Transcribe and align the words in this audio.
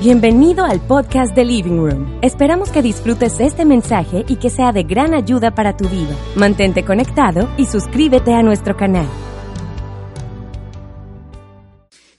Bienvenido 0.00 0.64
al 0.64 0.80
podcast 0.86 1.34
de 1.34 1.44
Living 1.44 1.78
Room. 1.78 2.20
Esperamos 2.22 2.70
que 2.70 2.82
disfrutes 2.82 3.40
este 3.40 3.64
mensaje 3.64 4.24
y 4.28 4.36
que 4.36 4.48
sea 4.48 4.70
de 4.70 4.84
gran 4.84 5.12
ayuda 5.12 5.56
para 5.56 5.76
tu 5.76 5.88
vida. 5.88 6.16
Mantente 6.36 6.84
conectado 6.84 7.52
y 7.58 7.66
suscríbete 7.66 8.32
a 8.32 8.40
nuestro 8.44 8.76
canal. 8.76 9.08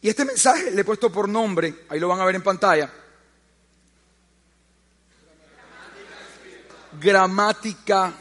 Y 0.01 0.09
este 0.09 0.25
mensaje 0.25 0.71
le 0.71 0.81
he 0.81 0.83
puesto 0.83 1.09
por 1.09 1.29
nombre, 1.29 1.73
ahí 1.87 2.01
lo 2.01 2.09
van 2.09 2.19
a 2.19 2.25
ver 2.25 2.35
en 2.35 2.43
pantalla. 2.43 2.91
Gramática 6.99 8.13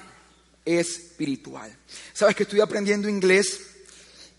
espiritual. 0.64 1.76
Sabes 2.12 2.36
que 2.36 2.44
estoy 2.44 2.60
aprendiendo 2.60 3.08
inglés 3.08 3.74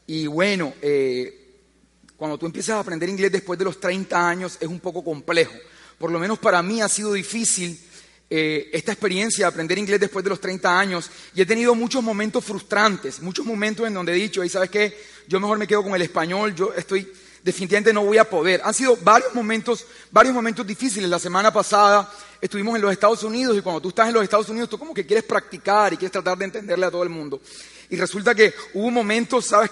y 0.08 0.28
bueno, 0.28 0.74
eh, 0.82 1.39
cuando 2.20 2.38
tú 2.38 2.46
empiezas 2.46 2.76
a 2.76 2.80
aprender 2.82 3.08
inglés 3.08 3.32
después 3.32 3.58
de 3.58 3.64
los 3.64 3.80
30 3.80 4.28
años 4.30 4.58
es 4.60 4.68
un 4.68 4.82
poco 4.82 5.02
complejo. 5.02 5.54
Por 5.98 6.12
lo 6.12 6.20
menos 6.20 6.38
para 6.38 6.62
mí 6.62 6.82
ha 6.82 6.89
sido 6.89 7.14
difícil 7.14 7.80
eh, 8.30 8.70
esta 8.74 8.92
experiencia 8.92 9.46
de 9.46 9.50
aprender 9.50 9.78
inglés 9.78 10.02
después 10.02 10.21
de 10.26 10.29
los 10.29 10.42
30 10.42 10.78
años 10.78 11.10
y 11.34 11.42
he 11.42 11.46
tenido 11.46 11.74
muchos 11.76 12.04
momentos 12.04 12.43
frustrantes, 12.43 13.21
muchos 13.21 13.46
momentos 13.46 13.88
en 13.88 13.93
donde 13.93 14.12
he 14.12 14.16
dicho, 14.16 14.43
y 14.43 14.50
sabes 14.50 14.70
qué, 14.70 15.02
yo 15.29 15.40
mejor 15.40 15.57
me 15.57 15.66
quedo 15.66 15.82
con 15.82 15.96
el 15.96 16.02
español, 16.02 16.54
yo 16.54 16.74
estoy, 16.74 17.10
definitivamente 17.42 17.93
no 17.93 18.04
voy 18.04 18.18
a 18.18 18.29
poder. 18.29 18.60
Han 18.65 18.74
sido 18.74 18.98
varios 18.98 19.34
momentos, 19.34 19.86
varios 20.12 20.36
momentos 20.36 20.68
difíciles. 20.68 21.10
La 21.10 21.20
semana 21.20 21.54
pasada 21.54 22.12
estuvimos 22.42 22.76
en 22.76 22.82
los 22.82 22.92
Estados 22.92 23.24
Unidos 23.24 23.57
y 23.57 23.62
cuando 23.62 23.79
tú 23.79 23.90
estás 23.90 24.10
en 24.10 24.14
los 24.14 24.24
Estados 24.24 24.50
Unidos 24.50 24.70
tú 24.70 24.78
como 24.78 24.93
que 24.93 25.06
quieres 25.06 25.24
practicar 25.24 25.93
y 25.93 25.96
quieres 25.96 26.12
tratar 26.12 26.38
de 26.38 26.46
entenderle 26.46 26.86
a 26.86 26.92
todo 26.92 27.04
el 27.04 27.10
mundo. 27.10 27.40
Y 27.90 27.96
resulta 27.96 28.36
que 28.36 28.54
hubo 28.74 28.92
momentos, 28.92 29.46
sabes, 29.46 29.71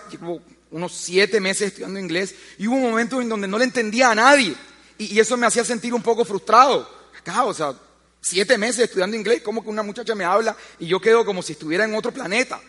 unos 0.72 0.94
siete 0.94 1.40
meses 1.40 1.68
estudiando 1.68 2.00
inglés 2.00 2.36
y 2.58 2.68
hubo 2.68 2.78
momentos 2.78 3.22
en 3.22 3.30
donde 3.30 3.48
no 3.48 3.58
le 3.58 3.66
entendía 3.66 4.12
a 4.12 4.16
nadie 4.16 4.56
y, 4.98 5.20
eso 5.20 5.38
me 5.38 5.46
hacía 5.46 5.64
sentir 5.64 5.94
un 5.94 6.02
poco 6.02 6.26
frustrado. 6.26 6.90
Acá, 7.20 7.44
o 7.44 7.54
sea, 7.54 7.74
siete 8.22 8.58
meses 8.58 8.86
estudiando 8.86 9.16
inglés, 9.16 9.42
como 9.42 9.64
que 9.64 9.70
una 9.70 9.84
muchacha 9.84 10.16
me 10.16 10.24
habla 10.24 10.56
y 10.80 10.88
yo 10.88 11.00
quedo 11.00 11.26
como 11.26 11.42
si 11.42 11.54
estuviera 11.54 11.86
en 11.86 11.96
otro 11.96 12.12
planeta. 12.12 12.60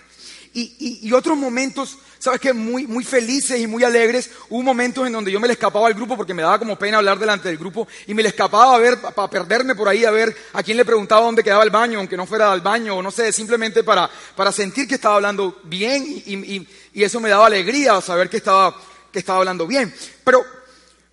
Y, 0.54 1.12
otros 1.12 1.36
momentos, 1.36 1.98
¿sabes 2.19 2.41
qué? 2.41 2.52
Muy, 2.52 2.86
muy 2.86 3.04
felices 3.04 3.60
y 3.60 3.66
muy 3.66 3.84
alegres. 3.84 4.30
Hubo 4.48 4.62
momentos 4.62 5.06
en 5.06 5.12
donde 5.12 5.30
yo 5.30 5.38
me 5.38 5.46
le 5.46 5.52
escapaba 5.52 5.86
al 5.86 5.94
grupo 5.94 6.16
porque 6.16 6.34
me 6.34 6.42
daba 6.42 6.58
como 6.58 6.76
pena 6.76 6.98
hablar 6.98 7.19
delante 7.19 7.48
del 7.48 7.58
grupo 7.58 7.86
y 8.06 8.14
me 8.14 8.22
le 8.22 8.30
escapaba 8.30 8.74
a 8.74 8.78
ver, 8.78 8.98
para 9.00 9.30
perderme 9.30 9.76
por 9.76 9.88
ahí, 9.88 10.04
a 10.04 10.10
ver 10.10 10.34
a 10.54 10.62
quién 10.62 10.76
le 10.76 10.84
preguntaba 10.84 11.26
dónde 11.26 11.44
quedaba 11.44 11.62
el 11.62 11.70
baño, 11.70 12.00
aunque 12.00 12.16
no 12.16 12.26
fuera 12.26 12.50
al 12.50 12.60
baño, 12.60 12.96
o 12.96 13.02
no 13.02 13.10
sé, 13.10 13.32
simplemente 13.32 13.84
para, 13.84 14.10
para 14.34 14.50
sentir 14.50 14.88
que 14.88 14.96
estaba 14.96 15.16
hablando 15.16 15.60
bien 15.64 16.04
y, 16.08 16.66
y 16.98 17.04
eso 17.04 17.20
me 17.20 17.28
daba 17.28 17.46
alegría, 17.46 18.00
saber 18.00 18.28
que 18.28 18.38
estaba, 18.38 18.77
que 19.12 19.20
estaba 19.20 19.38
hablando 19.38 19.68
bien. 19.68 19.94
Pero, 20.24 20.44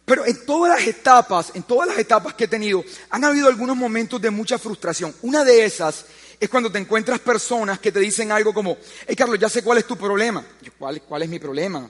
pero 0.04 0.26
en 0.26 0.44
todas 0.44 0.80
las 0.80 0.88
etapas, 0.88 1.52
en 1.54 1.62
todas 1.62 1.88
las 1.88 2.00
etapas 2.00 2.34
que 2.34 2.46
he 2.46 2.48
tenido, 2.48 2.84
han 3.12 3.24
habido 3.24 3.48
algunos 3.48 3.78
momentos 3.78 4.20
de 4.20 4.32
mucha 4.32 4.58
frustración. 4.58 5.14
Una 5.22 5.44
de 5.44 5.64
esas 5.64 6.08
es 6.40 6.50
cuando 6.50 6.72
te 6.72 6.80
encuentras 6.80 7.20
personas 7.20 7.78
que 7.78 7.92
te 7.92 8.00
dicen 8.00 8.32
algo 8.32 8.52
como, 8.52 8.80
hey 9.06 9.16
Carlos, 9.16 9.38
ya 9.38 9.48
sé 9.48 9.62
cuál 9.62 9.78
es 9.78 9.86
tu 9.86 9.96
problema. 9.96 10.44
¿Cuál, 10.80 11.04
¿Cuál 11.04 11.22
es 11.22 11.30
mi 11.30 11.38
problema? 11.38 11.88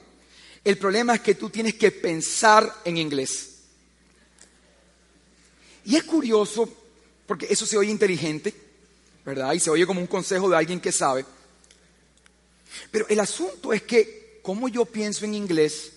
El 0.62 0.76
problema 0.76 1.14
es 1.14 1.22
que 1.22 1.34
tú 1.34 1.48
tienes 1.48 1.76
que 1.76 1.90
pensar 1.90 2.70
en 2.84 2.98
inglés. 2.98 3.60
Y 5.86 5.96
es 5.96 6.04
curioso, 6.04 6.68
porque 7.26 7.46
eso 7.48 7.64
se 7.64 7.78
oye 7.78 7.90
inteligente, 7.90 8.52
¿verdad? 9.24 9.54
Y 9.54 9.60
se 9.60 9.70
oye 9.70 9.86
como 9.86 10.02
un 10.02 10.06
consejo 10.06 10.50
de 10.50 10.56
alguien 10.58 10.80
que 10.80 10.92
sabe. 10.92 11.24
Pero 12.90 13.06
el 13.08 13.20
asunto 13.20 13.72
es 13.72 13.82
que, 13.82 14.40
¿cómo 14.42 14.68
yo 14.68 14.84
pienso 14.84 15.24
en 15.24 15.34
inglés 15.34 15.92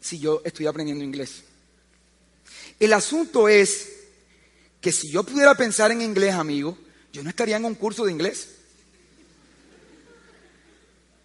si 0.00 0.18
yo 0.18 0.42
estoy 0.44 0.66
aprendiendo 0.66 1.04
inglés? 1.04 1.42
El 2.78 2.92
asunto 2.92 3.48
es 3.48 3.88
que 4.80 4.92
si 4.92 5.10
yo 5.10 5.24
pudiera 5.24 5.54
pensar 5.54 5.90
en 5.90 6.02
inglés, 6.02 6.34
amigo, 6.34 6.78
yo 7.12 7.22
no 7.22 7.30
estaría 7.30 7.56
en 7.56 7.64
un 7.64 7.74
curso 7.74 8.04
de 8.04 8.12
inglés. 8.12 8.48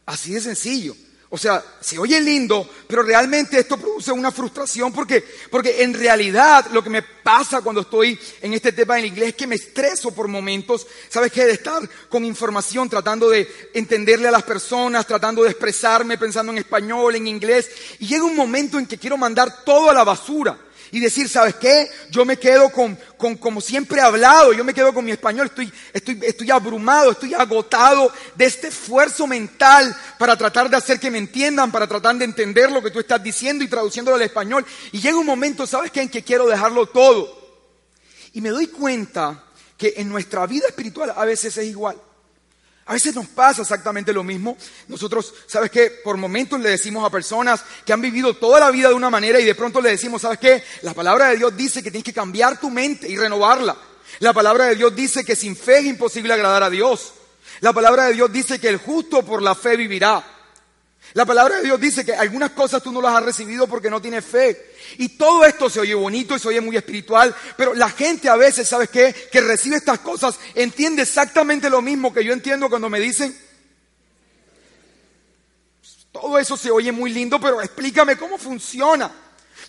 Así 0.05 0.33
de 0.33 0.41
sencillo. 0.41 0.95
O 1.33 1.37
sea, 1.39 1.65
se 1.81 1.97
oye 1.97 2.21
lindo, 2.21 2.69
pero 2.85 3.01
realmente 3.01 3.57
esto 3.57 3.75
produce 3.75 4.11
una 4.11 4.31
frustración 4.31 4.93
porque, 4.93 5.25
porque 5.49 5.81
en 5.81 5.95
realidad 5.95 6.67
lo 6.71 6.83
que 6.83 6.91
me 6.91 7.01
pasa 7.01 7.61
cuando 7.61 7.81
estoy 7.81 8.19
en 8.39 8.53
este 8.53 8.71
tema 8.71 8.97
del 8.97 9.05
inglés 9.05 9.29
es 9.29 9.35
que 9.35 9.47
me 9.47 9.55
estreso 9.55 10.11
por 10.11 10.27
momentos, 10.27 10.85
¿sabes 11.09 11.31
qué? 11.31 11.45
De 11.45 11.53
estar 11.53 11.81
con 12.07 12.23
información, 12.23 12.87
tratando 12.87 13.31
de 13.31 13.71
entenderle 13.73 14.27
a 14.27 14.31
las 14.31 14.43
personas, 14.43 15.07
tratando 15.07 15.41
de 15.41 15.49
expresarme 15.49 16.19
pensando 16.19 16.51
en 16.51 16.59
español, 16.59 17.15
en 17.15 17.25
inglés, 17.25 17.67
y 17.97 18.05
llega 18.05 18.25
un 18.25 18.35
momento 18.35 18.77
en 18.77 18.85
que 18.85 18.99
quiero 18.99 19.17
mandar 19.17 19.63
todo 19.63 19.89
a 19.89 19.93
la 19.95 20.03
basura 20.03 20.55
y 20.93 20.99
decir, 20.99 21.27
¿sabes 21.27 21.55
qué? 21.55 21.89
Yo 22.11 22.23
me 22.23 22.37
quedo 22.37 22.69
con, 22.69 22.95
con, 23.17 23.35
como 23.35 23.61
siempre 23.61 23.97
he 23.97 24.03
hablado, 24.03 24.53
yo 24.53 24.63
me 24.63 24.75
quedo 24.75 24.93
con 24.93 25.03
mi 25.03 25.09
español, 25.11 25.47
estoy, 25.47 25.73
estoy, 25.91 26.19
estoy 26.21 26.51
abrumado, 26.51 27.09
estoy 27.09 27.33
agotado 27.33 28.13
de 28.35 28.45
este 28.45 28.67
esfuerzo 28.67 29.25
mental 29.25 29.97
para 30.19 30.37
tratar 30.37 30.69
de 30.69 30.77
hacer 30.77 30.99
que 30.99 31.09
me 31.09 31.17
entiendan, 31.17 31.71
para 31.71 31.87
tratar 31.87 32.15
de 32.15 32.25
entender 32.25 32.71
lo 32.71 32.83
que 32.83 32.91
tú 32.91 32.99
estás 32.99 33.23
diciendo 33.23 33.63
y 33.63 33.67
traduciéndolo 33.67 34.17
al 34.17 34.21
español. 34.21 34.63
Y 34.91 35.01
llega 35.01 35.17
un 35.17 35.25
momento, 35.25 35.65
¿sabes 35.65 35.89
qué? 35.89 36.01
En 36.01 36.09
que 36.09 36.21
quiero 36.21 36.45
dejarlo 36.45 36.85
todo. 36.85 37.41
Y 38.33 38.41
me 38.41 38.49
doy 38.49 38.67
cuenta 38.67 39.45
que 39.75 39.95
en 39.97 40.09
nuestra 40.09 40.45
vida 40.45 40.67
espiritual 40.67 41.11
a 41.15 41.25
veces 41.25 41.57
es 41.57 41.65
igual. 41.65 41.99
A 42.85 42.93
veces 42.93 43.15
nos 43.15 43.27
pasa 43.27 43.61
exactamente 43.61 44.11
lo 44.11 44.23
mismo. 44.23 44.57
Nosotros, 44.89 45.33
¿sabes 45.47 45.71
qué? 45.71 45.89
Por 46.03 46.17
momentos 46.17 46.59
le 46.59 46.69
decimos 46.69 47.05
a 47.05 47.09
personas 47.09 47.63
que 47.85 47.93
han 47.93 48.01
vivido 48.01 48.33
toda 48.33 48.59
la 48.59 48.71
vida 48.71 48.89
de 48.89 48.93
una 48.93 49.09
manera 49.09 49.39
y 49.39 49.45
de 49.45 49.55
pronto 49.55 49.79
le 49.79 49.91
decimos, 49.91 50.21
¿sabes 50.21 50.39
qué? 50.39 50.63
La 50.81 50.93
palabra 50.93 51.29
de 51.29 51.37
Dios 51.37 51.55
dice 51.55 51.81
que 51.81 51.91
tienes 51.91 52.03
que 52.03 52.13
cambiar 52.13 52.59
tu 52.59 52.69
mente 52.69 53.07
y 53.07 53.15
renovarla. 53.15 53.77
La 54.19 54.33
palabra 54.33 54.65
de 54.65 54.75
Dios 54.75 54.93
dice 54.95 55.23
que 55.23 55.35
sin 55.35 55.55
fe 55.55 55.79
es 55.79 55.85
imposible 55.85 56.33
agradar 56.33 56.63
a 56.63 56.69
Dios. 56.69 57.13
La 57.61 57.71
palabra 57.71 58.05
de 58.05 58.13
Dios 58.13 58.31
dice 58.31 58.59
que 58.59 58.67
el 58.67 58.77
justo 58.77 59.23
por 59.23 59.41
la 59.41 59.55
fe 59.55 59.77
vivirá. 59.77 60.32
La 61.13 61.25
palabra 61.25 61.57
de 61.57 61.63
Dios 61.63 61.79
dice 61.79 62.03
que 62.03 62.15
algunas 62.15 62.51
cosas 62.51 62.81
tú 62.81 62.91
no 62.91 63.01
las 63.01 63.15
has 63.15 63.23
recibido 63.23 63.67
porque 63.67 63.89
no 63.89 64.01
tienes 64.01 64.25
fe. 64.25 64.73
Y 64.97 65.09
todo 65.09 65.45
esto 65.45 65.69
se 65.69 65.79
oye 65.79 65.93
bonito 65.93 66.35
y 66.35 66.39
se 66.39 66.47
oye 66.47 66.61
muy 66.61 66.75
espiritual, 66.75 67.35
pero 67.55 67.73
la 67.73 67.89
gente 67.89 68.29
a 68.29 68.35
veces, 68.35 68.67
¿sabes 68.67 68.89
qué? 68.89 69.13
Que 69.31 69.41
recibe 69.41 69.75
estas 69.75 69.99
cosas, 69.99 70.39
entiende 70.55 71.03
exactamente 71.03 71.69
lo 71.69 71.81
mismo 71.81 72.13
que 72.13 72.23
yo 72.23 72.33
entiendo 72.33 72.69
cuando 72.69 72.89
me 72.89 72.99
dicen, 72.99 73.35
todo 76.11 76.37
eso 76.37 76.57
se 76.57 76.71
oye 76.71 76.91
muy 76.91 77.11
lindo, 77.11 77.39
pero 77.39 77.61
explícame 77.61 78.17
cómo 78.17 78.37
funciona. 78.37 79.11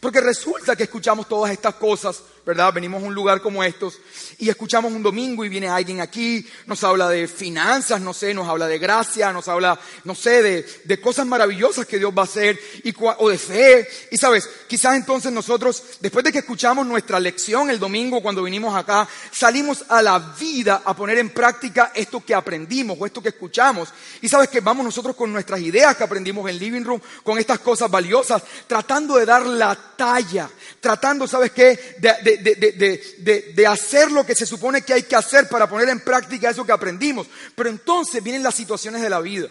Porque 0.01 0.21
resulta 0.21 0.77
que 0.77 0.85
escuchamos 0.85 1.29
todas 1.29 1.51
estas 1.51 1.75
cosas, 1.77 2.23
¿verdad? 2.45 2.73
Venimos 2.75 3.03
a 3.03 3.07
un 3.07 3.15
lugar 3.15 3.41
como 3.41 3.65
estos 3.65 3.99
y 4.39 4.51
escuchamos 4.51 4.93
un 4.93 5.03
domingo 5.03 5.45
y 5.45 5.49
viene 5.49 5.69
alguien 5.69 6.01
aquí, 6.01 6.47
nos 6.67 6.85
habla 6.85 7.09
de 7.09 7.27
finanzas, 7.27 8.01
no 8.01 8.13
sé, 8.13 8.35
nos 8.35 8.49
habla 8.49 8.67
de 8.67 8.79
gracia, 8.79 9.33
nos 9.33 9.49
habla, 9.49 9.79
no 10.05 10.15
sé, 10.15 10.43
de, 10.85 11.01
cosas 11.01 11.27
maravillosas 11.27 11.87
que 11.87 11.99
Dios 11.99 12.13
va 12.17 12.23
a 12.23 12.25
hacer 12.25 12.59
y, 12.83 12.95
o 12.99 13.29
de 13.29 13.39
fe. 13.39 13.89
Y 14.11 14.17
sabes, 14.17 14.49
quizás 14.69 14.97
entonces 14.97 15.33
nosotros, 15.33 15.83
después 16.01 16.25
de 16.25 16.33
que 16.33 16.39
escuchamos 16.39 16.87
nuestra 16.87 17.19
lección 17.19 17.71
el 17.71 17.79
domingo 17.79 18.23
cuando 18.23 18.43
vinimos 18.43 18.75
acá, 18.75 19.09
salimos 19.31 19.85
a 19.89 20.03
la 20.03 20.19
vida 20.19 20.83
a 20.85 20.95
poner 20.95 21.19
en 21.19 21.31
práctica 21.31 21.93
esto 21.95 22.25
que 22.25 22.35
aprendimos 22.35 22.97
o 23.01 23.07
esto 23.07 23.23
que 23.23 23.31
escuchamos. 23.31 23.89
Y 24.21 24.29
sabes 24.29 24.49
que 24.49 24.61
vamos 24.61 24.85
nosotros 24.85 25.17
con 25.17 25.33
nuestras 25.33 25.61
ideas 25.61 25.97
que 25.97 26.05
aprendimos 26.05 26.49
en 26.49 26.59
Living 26.59 26.83
Room, 26.83 27.01
con 27.23 27.39
estas 27.39 27.59
cosas 27.61 27.91
valiosas, 27.91 28.43
tratando 28.67 29.17
de 29.17 29.27
dar 29.27 29.47
la 29.47 29.75
talla, 29.97 30.51
tratando, 30.81 31.27
¿sabes 31.27 31.53
qué?, 31.53 31.97
de, 31.99 32.34
hacer 33.67 34.11
lo 34.11 34.25
que 34.25 34.35
se 34.35 34.47
supone 34.47 34.83
que 34.83 34.93
hay 34.93 35.03
que 35.03 35.17
hacer 35.17 35.49
para 35.49 35.69
poner 35.69 35.89
en 35.89 36.01
práctica 36.01 36.51
eso 36.51 36.65
que 36.65 36.73
aprendimos. 36.73 37.27
Pero 37.55 37.69
entonces 37.69 38.23
vienen 38.23 38.43
las 38.43 38.55
situaciones 38.55 39.03
de 39.03 39.11
la 39.11 39.21
vida. 39.21 39.49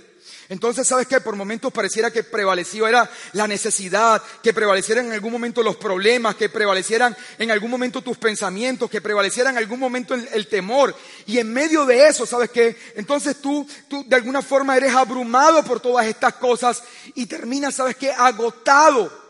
Entonces, 0.49 0.87
¿sabes 0.87 1.07
qué? 1.07 1.21
Por 1.21 1.35
momentos 1.35 1.71
pareciera 1.71 2.11
que 2.11 2.23
prevaleció 2.23 2.87
era 2.87 3.09
la 3.31 3.47
necesidad, 3.47 4.21
que 4.43 4.53
prevalecieran 4.53 5.05
en 5.05 5.13
algún 5.13 5.31
momento 5.31 5.63
los 5.63 5.77
problemas, 5.77 6.35
que 6.35 6.49
prevalecieran 6.49 7.15
en 7.39 7.49
algún 7.49 7.71
momento 7.71 8.01
tus 8.01 8.17
pensamientos, 8.17 8.89
que 8.89 9.01
prevaleciera 9.01 9.49
en 9.49 9.57
algún 9.57 9.79
momento 9.79 10.13
el, 10.13 10.27
el, 10.33 10.47
temor. 10.47 10.95
Y 11.25 11.39
en 11.39 11.51
medio 11.51 11.85
de 11.85 12.07
eso, 12.07 12.25
¿sabes 12.25 12.49
qué? 12.49 12.75
Entonces 12.95 13.37
tú, 13.37 13.67
tú 13.87 14.03
de 14.07 14.15
alguna 14.15 14.41
forma 14.41 14.75
eres 14.75 14.93
abrumado 14.93 15.63
por 15.63 15.79
todas 15.79 16.05
estas 16.05 16.33
cosas 16.33 16.83
y 17.15 17.25
terminas, 17.25 17.75
¿sabes 17.75 17.95
qué? 17.95 18.11
Agotado 18.11 19.23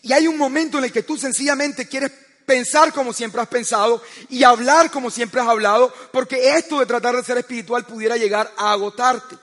y 0.00 0.12
hay 0.12 0.26
un 0.26 0.38
momento 0.38 0.78
en 0.78 0.84
el 0.84 0.92
que 0.92 1.02
tú 1.02 1.18
sencillamente 1.18 1.86
quieres 1.86 2.12
pensar 2.46 2.92
como 2.92 3.12
siempre 3.12 3.40
has 3.40 3.48
pensado 3.48 4.02
y 4.28 4.44
hablar 4.44 4.90
como 4.90 5.10
siempre 5.10 5.40
has 5.40 5.48
hablado, 5.48 5.92
porque 6.12 6.56
esto 6.56 6.80
de 6.80 6.86
tratar 6.86 7.16
de 7.16 7.24
ser 7.24 7.38
espiritual 7.38 7.84
pudiera 7.86 8.16
llegar 8.16 8.52
a 8.56 8.72
agotarte. 8.72 9.36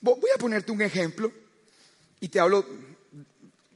Voy 0.00 0.30
a 0.34 0.38
ponerte 0.38 0.72
un 0.72 0.82
ejemplo 0.82 1.32
y 2.20 2.28
te 2.28 2.40
hablo 2.40 2.66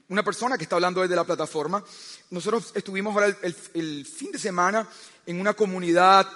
una 0.08 0.22
persona 0.22 0.56
que 0.56 0.64
está 0.64 0.76
hablando 0.76 1.02
desde 1.02 1.16
la 1.16 1.24
plataforma. 1.24 1.84
Nosotros 2.30 2.72
estuvimos 2.74 3.14
ahora 3.14 3.26
el, 3.42 3.56
el 3.74 4.06
fin 4.06 4.32
de 4.32 4.38
semana 4.38 4.88
en 5.26 5.40
una 5.40 5.54
comunidad 5.54 6.26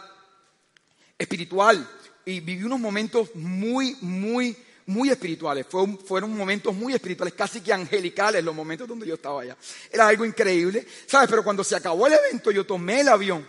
espiritual 1.18 1.88
y 2.24 2.40
viví 2.40 2.64
unos 2.64 2.80
momentos 2.80 3.34
muy, 3.34 3.96
muy 4.00 4.56
muy 4.92 5.10
espirituales, 5.10 5.66
fueron 5.66 6.36
momentos 6.36 6.74
muy 6.74 6.92
espirituales, 6.92 7.34
casi 7.34 7.60
que 7.60 7.72
angelicales 7.72 8.44
los 8.44 8.54
momentos 8.54 8.86
donde 8.86 9.06
yo 9.06 9.14
estaba 9.14 9.42
allá. 9.42 9.56
Era 9.90 10.08
algo 10.08 10.24
increíble, 10.24 10.86
¿sabes? 11.06 11.28
Pero 11.28 11.42
cuando 11.42 11.64
se 11.64 11.74
acabó 11.74 12.06
el 12.06 12.12
evento, 12.12 12.50
yo 12.50 12.64
tomé 12.64 13.00
el 13.00 13.08
avión 13.08 13.46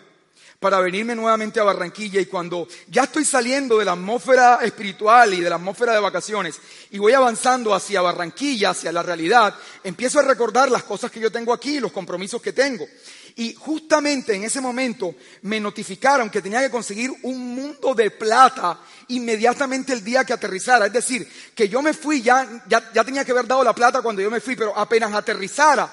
para 0.63 0.79
venirme 0.79 1.13
nuevamente 1.13 1.59
a 1.59 1.63
Barranquilla 1.63 2.21
y 2.21 2.25
cuando 2.25 2.69
ya 2.87 3.03
estoy 3.03 3.25
saliendo 3.25 3.77
de 3.79 3.83
la 3.83 3.91
atmósfera 3.91 4.59
espiritual 4.63 5.33
y 5.33 5.41
de 5.41 5.49
la 5.49 5.57
atmósfera 5.57 5.93
de 5.93 5.99
vacaciones 5.99 6.57
y 6.89 6.99
voy 6.99 7.11
avanzando 7.11 7.73
hacia 7.73 8.01
Barranquilla, 8.01 8.69
hacia 8.69 8.93
la 8.93 9.03
realidad, 9.03 9.53
empiezo 9.83 10.19
a 10.19 10.23
recordar 10.23 10.71
las 10.71 10.83
cosas 10.83 11.11
que 11.11 11.19
yo 11.19 11.29
tengo 11.29 11.51
aquí, 11.51 11.81
los 11.81 11.91
compromisos 11.91 12.41
que 12.41 12.53
tengo. 12.53 12.87
Y 13.35 13.55
justamente 13.55 14.35
en 14.35 14.43
ese 14.43 14.61
momento 14.61 15.15
me 15.41 15.59
notificaron 15.59 16.29
que 16.29 16.41
tenía 16.41 16.61
que 16.61 16.69
conseguir 16.69 17.11
un 17.23 17.55
mundo 17.55 17.95
de 17.95 18.11
plata 18.11 18.79
inmediatamente 19.07 19.93
el 19.93 20.03
día 20.03 20.23
que 20.23 20.33
aterrizara. 20.33 20.85
Es 20.85 20.93
decir, 20.93 21.27
que 21.55 21.67
yo 21.67 21.81
me 21.81 21.93
fui, 21.93 22.21
ya, 22.21 22.63
ya, 22.67 22.91
ya 22.93 23.03
tenía 23.03 23.25
que 23.25 23.31
haber 23.31 23.47
dado 23.47 23.63
la 23.63 23.73
plata 23.73 24.01
cuando 24.01 24.21
yo 24.21 24.29
me 24.29 24.39
fui, 24.39 24.55
pero 24.55 24.77
apenas 24.77 25.13
aterrizara, 25.13 25.91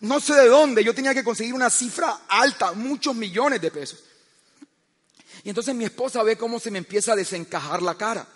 no 0.00 0.20
sé 0.20 0.34
de 0.34 0.48
dónde, 0.48 0.84
yo 0.84 0.94
tenía 0.94 1.14
que 1.14 1.24
conseguir 1.24 1.54
una 1.54 1.70
cifra 1.70 2.20
alta, 2.28 2.72
muchos 2.72 3.14
millones 3.14 3.60
de 3.60 3.70
pesos. 3.70 4.04
Y 5.42 5.48
entonces 5.48 5.74
mi 5.74 5.84
esposa 5.84 6.22
ve 6.22 6.36
cómo 6.36 6.58
se 6.60 6.70
me 6.70 6.78
empieza 6.78 7.12
a 7.12 7.16
desencajar 7.16 7.82
la 7.82 7.94
cara. 7.94 8.26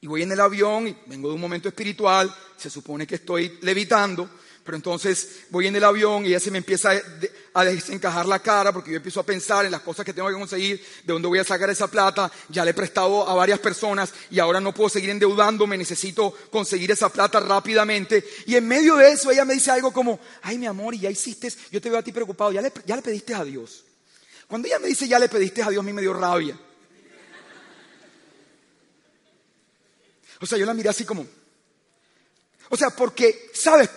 Y 0.00 0.06
voy 0.06 0.22
en 0.22 0.32
el 0.32 0.40
avión 0.40 0.88
y 0.88 0.96
vengo 1.06 1.28
de 1.28 1.34
un 1.34 1.40
momento 1.40 1.68
espiritual, 1.68 2.34
se 2.56 2.70
supone 2.70 3.06
que 3.06 3.16
estoy 3.16 3.58
levitando, 3.62 4.28
pero 4.66 4.76
entonces 4.76 5.44
voy 5.50 5.68
en 5.68 5.76
el 5.76 5.84
avión 5.84 6.26
y 6.26 6.30
ella 6.30 6.40
se 6.40 6.50
me 6.50 6.58
empieza 6.58 6.90
a 7.54 7.64
desencajar 7.64 8.26
la 8.26 8.40
cara 8.40 8.72
porque 8.72 8.90
yo 8.90 8.96
empiezo 8.96 9.20
a 9.20 9.22
pensar 9.22 9.64
en 9.64 9.70
las 9.70 9.80
cosas 9.80 10.04
que 10.04 10.12
tengo 10.12 10.28
que 10.28 10.34
conseguir, 10.34 10.84
de 11.04 11.12
dónde 11.12 11.28
voy 11.28 11.38
a 11.38 11.44
sacar 11.44 11.70
esa 11.70 11.86
plata, 11.86 12.30
ya 12.48 12.64
le 12.64 12.72
he 12.72 12.74
prestado 12.74 13.26
a 13.26 13.34
varias 13.34 13.60
personas 13.60 14.12
y 14.30 14.40
ahora 14.40 14.60
no 14.60 14.74
puedo 14.74 14.90
seguir 14.90 15.10
endeudándome, 15.10 15.78
necesito 15.78 16.34
conseguir 16.50 16.90
esa 16.90 17.08
plata 17.08 17.38
rápidamente. 17.38 18.24
Y 18.46 18.56
en 18.56 18.66
medio 18.66 18.96
de 18.96 19.12
eso 19.12 19.30
ella 19.30 19.44
me 19.44 19.54
dice 19.54 19.70
algo 19.70 19.92
como, 19.92 20.18
ay 20.42 20.58
mi 20.58 20.66
amor, 20.66 20.94
y 20.94 21.00
ya 21.00 21.10
hiciste, 21.10 21.50
yo 21.70 21.80
te 21.80 21.88
veo 21.88 22.00
a 22.00 22.02
ti 22.02 22.10
preocupado, 22.10 22.50
ya 22.50 22.60
le, 22.60 22.72
ya 22.84 22.96
le 22.96 23.02
pediste 23.02 23.34
a 23.34 23.44
Dios. 23.44 23.84
Cuando 24.48 24.66
ella 24.66 24.80
me 24.80 24.88
dice, 24.88 25.06
ya 25.06 25.20
le 25.20 25.28
pediste 25.28 25.62
a 25.62 25.70
Dios, 25.70 25.80
a 25.80 25.86
mí 25.86 25.92
me 25.92 26.02
dio 26.02 26.12
rabia. 26.12 26.58
O 30.40 30.46
sea, 30.46 30.58
yo 30.58 30.66
la 30.66 30.74
miré 30.74 30.88
así 30.88 31.04
como, 31.04 31.24
o 32.68 32.76
sea, 32.76 32.90
porque, 32.90 33.50
¿sabes? 33.54 33.88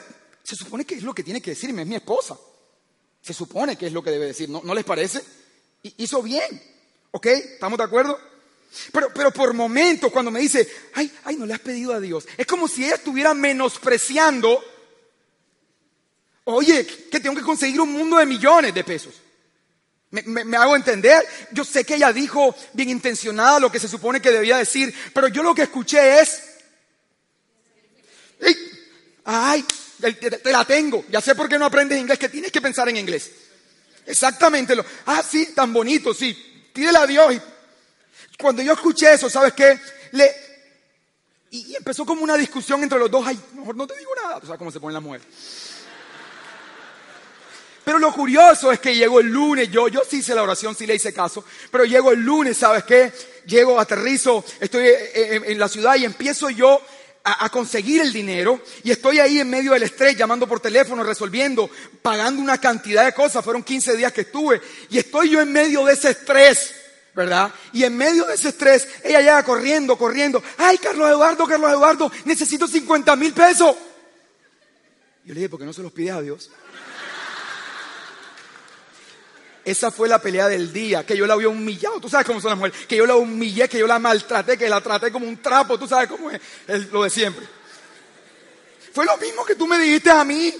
Se 0.50 0.56
supone 0.56 0.84
que 0.84 0.96
es 0.96 1.04
lo 1.04 1.14
que 1.14 1.22
tiene 1.22 1.44
que 1.44 1.52
decirme, 1.52 1.84
es 1.84 1.88
mi 1.88 1.94
esposa. 1.94 2.36
Se 3.22 3.36
supone 3.36 3.76
que 3.76 3.86
es 3.86 3.94
lo 3.94 4.02
que 4.02 4.10
debe 4.10 4.26
decir, 4.26 4.50
¿no, 4.50 4.62
¿No 4.64 4.74
les 4.74 4.84
parece? 4.84 5.22
hizo 5.84 6.24
bien, 6.24 6.60
¿ok? 7.12 7.28
¿Estamos 7.28 7.78
de 7.78 7.84
acuerdo? 7.84 8.20
Pero, 8.92 9.14
pero 9.14 9.32
por 9.32 9.54
momentos 9.54 10.12
cuando 10.12 10.32
me 10.32 10.40
dice, 10.40 10.68
ay, 10.96 11.14
ay, 11.26 11.36
no 11.36 11.46
le 11.46 11.54
has 11.54 11.60
pedido 11.60 11.94
a 11.94 12.00
Dios, 12.00 12.28
es 12.36 12.48
como 12.48 12.68
si 12.68 12.84
ella 12.84 12.96
estuviera 12.96 13.36
menospreciando, 13.36 14.60
oye, 16.46 16.84
que 16.84 17.20
tengo 17.20 17.36
que 17.36 17.44
conseguir 17.44 17.80
un 17.80 17.94
mundo 17.94 18.18
de 18.18 18.26
millones 18.26 18.74
de 18.74 18.84
pesos. 18.84 19.22
Me, 20.10 20.24
me, 20.24 20.58
hago 20.58 20.76
entender. 20.76 21.24
Yo 21.52 21.64
sé 21.64 21.84
que 21.86 21.94
ella 21.94 22.12
dijo 22.12 22.56
bien 22.74 22.90
intencionada 22.90 23.60
lo 23.60 23.72
que 23.72 23.80
se 23.80 23.88
supone 23.88 24.20
que 24.20 24.32
debía 24.32 24.58
decir, 24.58 24.92
pero 25.14 25.28
yo 25.28 25.44
lo 25.44 25.54
que 25.54 25.62
escuché 25.62 26.20
es, 26.22 26.42
ay, 29.26 29.64
te, 30.00 30.52
la 30.52 30.66
tengo. 30.66 31.06
Ya 31.10 31.22
sé 31.22 31.36
por 31.36 31.50
qué 31.50 31.60
no 31.60 31.66
aprendes 31.66 32.00
inglés, 32.00 32.18
que 32.18 32.30
tienes 32.30 32.52
que 32.52 32.62
pensar 32.62 32.88
en 32.90 32.98
inglés. 32.98 33.32
Exactamente. 34.06 34.76
Ah, 35.06 35.24
sí, 35.28 35.54
tan 35.54 35.72
bonito, 35.74 36.14
sí. 36.14 36.34
Pídele 36.74 36.98
a 36.98 37.08
Dios. 37.08 37.36
Cuando 38.38 38.62
yo 38.62 38.74
escuché 38.74 39.14
eso, 39.14 39.30
¿sabes 39.30 39.54
qué? 39.54 39.80
Le, 40.12 40.32
y, 41.52 41.76
empezó 41.76 42.06
como 42.06 42.24
una 42.24 42.36
discusión 42.36 42.82
entre 42.84 43.00
los 43.00 43.12
dos. 43.12 43.26
Ay, 43.28 43.40
mejor 43.54 43.76
no 43.76 43.86
te 43.86 43.98
digo 43.98 44.12
nada. 44.16 44.40
Tú 44.40 44.48
sabes 44.48 44.58
cómo 44.58 44.72
se 44.72 44.80
pone 44.80 44.94
la 44.94 45.00
mujer. 45.00 45.22
Pero 47.84 47.98
lo 47.98 48.14
curioso 48.14 48.72
es 48.72 48.80
que 48.80 48.96
llegó 48.96 49.20
el 49.20 49.28
lunes, 49.28 49.72
yo, 49.72 49.88
yo 49.88 50.04
sí 50.08 50.18
hice 50.18 50.36
la 50.36 50.44
oración, 50.44 50.76
sí 50.76 50.86
le 50.86 50.94
hice 50.94 51.12
caso, 51.12 51.44
pero 51.72 51.86
llego 51.86 52.12
el 52.12 52.20
lunes, 52.20 52.56
¿sabes 52.56 52.84
qué? 52.84 53.12
Llego, 53.48 53.80
aterrizo, 53.80 54.46
estoy 54.60 54.86
eh, 54.86 55.12
eh, 55.16 55.42
en 55.44 55.58
la 55.58 55.68
ciudad 55.68 55.96
y 55.96 56.06
empiezo 56.06 56.52
yo 56.52 56.80
a, 57.38 57.50
conseguir 57.50 58.02
el 58.02 58.14
dinero 58.14 58.62
y 58.84 58.92
estoy 58.92 59.20
ahí 59.20 59.40
en 59.40 59.50
medio 59.50 59.74
del 59.74 59.84
estrés, 59.84 60.16
llamando 60.16 60.48
por 60.48 60.60
teléfono, 60.60 61.04
resolviendo, 61.04 61.70
pagando 62.02 62.42
una 62.42 62.58
cantidad 62.58 63.06
de 63.06 63.14
cosas. 63.14 63.44
Fueron 63.44 63.64
15 63.64 63.98
días 63.98 64.14
que 64.14 64.22
estuve 64.22 64.62
y 64.90 64.98
estoy 64.98 65.30
yo 65.30 65.42
en 65.42 65.52
medio 65.52 65.86
de 65.86 65.94
ese 65.94 66.12
estrés. 66.12 66.76
¿verdad? 67.16 67.52
Y 67.74 67.84
en 67.84 67.98
medio 67.98 68.26
de 68.26 68.36
ese 68.36 68.50
estrés, 68.50 68.88
ella 69.04 69.20
llega 69.20 69.44
corriendo, 69.44 69.98
corriendo. 69.98 70.42
Ay, 70.58 70.78
Carlos 70.78 71.10
Eduardo, 71.10 71.46
Carlos 71.48 71.72
Eduardo, 71.72 72.12
necesito 72.24 72.66
50 72.68 73.16
mil 73.18 73.34
pesos. 73.34 73.76
Yo 75.26 75.34
le 75.34 75.42
dije, 75.42 75.50
¿por 75.50 75.60
qué 75.60 75.66
no 75.66 75.74
se 75.74 75.82
los 75.82 75.92
pides 75.92 76.14
a 76.14 76.22
Dios? 76.22 76.50
Esa 79.70 79.92
fue 79.92 80.08
la 80.08 80.20
pelea 80.20 80.48
del 80.48 80.74
día, 80.74 81.06
que 81.06 81.16
yo 81.16 81.28
la 81.28 81.36
había 81.36 81.48
humillado. 81.48 82.00
Tú 82.00 82.10
sabes 82.10 82.26
cómo 82.26 82.42
son 82.42 82.50
las 82.50 82.58
mujeres, 82.58 82.88
que 82.88 82.96
yo 82.96 83.06
la 83.06 83.16
humillé, 83.16 83.70
que 83.70 83.78
yo 83.78 83.86
la 83.86 84.00
maltraté, 84.00 84.58
que 84.58 84.68
la 84.68 84.82
traté 84.82 85.12
como 85.12 85.28
un 85.28 85.38
trapo. 85.38 85.78
Tú 85.78 85.88
sabes 85.88 86.10
cómo 86.10 86.32
es 86.32 86.92
lo 86.92 87.04
de 87.04 87.10
siempre. 87.12 87.46
Fue 88.92 89.06
lo 89.06 89.16
mismo 89.18 89.46
que 89.46 89.54
tú 89.54 89.68
me 89.68 89.78
dijiste 89.78 90.10
a 90.10 90.24
mí. 90.24 90.52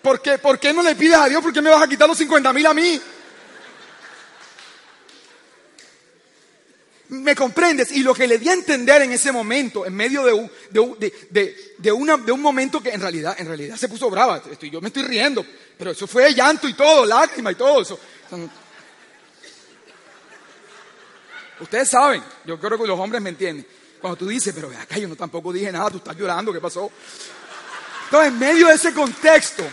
¿Por 0.00 0.22
qué, 0.22 0.38
¿Por 0.38 0.60
qué 0.60 0.72
no 0.72 0.84
le 0.84 0.94
pides 0.94 1.16
a 1.16 1.28
Dios? 1.28 1.42
¿Por 1.42 1.52
qué 1.52 1.60
me 1.60 1.70
vas 1.70 1.82
a 1.82 1.88
quitar 1.88 2.06
los 2.06 2.16
50 2.16 2.52
mil 2.52 2.66
a 2.66 2.74
mí? 2.74 3.00
¿Me 7.22 7.34
comprendes? 7.34 7.92
Y 7.92 8.02
lo 8.02 8.12
que 8.14 8.26
le 8.26 8.38
di 8.38 8.48
a 8.48 8.52
entender 8.52 9.02
en 9.02 9.12
ese 9.12 9.30
momento, 9.30 9.86
en 9.86 9.94
medio 9.94 10.24
de 10.24 10.32
un, 10.32 10.50
de, 10.70 11.74
de, 11.78 11.92
una, 11.92 12.16
de 12.16 12.32
un 12.32 12.40
momento 12.40 12.82
que 12.82 12.90
en 12.90 13.00
realidad, 13.00 13.36
en 13.38 13.46
realidad 13.46 13.76
se 13.76 13.88
puso 13.88 14.10
brava. 14.10 14.42
Estoy, 14.50 14.70
yo 14.70 14.80
me 14.80 14.88
estoy 14.88 15.04
riendo, 15.04 15.44
pero 15.78 15.92
eso 15.92 16.06
fue 16.06 16.34
llanto 16.34 16.68
y 16.68 16.74
todo, 16.74 17.06
lágrima 17.06 17.52
y 17.52 17.54
todo 17.54 17.82
eso. 17.82 17.98
Ustedes 21.60 21.88
saben, 21.88 22.22
yo 22.44 22.58
creo 22.58 22.78
que 22.78 22.86
los 22.86 22.98
hombres 22.98 23.22
me 23.22 23.30
entienden. 23.30 23.66
Cuando 24.00 24.16
tú 24.16 24.26
dices, 24.26 24.52
pero 24.54 24.68
acá 24.68 24.98
yo 24.98 25.08
no 25.08 25.16
tampoco 25.16 25.52
dije 25.52 25.70
nada, 25.70 25.90
tú 25.90 25.98
estás 25.98 26.16
llorando, 26.16 26.52
¿qué 26.52 26.60
pasó? 26.60 26.90
Entonces, 28.04 28.32
en 28.32 28.38
medio 28.38 28.66
de 28.66 28.74
ese 28.74 28.92
contexto, 28.92 29.64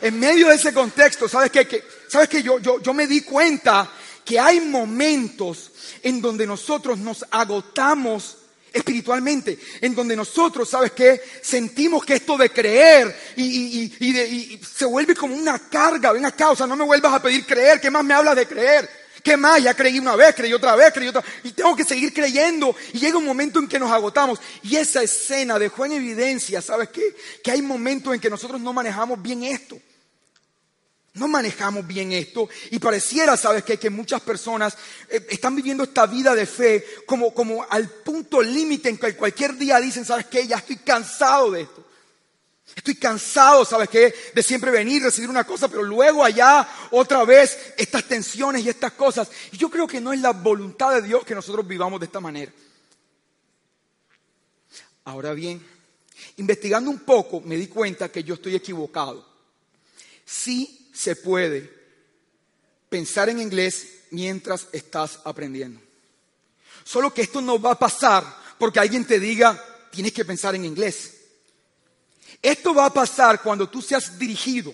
en 0.00 0.18
medio 0.18 0.48
de 0.48 0.54
ese 0.54 0.72
contexto, 0.72 1.28
¿sabes 1.28 1.50
qué? 1.50 1.66
Que, 1.66 1.84
¿Sabes? 2.08 2.30
Yo, 2.42 2.58
yo, 2.60 2.80
yo 2.80 2.94
me 2.94 3.06
di 3.06 3.22
cuenta 3.22 3.90
que 4.26 4.40
hay 4.40 4.60
momentos 4.60 5.70
en 6.02 6.20
donde 6.20 6.46
nosotros 6.46 6.98
nos 6.98 7.24
agotamos 7.30 8.38
espiritualmente, 8.72 9.58
en 9.80 9.94
donde 9.94 10.16
nosotros, 10.16 10.68
¿sabes 10.68 10.90
qué? 10.92 11.22
Sentimos 11.40 12.04
que 12.04 12.14
esto 12.14 12.36
de 12.36 12.50
creer 12.50 13.16
y, 13.36 14.60
se 14.60 14.84
vuelve 14.84 15.14
como 15.14 15.34
una 15.34 15.58
carga, 15.58 16.12
ven 16.12 16.26
acá, 16.26 16.50
o 16.50 16.56
sea, 16.56 16.66
no 16.66 16.76
me 16.76 16.84
vuelvas 16.84 17.14
a 17.14 17.22
pedir 17.22 17.46
creer, 17.46 17.80
¿qué 17.80 17.90
más 17.90 18.04
me 18.04 18.12
hablas 18.12 18.36
de 18.36 18.46
creer? 18.46 19.06
¿Qué 19.22 19.36
más? 19.36 19.62
Ya 19.62 19.74
creí 19.74 19.98
una 19.98 20.14
vez, 20.14 20.34
creí 20.34 20.52
otra 20.52 20.76
vez, 20.76 20.92
creí 20.92 21.08
otra 21.08 21.24
y 21.42 21.52
tengo 21.52 21.74
que 21.74 21.84
seguir 21.84 22.12
creyendo 22.12 22.76
y 22.92 22.98
llega 22.98 23.18
un 23.18 23.24
momento 23.24 23.58
en 23.58 23.66
que 23.66 23.78
nos 23.78 23.90
agotamos 23.90 24.40
y 24.62 24.76
esa 24.76 25.02
escena 25.02 25.58
dejó 25.58 25.84
en 25.84 25.92
evidencia, 25.92 26.60
¿sabes 26.60 26.90
qué? 26.90 27.14
Que 27.42 27.52
hay 27.52 27.62
momentos 27.62 28.12
en 28.12 28.20
que 28.20 28.30
nosotros 28.30 28.60
no 28.60 28.72
manejamos 28.72 29.22
bien 29.22 29.44
esto. 29.44 29.78
No 31.16 31.28
manejamos 31.28 31.86
bien 31.86 32.12
esto 32.12 32.46
y 32.70 32.78
pareciera, 32.78 33.38
sabes, 33.38 33.64
que, 33.64 33.78
que 33.78 33.88
muchas 33.88 34.20
personas 34.20 34.76
eh, 35.08 35.26
están 35.30 35.56
viviendo 35.56 35.84
esta 35.84 36.06
vida 36.06 36.34
de 36.34 36.44
fe 36.44 36.84
como, 37.06 37.32
como 37.32 37.64
al 37.70 37.88
punto 37.88 38.42
límite 38.42 38.90
en 38.90 38.98
que 38.98 39.16
cualquier 39.16 39.56
día 39.56 39.80
dicen, 39.80 40.04
sabes 40.04 40.26
qué, 40.26 40.46
ya 40.46 40.56
estoy 40.56 40.76
cansado 40.76 41.50
de 41.52 41.62
esto. 41.62 41.86
Estoy 42.74 42.96
cansado, 42.96 43.64
sabes 43.64 43.88
qué, 43.88 44.14
de 44.34 44.42
siempre 44.42 44.70
venir, 44.70 45.02
recibir 45.02 45.30
una 45.30 45.44
cosa, 45.44 45.68
pero 45.68 45.82
luego 45.82 46.22
allá 46.22 46.68
otra 46.90 47.24
vez 47.24 47.72
estas 47.78 48.04
tensiones 48.04 48.62
y 48.62 48.68
estas 48.68 48.92
cosas. 48.92 49.30
Y 49.52 49.56
yo 49.56 49.70
creo 49.70 49.86
que 49.86 50.02
no 50.02 50.12
es 50.12 50.20
la 50.20 50.32
voluntad 50.32 50.92
de 50.92 51.00
Dios 51.00 51.24
que 51.24 51.34
nosotros 51.34 51.66
vivamos 51.66 51.98
de 51.98 52.06
esta 52.06 52.20
manera. 52.20 52.52
Ahora 55.04 55.32
bien, 55.32 55.66
investigando 56.36 56.90
un 56.90 56.98
poco 56.98 57.40
me 57.40 57.56
di 57.56 57.68
cuenta 57.68 58.10
que 58.10 58.22
yo 58.22 58.34
estoy 58.34 58.54
equivocado. 58.54 59.26
Sí 60.26 60.85
se 60.96 61.14
puede 61.14 61.70
pensar 62.88 63.28
en 63.28 63.40
inglés 63.40 64.04
mientras 64.10 64.66
estás 64.72 65.20
aprendiendo. 65.24 65.80
Solo 66.84 67.12
que 67.12 67.22
esto 67.22 67.42
no 67.42 67.60
va 67.60 67.72
a 67.72 67.78
pasar 67.78 68.24
porque 68.58 68.80
alguien 68.80 69.04
te 69.04 69.20
diga, 69.20 69.62
tienes 69.90 70.12
que 70.12 70.24
pensar 70.24 70.54
en 70.54 70.64
inglés. 70.64 71.12
Esto 72.40 72.74
va 72.74 72.86
a 72.86 72.92
pasar 72.92 73.42
cuando 73.42 73.68
tú 73.68 73.82
seas 73.82 74.18
dirigido 74.18 74.72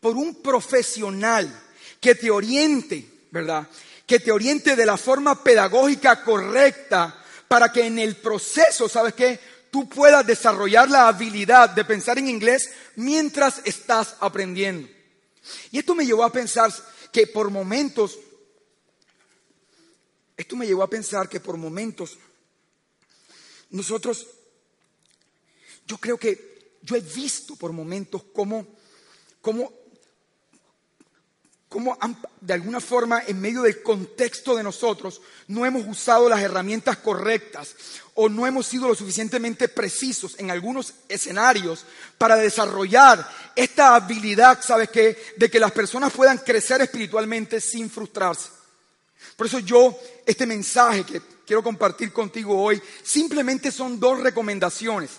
por 0.00 0.16
un 0.16 0.40
profesional 0.42 1.52
que 2.00 2.14
te 2.14 2.30
oriente, 2.30 3.26
¿verdad? 3.30 3.66
Que 4.06 4.20
te 4.20 4.30
oriente 4.30 4.76
de 4.76 4.86
la 4.86 4.96
forma 4.96 5.42
pedagógica 5.42 6.22
correcta 6.22 7.24
para 7.48 7.72
que 7.72 7.86
en 7.86 7.98
el 7.98 8.16
proceso, 8.16 8.88
¿sabes 8.88 9.14
qué? 9.14 9.40
Tú 9.70 9.88
puedas 9.88 10.24
desarrollar 10.24 10.88
la 10.88 11.08
habilidad 11.08 11.70
de 11.70 11.84
pensar 11.84 12.18
en 12.18 12.28
inglés 12.28 12.70
mientras 12.94 13.60
estás 13.64 14.14
aprendiendo. 14.20 14.95
Y 15.70 15.78
esto 15.78 15.94
me 15.94 16.06
llevó 16.06 16.24
a 16.24 16.32
pensar 16.32 16.72
que 17.12 17.26
por 17.26 17.50
momentos, 17.50 18.18
esto 20.36 20.56
me 20.56 20.66
llevó 20.66 20.82
a 20.82 20.90
pensar 20.90 21.28
que 21.28 21.40
por 21.40 21.56
momentos 21.56 22.18
nosotros, 23.70 24.26
yo 25.86 25.98
creo 25.98 26.18
que 26.18 26.78
yo 26.82 26.96
he 26.96 27.00
visto 27.00 27.56
por 27.56 27.72
momentos 27.72 28.22
cómo, 28.32 28.66
cómo, 29.40 29.72
cómo 31.68 31.98
de 32.40 32.54
alguna 32.54 32.80
forma 32.80 33.22
en 33.26 33.40
medio 33.40 33.62
del 33.62 33.82
contexto 33.82 34.56
de 34.56 34.62
nosotros 34.62 35.20
no 35.48 35.66
hemos 35.66 35.86
usado 35.86 36.28
las 36.28 36.40
herramientas 36.40 36.98
correctas 36.98 37.74
o 38.14 38.28
no 38.28 38.46
hemos 38.46 38.66
sido 38.66 38.88
lo 38.88 38.94
suficientemente 38.94 39.68
precisos 39.68 40.36
en 40.38 40.50
algunos 40.50 40.94
escenarios 41.08 41.84
para 42.16 42.36
desarrollar 42.36 43.28
esta 43.54 43.94
habilidad, 43.94 44.60
¿sabes 44.62 44.90
qué? 44.90 45.18
De 45.36 45.50
que 45.50 45.60
las 45.60 45.72
personas 45.72 46.12
puedan 46.12 46.38
crecer 46.38 46.80
espiritualmente 46.80 47.60
sin 47.60 47.90
frustrarse. 47.90 48.50
Por 49.36 49.46
eso 49.46 49.58
yo, 49.58 49.98
este 50.24 50.46
mensaje 50.46 51.04
que 51.04 51.20
quiero 51.46 51.62
compartir 51.62 52.12
contigo 52.12 52.60
hoy, 52.62 52.80
simplemente 53.02 53.70
son 53.70 54.00
dos 54.00 54.20
recomendaciones 54.20 55.10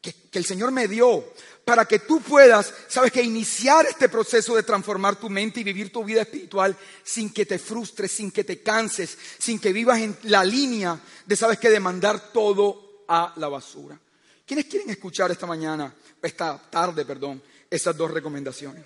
que, 0.00 0.14
el 0.32 0.44
Señor 0.44 0.70
me 0.70 0.88
dio 0.88 1.24
para 1.70 1.84
que 1.84 2.00
tú 2.00 2.20
puedas, 2.20 2.74
sabes 2.88 3.12
que 3.12 3.22
iniciar 3.22 3.86
este 3.86 4.08
proceso 4.08 4.56
de 4.56 4.64
transformar 4.64 5.14
tu 5.14 5.30
mente 5.30 5.60
y 5.60 5.62
vivir 5.62 5.92
tu 5.92 6.02
vida 6.02 6.22
espiritual 6.22 6.76
sin 7.04 7.32
que 7.32 7.46
te 7.46 7.60
frustres, 7.60 8.10
sin 8.10 8.32
que 8.32 8.42
te 8.42 8.60
canses, 8.60 9.16
sin 9.38 9.60
que 9.60 9.72
vivas 9.72 10.00
en 10.00 10.16
la 10.24 10.42
línea 10.42 10.98
de, 11.24 11.36
sabes 11.36 11.60
que, 11.60 11.70
de 11.70 11.78
mandar 11.78 12.32
todo 12.32 13.04
a 13.06 13.34
la 13.36 13.46
basura. 13.46 13.96
¿Quiénes 14.44 14.64
quieren 14.64 14.90
escuchar 14.90 15.30
esta 15.30 15.46
mañana, 15.46 15.94
esta 16.20 16.60
tarde, 16.68 17.04
perdón, 17.04 17.40
esas 17.70 17.96
dos 17.96 18.10
recomendaciones? 18.10 18.82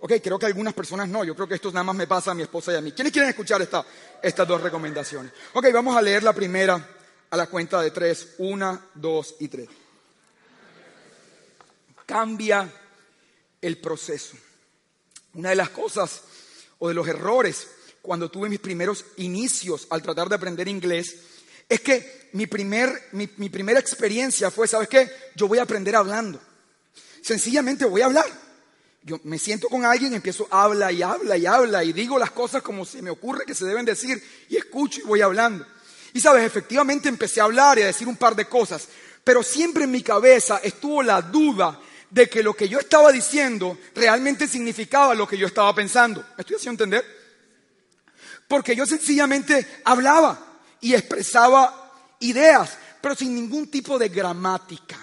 Ok, 0.00 0.12
creo 0.22 0.38
que 0.38 0.46
algunas 0.46 0.72
personas 0.72 1.10
no. 1.10 1.24
Yo 1.24 1.34
creo 1.34 1.46
que 1.46 1.56
esto 1.56 1.70
nada 1.72 1.84
más 1.84 1.94
me 1.94 2.06
pasa 2.06 2.30
a 2.30 2.34
mi 2.34 2.40
esposa 2.40 2.72
y 2.72 2.76
a 2.76 2.80
mí. 2.80 2.92
¿Quiénes 2.92 3.12
quieren 3.12 3.28
escuchar 3.28 3.60
estas 3.60 4.48
dos 4.48 4.62
recomendaciones? 4.62 5.30
Ok, 5.52 5.66
vamos 5.74 5.94
a 5.94 6.00
leer 6.00 6.22
la 6.22 6.32
primera 6.32 6.88
a 7.28 7.36
la 7.36 7.48
cuenta 7.48 7.82
de 7.82 7.90
tres. 7.90 8.28
Una, 8.38 8.80
dos 8.94 9.34
y 9.40 9.48
tres. 9.48 9.68
Cambia 12.08 12.72
el 13.60 13.76
proceso. 13.76 14.34
Una 15.34 15.50
de 15.50 15.56
las 15.56 15.68
cosas 15.68 16.22
o 16.78 16.88
de 16.88 16.94
los 16.94 17.06
errores 17.06 17.68
cuando 18.00 18.30
tuve 18.30 18.48
mis 18.48 18.60
primeros 18.60 19.04
inicios 19.18 19.86
al 19.90 20.00
tratar 20.00 20.26
de 20.30 20.36
aprender 20.36 20.68
inglés 20.68 21.16
es 21.68 21.80
que 21.82 22.30
mi, 22.32 22.46
primer, 22.46 23.10
mi, 23.12 23.26
primera 23.26 23.78
experiencia 23.78 24.50
fue, 24.50 24.66
¿sabes 24.66 24.88
qué? 24.88 25.10
Yo 25.36 25.48
voy 25.48 25.58
a 25.58 25.64
aprender 25.64 25.94
hablando. 25.96 26.40
Sencillamente 27.20 27.84
voy 27.84 28.00
a 28.00 28.06
hablar. 28.06 28.24
Yo 29.02 29.20
me 29.24 29.38
siento 29.38 29.68
con 29.68 29.84
alguien, 29.84 30.14
empiezo, 30.14 30.48
habla 30.50 30.90
y 30.90 31.02
habla 31.02 31.36
y 31.36 31.44
habla 31.44 31.84
y 31.84 31.92
digo 31.92 32.18
las 32.18 32.30
cosas 32.30 32.62
como 32.62 32.86
se 32.86 33.02
me 33.02 33.10
ocurre 33.10 33.44
que 33.44 33.54
se 33.54 33.66
deben 33.66 33.84
decir 33.84 34.22
y 34.48 34.56
escucho 34.56 35.02
y 35.02 35.04
voy 35.04 35.20
hablando. 35.20 35.66
Y 36.14 36.22
sabes, 36.22 36.42
efectivamente 36.42 37.10
empecé 37.10 37.42
a 37.42 37.44
hablar 37.44 37.78
y 37.78 37.82
a 37.82 37.86
decir 37.88 38.08
un 38.08 38.16
par 38.16 38.34
de 38.34 38.46
cosas, 38.46 38.88
pero 39.22 39.42
siempre 39.42 39.84
en 39.84 39.90
mi 39.90 40.02
cabeza 40.02 40.58
estuvo 40.64 41.02
la 41.02 41.20
duda 41.20 41.78
de 42.10 42.28
que 42.28 42.42
lo 42.42 42.54
que 42.54 42.68
yo 42.68 42.78
estaba 42.78 43.12
diciendo 43.12 43.78
realmente 43.94 44.48
significaba 44.48 45.14
lo 45.14 45.26
que 45.26 45.38
yo 45.38 45.46
estaba 45.46 45.74
pensando. 45.74 46.24
¿Me 46.36 46.42
estoy 46.42 46.56
haciendo 46.56 46.84
entender? 46.84 47.18
Porque 48.46 48.74
yo 48.74 48.86
sencillamente 48.86 49.82
hablaba 49.84 50.38
y 50.80 50.94
expresaba 50.94 51.92
ideas, 52.20 52.78
pero 53.00 53.14
sin 53.14 53.34
ningún 53.34 53.68
tipo 53.70 53.98
de 53.98 54.08
gramática. 54.08 54.96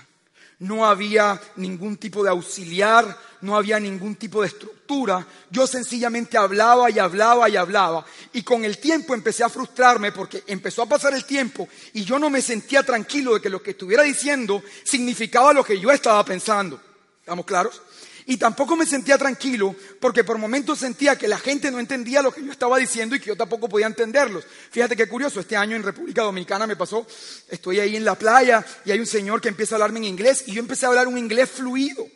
No 0.60 0.86
había 0.86 1.40
ningún 1.58 1.98
tipo 1.98 2.24
de 2.24 2.30
auxiliar, 2.30 3.18
no 3.42 3.58
había 3.58 3.78
ningún 3.80 4.16
tipo 4.16 4.42
de 4.42 4.48
estructura. 4.48 5.28
Yo 5.52 5.68
sencillamente 5.68 6.38
hablaba 6.38 6.90
y 6.90 6.98
hablaba 6.98 7.50
y 7.50 7.58
hablaba. 7.58 8.06
Y 8.34 8.42
con 8.42 8.64
el 8.64 8.78
tiempo 8.78 9.14
empecé 9.14 9.44
a 9.44 9.50
frustrarme 9.50 10.14
porque 10.14 10.44
empezó 10.48 10.82
a 10.82 10.88
pasar 10.88 11.14
el 11.14 11.26
tiempo 11.26 11.68
y 11.94 12.06
yo 12.06 12.18
no 12.18 12.30
me 12.30 12.42
sentía 12.42 12.84
tranquilo 12.84 13.34
de 13.36 13.42
que 13.42 13.50
lo 13.50 13.62
que 13.62 13.72
estuviera 13.72 14.04
diciendo 14.04 14.64
significaba 14.84 15.54
lo 15.54 15.64
que 15.64 15.80
yo 15.80 15.92
estaba 15.92 16.24
pensando. 16.24 16.82
¿Estamos 17.26 17.48
claros? 17.48 17.82
Y 18.28 18.38
tampoco 18.38 18.76
me 18.76 18.86
sentía 18.86 19.18
tranquilo 19.18 19.76
porque 20.00 20.24
por 20.24 20.38
momentos 20.38 20.78
sentía 20.78 21.18
que 21.18 21.28
la 21.28 21.40
gente 21.40 21.72
no 21.72 21.80
entendía 21.80 22.22
lo 22.22 22.32
que 22.32 22.46
yo 22.46 22.52
estaba 22.52 22.78
diciendo 22.78 23.16
y 23.16 23.20
que 23.20 23.30
yo 23.30 23.36
tampoco 23.36 23.68
podía 23.68 23.88
entenderlos. 23.88 24.46
Fíjate 24.70 24.96
qué 24.96 25.10
curioso, 25.10 25.40
este 25.40 25.58
año 25.58 25.76
en 25.76 25.82
República 25.82 26.22
Dominicana 26.22 26.68
me 26.68 26.76
pasó, 26.76 27.08
estoy 27.50 27.80
ahí 27.80 27.96
en 27.96 28.06
la 28.06 28.14
playa 28.14 28.64
y 28.86 28.92
hay 28.92 29.00
un 29.00 29.08
señor 29.08 29.42
que 29.42 29.48
empieza 29.48 29.74
a 29.74 29.78
hablarme 29.78 29.98
en 29.98 30.04
inglés 30.04 30.44
y 30.46 30.52
yo 30.52 30.60
empecé 30.60 30.86
a 30.86 30.90
hablar 30.90 31.08
un 31.08 31.18
inglés 31.18 31.50
fluido, 31.50 32.08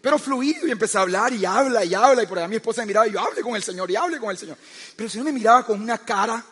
pero 0.00 0.18
fluido 0.18 0.66
y 0.66 0.72
empecé 0.72 0.98
a 0.98 1.02
hablar 1.02 1.32
y 1.32 1.44
habla 1.44 1.84
y 1.84 1.94
habla 1.94 2.24
y 2.24 2.26
por 2.26 2.40
ahí 2.40 2.48
mi 2.48 2.56
esposa 2.56 2.82
me 2.82 2.88
miraba 2.88 3.06
y 3.06 3.12
yo 3.12 3.20
hable 3.20 3.42
con 3.42 3.54
el 3.54 3.62
Señor 3.62 3.88
y 3.92 3.94
hable 3.94 4.18
con 4.18 4.28
el 4.28 4.38
Señor. 4.38 4.56
Pero 4.96 5.04
el 5.04 5.10
Señor 5.12 5.26
me 5.26 5.32
miraba 5.32 5.64
con 5.64 5.80
una 5.80 5.98
cara 5.98 6.44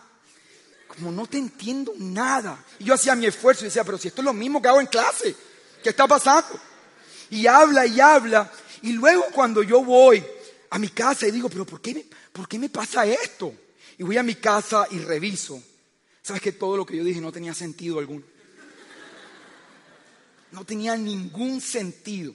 como 0.87 1.11
no 1.11 1.27
te 1.27 1.39
entiendo 1.39 1.93
nada. 1.99 2.65
Y 2.79 2.85
yo 2.85 2.95
hacía 2.95 3.17
mi 3.17 3.27
esfuerzo 3.27 3.63
y 3.63 3.65
decía, 3.65 3.83
pero 3.83 3.99
si 3.99 4.07
esto 4.07 4.21
es 4.21 4.27
lo 4.27 4.33
mismo 4.33 4.63
que 4.63 4.69
hago 4.69 4.81
en 4.81 4.87
clase, 4.87 5.35
¿qué 5.83 5.91
está 5.91 6.07
pasando? 6.07 6.70
Y 7.31 7.47
habla 7.47 7.87
y 7.87 8.01
habla 8.01 8.51
y 8.83 8.93
luego 8.93 9.25
cuando 9.33 9.63
yo 9.63 9.85
voy 9.85 10.25
a 10.71 10.79
mi 10.79 10.89
casa 10.89 11.27
y 11.27 11.31
digo, 11.31 11.49
pero 11.49 11.67
¿por 11.67 11.81
qué 11.81 11.95
me, 11.95 12.05
por 12.33 12.49
qué 12.49 12.59
me 12.59 12.69
pasa 12.69 13.07
esto? 13.07 13.55
Y 13.99 14.03
voy 14.03 14.17
a 14.17 14.23
mi 14.23 14.37
casa 14.37 14.87
y 14.91 14.99
reviso. 14.99 15.63
¿Sabes 16.23 16.43
que 16.43 16.53
todo 16.53 16.77
lo 16.77 16.87
que 16.87 16.97
yo 16.97 17.05
dije 17.05 17.21
no 17.21 17.33
tenía 17.33 17.55
sentido 17.55 17.99
alguno? 17.99 18.25
No 20.53 20.65
tenía 20.65 20.97
ningún 20.97 21.61
sentido. 21.61 22.35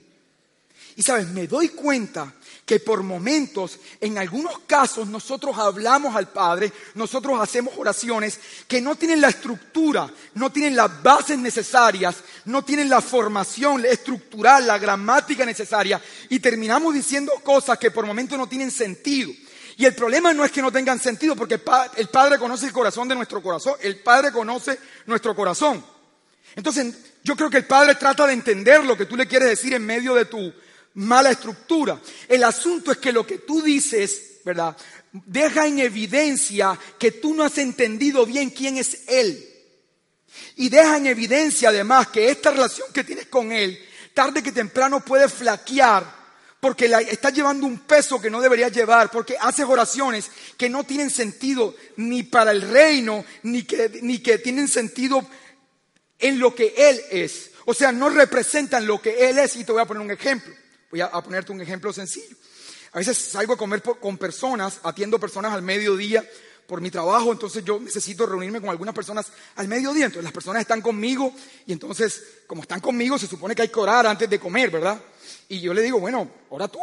Y 0.96 1.02
sabes, 1.02 1.28
me 1.28 1.46
doy 1.46 1.68
cuenta 1.68 2.32
que 2.64 2.80
por 2.80 3.02
momentos, 3.04 3.78
en 4.00 4.18
algunos 4.18 4.60
casos, 4.66 5.06
nosotros 5.06 5.56
hablamos 5.56 6.16
al 6.16 6.28
Padre, 6.28 6.72
nosotros 6.94 7.38
hacemos 7.40 7.74
oraciones 7.76 8.40
que 8.66 8.80
no 8.80 8.96
tienen 8.96 9.20
la 9.20 9.28
estructura, 9.28 10.10
no 10.34 10.50
tienen 10.50 10.74
las 10.74 11.02
bases 11.02 11.38
necesarias, 11.38 12.16
no 12.46 12.64
tienen 12.64 12.88
la 12.88 13.00
formación 13.00 13.84
estructural, 13.84 14.66
la 14.66 14.78
gramática 14.78 15.44
necesaria, 15.46 16.02
y 16.28 16.40
terminamos 16.40 16.92
diciendo 16.92 17.32
cosas 17.44 17.78
que 17.78 17.92
por 17.92 18.04
momentos 18.04 18.36
no 18.36 18.48
tienen 18.48 18.72
sentido. 18.72 19.30
Y 19.76 19.84
el 19.84 19.94
problema 19.94 20.32
no 20.32 20.44
es 20.44 20.50
que 20.50 20.62
no 20.62 20.72
tengan 20.72 20.98
sentido, 20.98 21.36
porque 21.36 21.60
el 21.96 22.08
Padre 22.08 22.38
conoce 22.38 22.66
el 22.66 22.72
corazón 22.72 23.06
de 23.06 23.14
nuestro 23.14 23.42
corazón, 23.42 23.74
el 23.80 24.00
Padre 24.00 24.32
conoce 24.32 24.78
nuestro 25.04 25.36
corazón. 25.36 25.84
Entonces, 26.56 26.94
yo 27.22 27.36
creo 27.36 27.50
que 27.50 27.58
el 27.58 27.66
Padre 27.66 27.94
trata 27.94 28.26
de 28.26 28.32
entender 28.32 28.82
lo 28.84 28.96
que 28.96 29.04
tú 29.04 29.16
le 29.16 29.28
quieres 29.28 29.50
decir 29.50 29.74
en 29.74 29.84
medio 29.84 30.14
de 30.14 30.24
tu 30.24 30.52
mala 30.96 31.30
estructura. 31.30 32.00
El 32.28 32.44
asunto 32.44 32.92
es 32.92 32.98
que 32.98 33.12
lo 33.12 33.26
que 33.26 33.38
tú 33.38 33.62
dices, 33.62 34.40
¿verdad? 34.44 34.76
Deja 35.12 35.66
en 35.66 35.78
evidencia 35.78 36.78
que 36.98 37.12
tú 37.12 37.34
no 37.34 37.44
has 37.44 37.58
entendido 37.58 38.26
bien 38.26 38.50
quién 38.50 38.76
es 38.76 39.02
Él. 39.08 39.44
Y 40.56 40.68
deja 40.68 40.96
en 40.96 41.06
evidencia 41.06 41.70
además 41.70 42.08
que 42.08 42.30
esta 42.30 42.50
relación 42.50 42.88
que 42.92 43.04
tienes 43.04 43.26
con 43.26 43.52
Él, 43.52 43.78
tarde 44.12 44.42
que 44.42 44.52
temprano 44.52 45.04
puede 45.04 45.28
flaquear 45.28 46.16
porque 46.60 46.88
la, 46.88 47.00
estás 47.00 47.32
llevando 47.32 47.66
un 47.66 47.80
peso 47.80 48.20
que 48.20 48.30
no 48.30 48.40
deberías 48.40 48.72
llevar, 48.72 49.10
porque 49.10 49.36
haces 49.38 49.66
oraciones 49.66 50.30
que 50.56 50.68
no 50.68 50.84
tienen 50.84 51.10
sentido 51.10 51.76
ni 51.96 52.22
para 52.24 52.50
el 52.50 52.62
reino, 52.62 53.24
ni 53.44 53.62
que, 53.62 54.00
ni 54.02 54.18
que 54.18 54.38
tienen 54.38 54.66
sentido 54.66 55.24
en 56.18 56.38
lo 56.38 56.54
que 56.54 56.74
Él 56.76 57.00
es. 57.10 57.50
O 57.66 57.74
sea, 57.74 57.92
no 57.92 58.08
representan 58.08 58.86
lo 58.86 59.00
que 59.00 59.28
Él 59.28 59.38
es. 59.38 59.54
Y 59.56 59.64
te 59.64 59.72
voy 59.72 59.82
a 59.82 59.86
poner 59.86 60.02
un 60.02 60.10
ejemplo. 60.10 60.54
Voy 60.96 61.02
a, 61.02 61.10
ponerte 61.10 61.52
un 61.52 61.60
ejemplo 61.60 61.92
sencillo. 61.92 62.34
A 62.92 62.98
veces 62.98 63.18
salgo 63.18 63.52
a 63.52 63.58
comer 63.58 63.82
con 63.82 64.16
personas, 64.16 64.80
atiendo 64.82 65.20
personas 65.20 65.52
al 65.52 65.60
mediodía 65.60 66.26
por 66.66 66.80
mi 66.80 66.90
trabajo, 66.90 67.32
entonces 67.32 67.62
yo 67.62 67.78
necesito 67.78 68.24
reunirme 68.24 68.62
con 68.62 68.70
algunas 68.70 68.94
personas 68.94 69.26
al 69.56 69.68
mediodía. 69.68 70.06
Entonces 70.06 70.24
las 70.24 70.32
personas 70.32 70.62
están 70.62 70.80
conmigo 70.80 71.34
y 71.66 71.74
entonces, 71.74 72.44
como 72.46 72.62
están 72.62 72.80
conmigo, 72.80 73.18
se 73.18 73.26
supone 73.26 73.54
que 73.54 73.60
hay 73.60 73.68
que 73.68 73.78
orar 73.78 74.06
antes 74.06 74.30
de 74.30 74.40
comer, 74.40 74.70
¿verdad? 74.70 74.98
Y 75.50 75.60
yo 75.60 75.74
le 75.74 75.82
digo, 75.82 76.00
bueno, 76.00 76.30
ora 76.48 76.66
tú. 76.66 76.80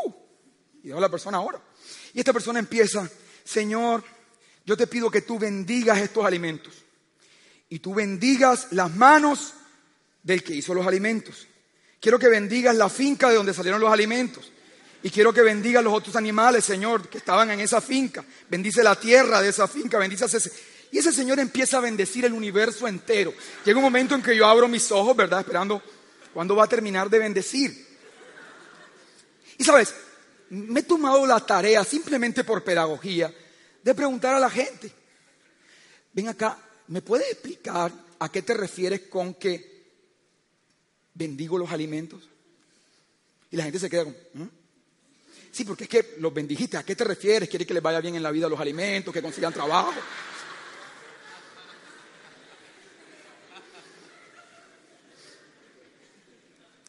Y 0.83 0.89
digo 0.89 0.99
a 0.99 1.01
la 1.01 1.09
persona, 1.09 1.41
ora. 1.41 1.59
Y 2.13 2.19
esta 2.19 2.33
persona 2.33 2.59
empieza, 2.59 3.09
Señor, 3.43 4.03
yo 4.63 4.77
te 4.77 4.85
pido 4.85 5.09
que 5.09 5.21
tú 5.21 5.39
bendigas 5.39 5.97
estos 5.97 6.23
alimentos. 6.23 6.75
Y 7.67 7.79
tú 7.79 7.95
bendigas 7.95 8.67
las 8.73 8.95
manos 8.95 9.55
del 10.21 10.43
que 10.43 10.53
hizo 10.53 10.75
los 10.75 10.85
alimentos. 10.85 11.47
Quiero 12.03 12.19
que 12.19 12.27
bendigas 12.27 12.75
la 12.75 12.89
finca 12.89 13.29
de 13.29 13.35
donde 13.35 13.53
salieron 13.53 13.79
los 13.79 13.89
alimentos. 13.89 14.51
Y 15.03 15.09
quiero 15.09 15.33
que 15.33 15.41
bendigas 15.41 15.81
los 15.81 15.93
otros 15.93 16.17
animales, 16.17 16.65
Señor, 16.65 17.07
que 17.07 17.17
estaban 17.17 17.49
en 17.51 17.61
esa 17.61 17.79
finca. 17.79 18.25
Bendice 18.49 18.83
la 18.83 18.99
tierra 18.99 19.41
de 19.41 19.47
esa 19.47 19.69
finca, 19.69 19.97
bendice 19.97 20.25
ese... 20.25 20.51
Y 20.91 20.97
ese 20.97 21.13
Señor 21.13 21.39
empieza 21.39 21.77
a 21.77 21.79
bendecir 21.79 22.25
el 22.25 22.33
universo 22.33 22.89
entero. 22.89 23.33
Llega 23.63 23.77
un 23.77 23.85
momento 23.85 24.15
en 24.15 24.21
que 24.21 24.35
yo 24.35 24.45
abro 24.45 24.67
mis 24.67 24.91
ojos, 24.91 25.15
¿verdad? 25.15 25.39
Esperando 25.39 25.81
cuándo 26.33 26.57
va 26.57 26.65
a 26.65 26.67
terminar 26.67 27.09
de 27.09 27.19
bendecir. 27.19 27.87
Y 29.57 29.63
sabes, 29.63 29.95
me 30.49 30.81
he 30.81 30.83
tomado 30.83 31.25
la 31.25 31.39
tarea, 31.39 31.85
simplemente 31.85 32.43
por 32.43 32.65
pedagogía, 32.65 33.33
de 33.81 33.95
preguntar 33.95 34.35
a 34.35 34.41
la 34.41 34.49
gente, 34.49 34.91
ven 36.11 36.27
acá, 36.27 36.57
¿me 36.89 37.01
puedes 37.01 37.31
explicar 37.31 37.93
a 38.19 38.29
qué 38.29 38.41
te 38.41 38.55
refieres 38.55 39.03
con 39.09 39.35
que 39.35 39.72
bendigo 41.13 41.57
los 41.57 41.71
alimentos. 41.71 42.29
Y 43.51 43.57
la 43.57 43.63
gente 43.63 43.79
se 43.79 43.89
queda 43.89 44.05
como, 44.05 44.15
¿Mm? 44.33 44.49
sí, 45.51 45.63
porque 45.63 45.83
es 45.83 45.89
que 45.89 46.15
los 46.19 46.33
bendijiste, 46.33 46.77
¿a 46.77 46.83
qué 46.83 46.95
te 46.95 47.03
refieres? 47.03 47.49
¿Quieres 47.49 47.67
que 47.67 47.73
les 47.73 47.83
vaya 47.83 48.01
bien 48.01 48.15
en 48.15 48.23
la 48.23 48.31
vida 48.31 48.49
los 48.49 48.59
alimentos, 48.59 49.13
que 49.13 49.21
consigan 49.21 49.53
trabajo? 49.53 49.93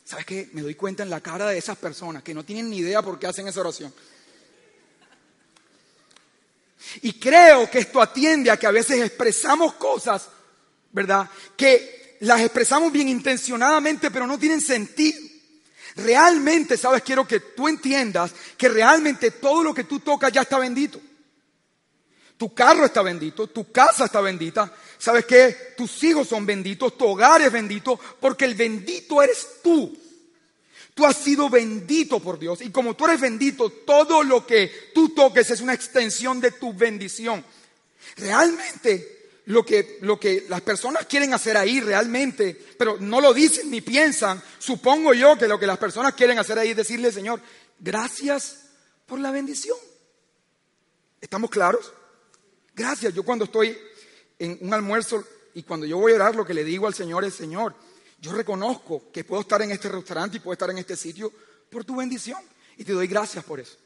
¿Sabes 0.04 0.26
qué? 0.26 0.48
Me 0.52 0.62
doy 0.62 0.74
cuenta 0.74 1.02
en 1.02 1.10
la 1.10 1.20
cara 1.20 1.48
de 1.48 1.58
esas 1.58 1.76
personas 1.76 2.22
que 2.22 2.34
no 2.34 2.44
tienen 2.44 2.70
ni 2.70 2.78
idea 2.78 3.02
por 3.02 3.18
qué 3.18 3.26
hacen 3.26 3.48
esa 3.48 3.60
oración. 3.60 3.92
Y 7.02 7.18
creo 7.18 7.68
que 7.70 7.80
esto 7.80 8.00
atiende 8.00 8.50
a 8.50 8.56
que 8.56 8.66
a 8.66 8.70
veces 8.70 9.00
expresamos 9.00 9.74
cosas, 9.74 10.28
¿verdad? 10.92 11.28
Que 11.56 12.03
las 12.20 12.40
expresamos 12.40 12.92
bien 12.92 13.08
intencionadamente, 13.08 14.10
pero 14.10 14.26
no 14.26 14.38
tienen 14.38 14.60
sentido. 14.60 15.20
Realmente, 15.96 16.76
sabes, 16.76 17.02
quiero 17.02 17.26
que 17.26 17.40
tú 17.40 17.68
entiendas 17.68 18.32
que 18.56 18.68
realmente 18.68 19.30
todo 19.30 19.62
lo 19.62 19.74
que 19.74 19.84
tú 19.84 20.00
tocas 20.00 20.32
ya 20.32 20.42
está 20.42 20.58
bendito. 20.58 21.00
Tu 22.36 22.52
carro 22.52 22.84
está 22.84 23.02
bendito, 23.02 23.46
tu 23.46 23.70
casa 23.70 24.06
está 24.06 24.20
bendita. 24.20 24.72
¿Sabes 24.98 25.24
qué? 25.24 25.74
Tus 25.76 26.02
hijos 26.02 26.28
son 26.28 26.44
benditos, 26.44 26.98
tu 26.98 27.06
hogar 27.06 27.40
es 27.42 27.52
bendito, 27.52 27.98
porque 28.20 28.44
el 28.44 28.54
bendito 28.54 29.22
eres 29.22 29.46
tú. 29.62 29.96
Tú 30.94 31.04
has 31.04 31.16
sido 31.16 31.48
bendito 31.48 32.20
por 32.20 32.38
Dios 32.38 32.60
y 32.60 32.70
como 32.70 32.94
tú 32.94 33.06
eres 33.06 33.20
bendito, 33.20 33.68
todo 33.68 34.22
lo 34.22 34.46
que 34.46 34.90
tú 34.94 35.08
toques 35.08 35.50
es 35.50 35.60
una 35.60 35.74
extensión 35.74 36.40
de 36.40 36.52
tu 36.52 36.72
bendición. 36.72 37.44
Realmente 38.16 39.13
lo 39.46 39.64
que, 39.64 39.98
lo 40.00 40.18
que 40.18 40.46
las 40.48 40.62
personas 40.62 41.06
quieren 41.06 41.34
hacer 41.34 41.56
ahí 41.56 41.80
realmente, 41.80 42.58
pero 42.78 42.96
no 42.98 43.20
lo 43.20 43.34
dicen 43.34 43.70
ni 43.70 43.80
piensan, 43.80 44.42
supongo 44.58 45.12
yo 45.12 45.36
que 45.36 45.48
lo 45.48 45.58
que 45.58 45.66
las 45.66 45.78
personas 45.78 46.14
quieren 46.14 46.38
hacer 46.38 46.58
ahí 46.58 46.70
es 46.70 46.76
decirle, 46.76 47.12
Señor, 47.12 47.40
gracias 47.78 48.66
por 49.06 49.20
la 49.20 49.30
bendición. 49.30 49.76
¿Estamos 51.20 51.50
claros? 51.50 51.92
Gracias. 52.74 53.14
Yo 53.14 53.22
cuando 53.22 53.44
estoy 53.44 53.78
en 54.38 54.58
un 54.60 54.74
almuerzo 54.74 55.24
y 55.54 55.62
cuando 55.62 55.86
yo 55.86 55.98
voy 55.98 56.12
a 56.12 56.16
orar, 56.16 56.34
lo 56.34 56.44
que 56.44 56.54
le 56.54 56.64
digo 56.64 56.86
al 56.86 56.94
Señor 56.94 57.24
es, 57.24 57.34
Señor, 57.34 57.74
yo 58.20 58.32
reconozco 58.32 59.10
que 59.12 59.24
puedo 59.24 59.42
estar 59.42 59.60
en 59.62 59.70
este 59.70 59.88
restaurante 59.88 60.38
y 60.38 60.40
puedo 60.40 60.54
estar 60.54 60.70
en 60.70 60.78
este 60.78 60.96
sitio 60.96 61.32
por 61.70 61.84
tu 61.84 61.96
bendición. 61.96 62.42
Y 62.76 62.84
te 62.84 62.92
doy 62.92 63.06
gracias 63.06 63.44
por 63.44 63.60
eso. 63.60 63.76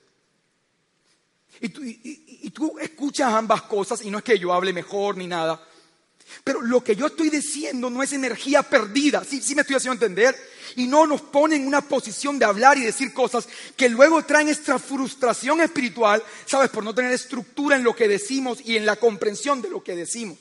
Y 1.61 1.69
tú, 1.71 1.83
y, 1.85 2.51
tú, 2.51 2.79
escuchas 2.79 3.33
ambas 3.33 3.63
cosas 3.63 4.05
y 4.05 4.11
no 4.11 4.19
es 4.19 4.25
que 4.25 4.39
yo 4.39 4.53
hable 4.53 4.73
mejor 4.73 5.17
ni 5.17 5.27
nada. 5.27 5.61
Pero 6.45 6.61
lo 6.61 6.85
que 6.85 6.95
yo 6.95 7.07
estoy 7.07 7.31
diciendo 7.31 7.91
no 7.91 8.03
es 8.03 8.13
energía 8.13 8.63
perdida. 8.63 9.25
Sí, 9.25 9.41
sí 9.41 9.55
me 9.55 9.63
estoy 9.63 9.77
haciendo 9.77 9.95
entender. 9.95 10.37
Y 10.77 10.87
no 10.87 11.07
nos 11.07 11.23
pone 11.23 11.57
en 11.57 11.67
una 11.67 11.81
posición 11.81 12.39
de 12.39 12.45
hablar 12.45 12.79
y 12.79 12.83
decir 12.83 13.13
cosas 13.13 13.49
que 13.77 13.89
luego 13.89 14.23
traen 14.25 14.49
esta 14.49 14.79
frustración 14.79 15.61
espiritual, 15.61 16.23
¿sabes? 16.47 16.71
Por 16.71 16.85
no 16.85 16.95
tener 16.95 17.13
estructura 17.13 17.77
en 17.77 17.85
lo 17.85 17.97
que 17.97 18.07
decimos 18.07 18.61
y 18.65 18.77
en 18.77 18.87
la 18.87 18.97
comprensión 18.97 19.63
de 19.63 19.71
lo 19.71 19.83
que 19.83 19.97
decimos. 19.97 20.39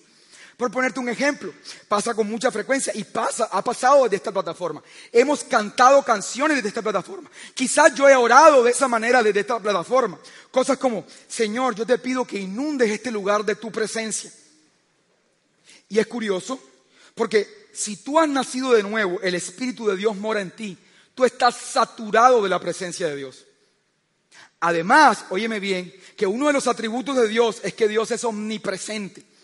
Por 0.58 0.72
ponerte 0.72 1.00
un 1.00 1.08
ejemplo, 1.08 1.54
pasa 1.88 2.16
con 2.16 2.28
mucha 2.28 2.50
frecuencia 2.50 2.92
y 2.96 3.04
pasa, 3.04 3.48
ha 3.52 3.64
pasado 3.64 4.04
desde 4.04 4.16
esta 4.16 4.32
plataforma. 4.32 4.82
Hemos 5.12 5.44
cantado 5.44 6.02
canciones 6.02 6.58
desde 6.58 6.70
esta 6.70 6.82
plataforma. 6.82 7.30
Quizás 7.54 7.94
yo 7.94 8.10
he 8.10 8.16
orado 8.16 8.64
de 8.64 8.72
esa 8.72 8.88
manera 8.88 9.22
desde 9.22 9.42
esta 9.42 9.60
plataforma. 9.60 10.20
Cosas 10.50 10.80
como, 10.80 11.06
Señor, 11.28 11.76
yo 11.76 11.86
te 11.86 12.00
pido 12.00 12.26
que 12.26 12.40
inundes 12.40 12.90
este 12.90 13.12
lugar 13.12 13.46
de 13.46 13.54
tu 13.54 13.72
presencia. 13.72 14.32
Y 15.90 16.00
es 16.00 16.08
curioso, 16.08 16.60
porque 17.14 17.68
si 17.72 17.98
tú 17.98 18.18
has 18.18 18.28
nacido 18.28 18.74
de 18.74 18.82
nuevo, 18.82 19.22
el 19.22 19.36
Espíritu 19.36 19.88
de 19.88 19.96
Dios 19.96 20.16
mora 20.16 20.42
en 20.42 20.50
ti, 20.50 20.76
tú 21.14 21.24
estás 21.24 21.56
saturado 21.56 22.42
de 22.42 22.50
la 22.50 22.60
presencia 22.60 23.08
de 23.08 23.16
Dios. 23.16 23.46
Además, 24.60 25.26
óyeme 25.30 25.60
bien, 25.60 25.94
que 26.16 26.26
uno 26.26 26.48
de 26.48 26.54
los 26.54 26.66
atributos 26.66 27.16
de 27.16 27.28
Dios 27.28 27.62
es 27.62 27.76
que 27.76 27.88
Dios 27.88 28.10
es 28.10 28.24
omnipresente. 28.24 29.37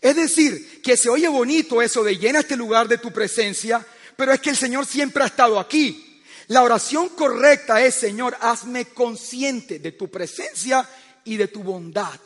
Es 0.00 0.16
decir, 0.16 0.82
que 0.82 0.96
se 0.96 1.08
oye 1.08 1.28
bonito 1.28 1.80
eso 1.80 2.04
de 2.04 2.16
llena 2.16 2.40
este 2.40 2.56
lugar 2.56 2.88
de 2.88 2.98
tu 2.98 3.12
presencia, 3.12 3.84
pero 4.16 4.32
es 4.32 4.40
que 4.40 4.50
el 4.50 4.56
Señor 4.56 4.86
siempre 4.86 5.22
ha 5.22 5.26
estado 5.26 5.58
aquí. 5.58 6.22
La 6.48 6.62
oración 6.62 7.08
correcta 7.10 7.82
es, 7.82 7.94
Señor, 7.94 8.36
hazme 8.40 8.86
consciente 8.86 9.78
de 9.78 9.92
tu 9.92 10.10
presencia 10.10 10.86
y 11.24 11.36
de 11.36 11.48
tu 11.48 11.62
bondad. 11.62 12.20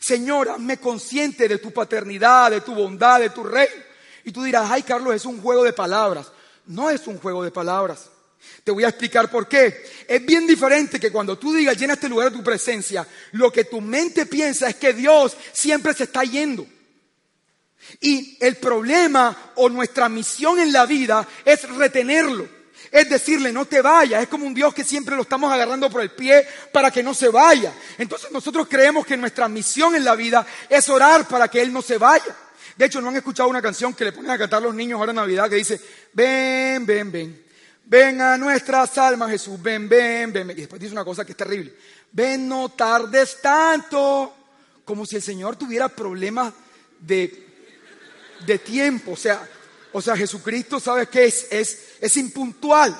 Señor, 0.00 0.50
hazme 0.50 0.78
consciente 0.78 1.48
de 1.48 1.58
tu 1.58 1.72
paternidad, 1.72 2.50
de 2.50 2.60
tu 2.60 2.74
bondad, 2.74 3.20
de 3.20 3.30
tu 3.30 3.44
reino. 3.44 3.84
Y 4.24 4.32
tú 4.32 4.42
dirás, 4.42 4.70
ay 4.70 4.82
Carlos, 4.82 5.14
es 5.14 5.24
un 5.24 5.40
juego 5.40 5.64
de 5.64 5.72
palabras. 5.72 6.30
No 6.66 6.90
es 6.90 7.06
un 7.06 7.18
juego 7.18 7.42
de 7.42 7.50
palabras. 7.50 8.10
Te 8.64 8.72
voy 8.72 8.84
a 8.84 8.88
explicar 8.88 9.30
por 9.30 9.48
qué. 9.48 9.84
Es 10.06 10.24
bien 10.24 10.46
diferente 10.46 11.00
que 11.00 11.10
cuando 11.10 11.38
tú 11.38 11.54
digas, 11.54 11.78
llena 11.78 11.94
este 11.94 12.08
lugar 12.08 12.30
de 12.30 12.36
tu 12.36 12.44
presencia, 12.44 13.06
lo 13.32 13.50
que 13.52 13.64
tu 13.64 13.80
mente 13.80 14.26
piensa 14.26 14.68
es 14.68 14.76
que 14.76 14.92
Dios 14.92 15.36
siempre 15.52 15.94
se 15.94 16.04
está 16.04 16.24
yendo. 16.24 16.66
Y 18.00 18.36
el 18.40 18.56
problema 18.56 19.52
o 19.56 19.68
nuestra 19.68 20.08
misión 20.08 20.58
en 20.58 20.72
la 20.72 20.86
vida 20.86 21.26
es 21.44 21.68
retenerlo. 21.68 22.58
Es 22.90 23.08
decirle, 23.08 23.52
no 23.52 23.66
te 23.66 23.82
vayas. 23.82 24.22
Es 24.22 24.28
como 24.28 24.46
un 24.46 24.54
Dios 24.54 24.72
que 24.72 24.84
siempre 24.84 25.16
lo 25.16 25.22
estamos 25.22 25.52
agarrando 25.52 25.90
por 25.90 26.00
el 26.00 26.10
pie 26.10 26.46
para 26.72 26.90
que 26.90 27.02
no 27.02 27.12
se 27.14 27.28
vaya. 27.28 27.72
Entonces 27.98 28.30
nosotros 28.30 28.66
creemos 28.68 29.06
que 29.06 29.16
nuestra 29.16 29.48
misión 29.48 29.94
en 29.94 30.04
la 30.04 30.14
vida 30.14 30.46
es 30.68 30.88
orar 30.88 31.26
para 31.26 31.48
que 31.48 31.60
Él 31.60 31.72
no 31.72 31.82
se 31.82 31.98
vaya. 31.98 32.34
De 32.76 32.84
hecho, 32.84 33.00
¿no 33.00 33.08
han 33.08 33.16
escuchado 33.16 33.48
una 33.48 33.60
canción 33.60 33.92
que 33.92 34.04
le 34.04 34.12
ponen 34.12 34.30
a 34.30 34.38
cantar 34.38 34.62
los 34.62 34.74
niños 34.74 34.98
ahora 34.98 35.10
en 35.10 35.16
Navidad 35.16 35.50
que 35.50 35.56
dice, 35.56 35.80
ven, 36.12 36.86
ven, 36.86 37.10
ven, 37.10 37.44
ven 37.84 38.20
a 38.20 38.38
nuestras 38.38 38.96
almas 38.98 39.30
Jesús, 39.30 39.60
ven, 39.60 39.88
ven, 39.88 40.32
ven. 40.32 40.50
Y 40.50 40.54
después 40.54 40.80
dice 40.80 40.92
una 40.92 41.04
cosa 41.04 41.24
que 41.24 41.32
es 41.32 41.36
terrible. 41.36 41.74
Ven, 42.12 42.48
no 42.48 42.68
tardes 42.70 43.40
tanto. 43.42 44.34
Como 44.84 45.04
si 45.04 45.16
el 45.16 45.22
Señor 45.22 45.56
tuviera 45.56 45.88
problemas 45.88 46.54
de 47.00 47.47
de 48.46 48.58
tiempo. 48.58 49.12
O 49.12 49.16
sea, 49.16 49.48
o 49.92 50.02
sea 50.02 50.16
Jesucristo, 50.16 50.80
¿sabes 50.80 51.08
qué 51.08 51.26
es? 51.26 51.46
Es, 51.50 51.78
es 52.00 52.16
impuntual. 52.16 52.96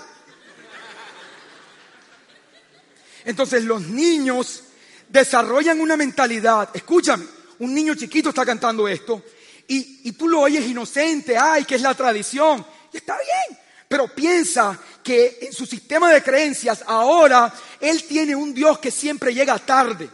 Entonces 3.24 3.64
los 3.64 3.83
niños 3.83 4.64
desarrollan 5.09 5.81
una 5.81 5.96
mentalidad. 5.96 6.70
Escúchame, 6.72 7.27
un 7.59 7.74
niño 7.74 7.94
chiquito 7.94 8.31
está 8.31 8.46
cantando 8.46 8.88
esto 8.88 9.22
y, 9.66 10.01
y 10.05 10.12
tú 10.12 10.29
lo 10.29 10.40
oyes 10.40 10.66
inocente, 10.66 11.37
ay, 11.37 11.64
que 11.64 11.74
es 11.74 11.83
la 11.83 11.94
tradición. 11.94 12.64
Y 12.92 12.96
está 12.96 13.16
bien, 13.16 13.59
pero 13.87 14.09
piensa 14.09 14.79
que 15.03 15.38
en 15.42 15.53
su 15.53 15.66
sistema 15.66 16.11
de 16.11 16.22
creencias 16.22 16.83
ahora 16.87 17.53
él 17.81 18.03
tiene 18.05 18.35
un 18.35 18.55
Dios 18.55 18.79
que 18.79 18.90
siempre 18.90 19.35
llega 19.35 19.59
tarde. 19.59 20.09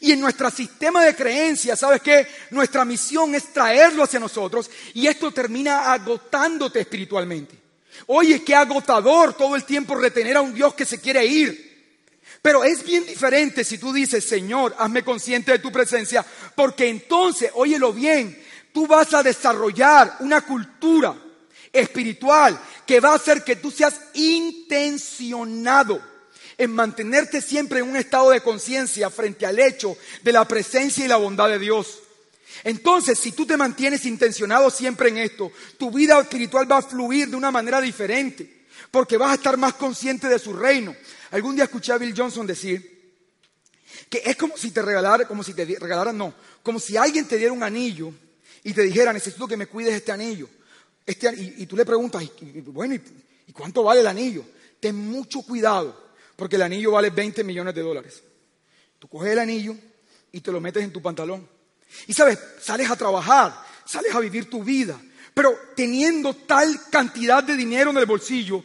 Y 0.00 0.12
en 0.12 0.20
nuestro 0.20 0.50
sistema 0.50 1.04
de 1.04 1.14
creencias, 1.14 1.80
¿sabes 1.80 2.02
qué? 2.02 2.26
Nuestra 2.50 2.84
misión 2.84 3.34
es 3.34 3.52
traerlo 3.52 4.02
hacia 4.04 4.20
nosotros 4.20 4.70
y 4.94 5.06
esto 5.06 5.32
termina 5.32 5.92
agotándote 5.92 6.80
espiritualmente. 6.80 7.58
Oye, 8.06 8.42
qué 8.42 8.54
agotador 8.54 9.34
todo 9.34 9.56
el 9.56 9.64
tiempo 9.64 9.94
retener 9.94 10.36
a 10.36 10.42
un 10.42 10.54
Dios 10.54 10.74
que 10.74 10.84
se 10.84 11.00
quiere 11.00 11.24
ir. 11.26 11.72
Pero 12.40 12.64
es 12.64 12.84
bien 12.84 13.06
diferente 13.06 13.62
si 13.64 13.78
tú 13.78 13.92
dices, 13.92 14.24
Señor, 14.24 14.74
hazme 14.78 15.04
consciente 15.04 15.52
de 15.52 15.60
tu 15.60 15.70
presencia, 15.70 16.26
porque 16.56 16.88
entonces, 16.88 17.50
óyelo 17.54 17.92
bien, 17.92 18.42
tú 18.72 18.86
vas 18.86 19.14
a 19.14 19.22
desarrollar 19.22 20.16
una 20.20 20.40
cultura 20.40 21.14
espiritual 21.72 22.60
que 22.86 23.00
va 23.00 23.10
a 23.10 23.16
hacer 23.16 23.44
que 23.44 23.56
tú 23.56 23.70
seas 23.70 24.00
intencionado 24.14 26.11
en 26.62 26.72
mantenerte 26.72 27.40
siempre 27.40 27.80
en 27.80 27.88
un 27.88 27.96
estado 27.96 28.30
de 28.30 28.40
conciencia 28.40 29.10
frente 29.10 29.44
al 29.44 29.58
hecho 29.58 29.96
de 30.22 30.30
la 30.30 30.46
presencia 30.46 31.04
y 31.04 31.08
la 31.08 31.16
bondad 31.16 31.48
de 31.48 31.58
Dios. 31.58 31.98
Entonces, 32.62 33.18
si 33.18 33.32
tú 33.32 33.44
te 33.44 33.56
mantienes 33.56 34.04
intencionado 34.04 34.70
siempre 34.70 35.08
en 35.08 35.18
esto, 35.18 35.50
tu 35.76 35.90
vida 35.90 36.20
espiritual 36.20 36.70
va 36.70 36.78
a 36.78 36.82
fluir 36.82 37.28
de 37.28 37.34
una 37.34 37.50
manera 37.50 37.80
diferente, 37.80 38.66
porque 38.92 39.16
vas 39.16 39.32
a 39.32 39.34
estar 39.34 39.56
más 39.56 39.74
consciente 39.74 40.28
de 40.28 40.38
su 40.38 40.52
reino. 40.52 40.94
Algún 41.32 41.56
día 41.56 41.64
escuché 41.64 41.92
a 41.92 41.98
Bill 41.98 42.14
Johnson 42.16 42.46
decir 42.46 42.92
que 44.08 44.22
es 44.24 44.36
como 44.36 44.56
si 44.56 44.70
te 44.70 44.82
regalara, 44.82 45.26
como 45.26 45.42
si 45.42 45.54
te 45.54 45.64
regalaran, 45.64 46.16
no, 46.16 46.32
como 46.62 46.78
si 46.78 46.96
alguien 46.96 47.26
te 47.26 47.38
diera 47.38 47.52
un 47.52 47.64
anillo 47.64 48.12
y 48.62 48.72
te 48.72 48.82
dijera, 48.82 49.12
necesito 49.12 49.48
que 49.48 49.56
me 49.56 49.66
cuides 49.66 49.94
este 49.94 50.12
anillo. 50.12 50.48
Este, 51.04 51.28
y, 51.58 51.66
tú 51.66 51.76
le 51.76 51.84
preguntas, 51.84 52.22
bueno, 52.66 52.94
¿y 52.94 53.52
cuánto 53.52 53.82
vale 53.82 54.00
el 54.00 54.06
anillo? 54.06 54.44
Ten 54.78 54.94
mucho 54.94 55.42
cuidado 55.42 56.11
porque 56.42 56.56
el 56.56 56.62
anillo 56.62 56.90
vale 56.90 57.10
20 57.10 57.44
millones 57.44 57.72
de 57.72 57.82
dólares. 57.82 58.20
Tú 58.98 59.06
coges 59.06 59.30
el 59.30 59.38
anillo 59.38 59.76
y 60.32 60.40
te 60.40 60.50
lo 60.50 60.60
metes 60.60 60.82
en 60.82 60.92
tu 60.92 61.00
pantalón. 61.00 61.48
Y 62.08 62.12
sabes, 62.12 62.36
sales 62.60 62.90
a 62.90 62.96
trabajar, 62.96 63.54
sales 63.84 64.12
a 64.12 64.18
vivir 64.18 64.50
tu 64.50 64.64
vida. 64.64 65.00
Pero 65.32 65.56
teniendo 65.76 66.34
tal 66.34 66.80
cantidad 66.90 67.44
de 67.44 67.54
dinero 67.54 67.90
en 67.90 67.98
el 67.98 68.06
bolsillo, 68.06 68.64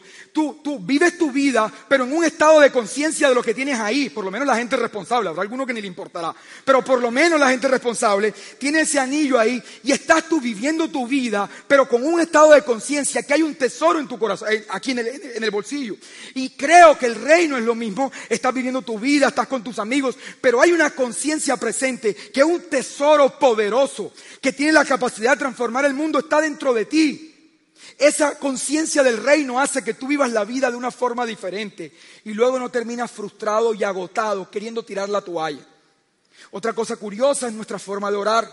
tú, 0.62 0.78
vives 0.80 1.18
tu 1.18 1.30
vida, 1.30 1.70
pero 1.88 2.04
en 2.04 2.12
un 2.12 2.24
estado 2.24 2.60
de 2.60 2.70
conciencia 2.70 3.28
de 3.28 3.34
lo 3.34 3.42
que 3.42 3.54
tienes 3.54 3.78
ahí. 3.78 4.10
Por 4.10 4.24
lo 4.24 4.30
menos 4.30 4.46
la 4.46 4.56
gente 4.56 4.76
responsable, 4.76 5.28
habrá 5.28 5.42
alguno 5.42 5.66
que 5.66 5.72
ni 5.72 5.80
le 5.80 5.86
importará. 5.86 6.34
Pero 6.64 6.84
por 6.84 7.00
lo 7.00 7.10
menos 7.10 7.38
la 7.38 7.50
gente 7.50 7.68
responsable 7.68 8.32
tiene 8.58 8.80
ese 8.80 8.98
anillo 8.98 9.38
ahí 9.38 9.62
y 9.82 9.92
estás 9.92 10.28
tú 10.28 10.40
viviendo 10.40 10.88
tu 10.88 11.06
vida, 11.06 11.48
pero 11.66 11.88
con 11.88 12.04
un 12.04 12.20
estado 12.20 12.52
de 12.52 12.62
conciencia 12.62 13.22
que 13.22 13.34
hay 13.34 13.42
un 13.42 13.54
tesoro 13.54 13.98
en 13.98 14.08
tu 14.08 14.18
corazón, 14.18 14.48
eh, 14.52 14.66
aquí 14.70 14.92
en 14.92 15.00
el, 15.00 15.08
en 15.08 15.44
el 15.44 15.50
bolsillo. 15.50 15.96
Y 16.34 16.50
creo 16.50 16.98
que 16.98 17.06
el 17.06 17.14
reino 17.14 17.56
es 17.56 17.64
lo 17.64 17.74
mismo. 17.74 18.10
Estás 18.28 18.54
viviendo 18.54 18.82
tu 18.82 18.98
vida, 18.98 19.28
estás 19.28 19.48
con 19.48 19.62
tus 19.62 19.78
amigos, 19.78 20.16
pero 20.40 20.60
hay 20.60 20.72
una 20.72 20.90
conciencia 20.90 21.56
presente 21.56 22.14
que 22.14 22.40
es 22.40 22.46
un 22.46 22.62
tesoro 22.62 23.38
poderoso 23.38 24.12
que 24.40 24.52
tiene 24.52 24.72
la 24.72 24.84
capacidad 24.84 25.32
de 25.32 25.38
transformar 25.38 25.84
el 25.84 25.94
mundo, 25.94 26.18
está 26.18 26.40
dentro 26.40 26.72
de 26.72 26.84
ti. 26.84 27.27
Esa 27.98 28.38
conciencia 28.38 29.02
del 29.02 29.16
reino 29.16 29.58
hace 29.58 29.82
que 29.82 29.94
tú 29.94 30.06
vivas 30.06 30.30
la 30.30 30.44
vida 30.44 30.70
de 30.70 30.76
una 30.76 30.92
forma 30.92 31.26
diferente 31.26 31.92
y 32.24 32.32
luego 32.32 32.56
no 32.56 32.70
terminas 32.70 33.10
frustrado 33.10 33.74
y 33.74 33.82
agotado 33.82 34.48
queriendo 34.48 34.84
tirar 34.84 35.08
la 35.08 35.20
toalla. 35.20 35.66
Otra 36.52 36.72
cosa 36.72 36.94
curiosa 36.94 37.48
es 37.48 37.52
nuestra 37.52 37.80
forma 37.80 38.08
de 38.12 38.16
orar 38.16 38.48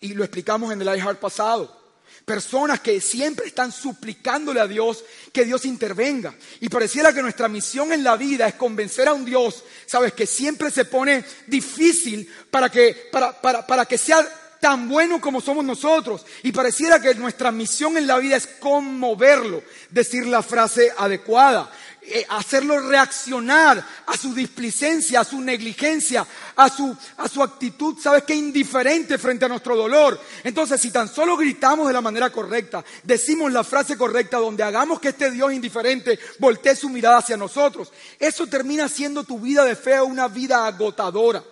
y 0.00 0.14
lo 0.14 0.24
explicamos 0.24 0.72
en 0.72 0.80
el 0.80 0.96
iHeart 0.96 1.20
pasado. 1.20 1.76
Personas 2.24 2.80
que 2.80 3.00
siempre 3.02 3.46
están 3.46 3.70
suplicándole 3.70 4.60
a 4.60 4.66
Dios 4.66 5.04
que 5.30 5.44
Dios 5.44 5.66
intervenga. 5.66 6.34
Y 6.60 6.70
pareciera 6.70 7.12
que 7.12 7.22
nuestra 7.22 7.48
misión 7.48 7.92
en 7.92 8.02
la 8.02 8.16
vida 8.16 8.48
es 8.48 8.54
convencer 8.54 9.08
a 9.08 9.14
un 9.14 9.26
Dios, 9.26 9.62
sabes, 9.86 10.14
que 10.14 10.26
siempre 10.26 10.70
se 10.70 10.86
pone 10.86 11.22
difícil 11.46 12.30
para 12.50 12.70
que, 12.70 13.08
para, 13.12 13.38
para, 13.40 13.66
para 13.66 13.84
que 13.84 13.98
sea 13.98 14.26
tan 14.60 14.88
bueno 14.88 15.20
como 15.20 15.40
somos 15.40 15.64
nosotros. 15.64 16.24
Y 16.42 16.52
pareciera 16.52 17.00
que 17.00 17.14
nuestra 17.14 17.52
misión 17.52 17.96
en 17.96 18.06
la 18.06 18.18
vida 18.18 18.36
es 18.36 18.46
conmoverlo, 18.46 19.62
decir 19.90 20.26
la 20.26 20.42
frase 20.42 20.92
adecuada, 20.96 21.70
eh, 22.10 22.24
hacerlo 22.30 22.80
reaccionar 22.80 23.84
a 24.06 24.16
su 24.16 24.32
displicencia, 24.32 25.20
a 25.20 25.24
su 25.24 25.40
negligencia, 25.42 26.26
a 26.56 26.70
su, 26.70 26.96
a 27.18 27.28
su 27.28 27.42
actitud, 27.42 27.98
¿sabes 28.00 28.22
qué? 28.22 28.34
Indiferente 28.34 29.18
frente 29.18 29.44
a 29.44 29.48
nuestro 29.48 29.76
dolor. 29.76 30.18
Entonces, 30.42 30.80
si 30.80 30.90
tan 30.90 31.08
solo 31.08 31.36
gritamos 31.36 31.86
de 31.86 31.92
la 31.92 32.00
manera 32.00 32.30
correcta, 32.30 32.82
decimos 33.02 33.52
la 33.52 33.62
frase 33.62 33.98
correcta 33.98 34.38
donde 34.38 34.62
hagamos 34.62 35.00
que 35.00 35.08
este 35.08 35.30
Dios 35.30 35.52
indiferente 35.52 36.18
voltee 36.38 36.74
su 36.76 36.88
mirada 36.88 37.18
hacia 37.18 37.36
nosotros, 37.36 37.92
eso 38.18 38.46
termina 38.46 38.88
siendo 38.88 39.24
tu 39.24 39.38
vida 39.38 39.64
de 39.64 39.76
fe 39.76 40.00
una 40.00 40.28
vida 40.28 40.66
agotadora. 40.66 41.42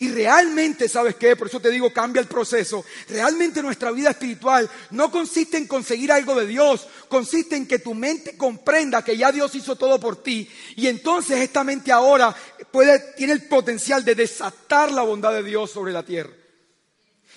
Y 0.00 0.08
realmente, 0.10 0.88
¿sabes 0.88 1.14
qué? 1.16 1.36
Por 1.36 1.46
eso 1.46 1.60
te 1.60 1.70
digo, 1.70 1.92
cambia 1.92 2.20
el 2.20 2.26
proceso. 2.26 2.84
Realmente 3.08 3.62
nuestra 3.62 3.90
vida 3.90 4.10
espiritual 4.10 4.68
no 4.90 5.10
consiste 5.10 5.56
en 5.56 5.66
conseguir 5.66 6.10
algo 6.10 6.34
de 6.34 6.46
Dios, 6.46 6.88
consiste 7.08 7.54
en 7.54 7.66
que 7.66 7.78
tu 7.78 7.94
mente 7.94 8.36
comprenda 8.36 9.04
que 9.04 9.16
ya 9.16 9.30
Dios 9.30 9.54
hizo 9.54 9.76
todo 9.76 10.00
por 10.00 10.22
ti. 10.22 10.50
Y 10.76 10.88
entonces 10.88 11.38
esta 11.38 11.62
mente 11.62 11.92
ahora 11.92 12.34
tiene 13.16 13.32
el 13.34 13.44
potencial 13.44 14.04
de 14.04 14.14
desatar 14.14 14.90
la 14.90 15.02
bondad 15.02 15.32
de 15.32 15.42
Dios 15.42 15.70
sobre 15.70 15.92
la 15.92 16.02
tierra. 16.02 16.30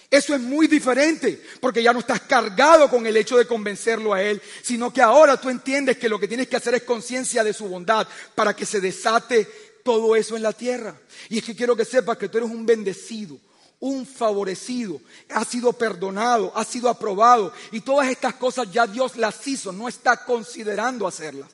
Eso 0.10 0.34
es 0.34 0.40
muy 0.40 0.68
diferente, 0.68 1.42
porque 1.60 1.84
ya 1.84 1.92
no 1.92 2.00
estás 2.00 2.22
cargado 2.22 2.90
con 2.90 3.06
el 3.06 3.18
hecho 3.18 3.38
de 3.38 3.46
convencerlo 3.46 4.14
a 4.14 4.24
Él, 4.24 4.42
sino 4.64 4.92
que 4.94 5.02
ahora 5.02 5.36
tú 5.36 5.50
entiendes 5.50 5.98
que 5.98 6.08
lo 6.08 6.18
que 6.18 6.30
tienes 6.30 6.48
que 6.48 6.56
hacer 6.56 6.76
es 6.76 6.84
conciencia 6.84 7.44
de 7.44 7.52
su 7.52 7.68
bondad 7.68 8.08
para 8.34 8.56
que 8.56 8.66
se 8.66 8.80
desate 8.80 9.67
todo 9.88 10.18
eso 10.18 10.36
en 10.36 10.42
la 10.42 10.52
tierra. 10.52 11.00
Y 11.30 11.38
es 11.38 11.46
que 11.46 11.56
quiero 11.56 11.74
que 11.74 11.86
sepas 11.86 12.18
que 12.18 12.28
tú 12.28 12.40
eres 12.40 12.50
un 12.50 12.66
bendecido, 12.66 13.40
un 13.80 14.06
favorecido, 14.06 15.00
has 15.30 15.48
sido 15.48 15.72
perdonado, 15.72 16.52
has 16.54 16.68
sido 16.68 16.90
aprobado. 16.90 17.54
Y 17.72 17.80
todas 17.80 18.10
estas 18.10 18.34
cosas 18.34 18.70
ya 18.70 18.86
Dios 18.86 19.16
las 19.16 19.48
hizo, 19.48 19.72
no 19.72 19.88
está 19.88 20.26
considerando 20.26 21.08
hacerlas. 21.08 21.50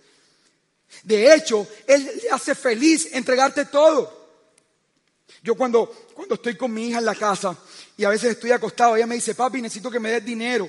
De 1.03 1.31
hecho, 1.31 1.67
Él 1.85 2.09
le 2.23 2.31
hace 2.31 2.55
feliz 2.55 3.09
entregarte 3.13 3.65
todo. 3.65 4.11
Yo 5.43 5.53
cuando, 5.53 5.85
cuando 6.15 6.33
estoy 6.33 6.57
con 6.57 6.73
mi 6.73 6.87
hija 6.87 6.97
en 6.97 7.05
la 7.05 7.13
casa 7.13 7.55
y 7.95 8.03
a 8.03 8.09
veces 8.09 8.31
estoy 8.31 8.49
acostado, 8.49 8.95
ella 8.95 9.05
me 9.05 9.13
dice, 9.13 9.35
papi, 9.35 9.61
necesito 9.61 9.91
que 9.91 9.99
me 9.99 10.09
des 10.09 10.25
dinero. 10.25 10.67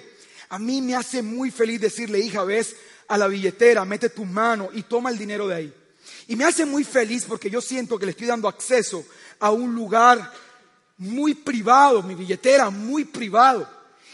A 0.50 0.58
mí 0.58 0.82
me 0.82 0.94
hace 0.94 1.22
muy 1.22 1.50
feliz 1.50 1.80
decirle, 1.80 2.18
hija, 2.18 2.44
ves 2.44 2.76
a 3.08 3.16
la 3.16 3.26
billetera, 3.26 3.86
mete 3.86 4.10
tu 4.10 4.26
mano 4.26 4.68
y 4.74 4.82
toma 4.82 5.08
el 5.08 5.16
dinero 5.16 5.48
de 5.48 5.54
ahí. 5.54 5.74
Y 6.28 6.36
me 6.36 6.44
hace 6.44 6.64
muy 6.64 6.84
feliz 6.84 7.24
porque 7.28 7.50
yo 7.50 7.60
siento 7.60 7.98
que 7.98 8.06
le 8.06 8.12
estoy 8.12 8.26
dando 8.26 8.48
acceso 8.48 9.04
a 9.40 9.50
un 9.50 9.74
lugar 9.74 10.32
muy 10.98 11.34
privado, 11.34 12.02
mi 12.02 12.14
billetera 12.14 12.70
muy 12.70 13.04
privado. 13.04 13.68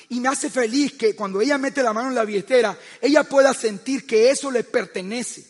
Y 0.08 0.18
me 0.18 0.28
hace 0.28 0.50
feliz 0.50 0.94
que 0.94 1.14
cuando 1.14 1.40
ella 1.40 1.56
mete 1.56 1.82
la 1.82 1.92
mano 1.92 2.08
en 2.08 2.16
la 2.16 2.24
billetera, 2.24 2.76
ella 3.00 3.22
pueda 3.22 3.54
sentir 3.54 4.06
que 4.06 4.30
eso 4.30 4.50
le 4.50 4.64
pertenece. 4.64 5.44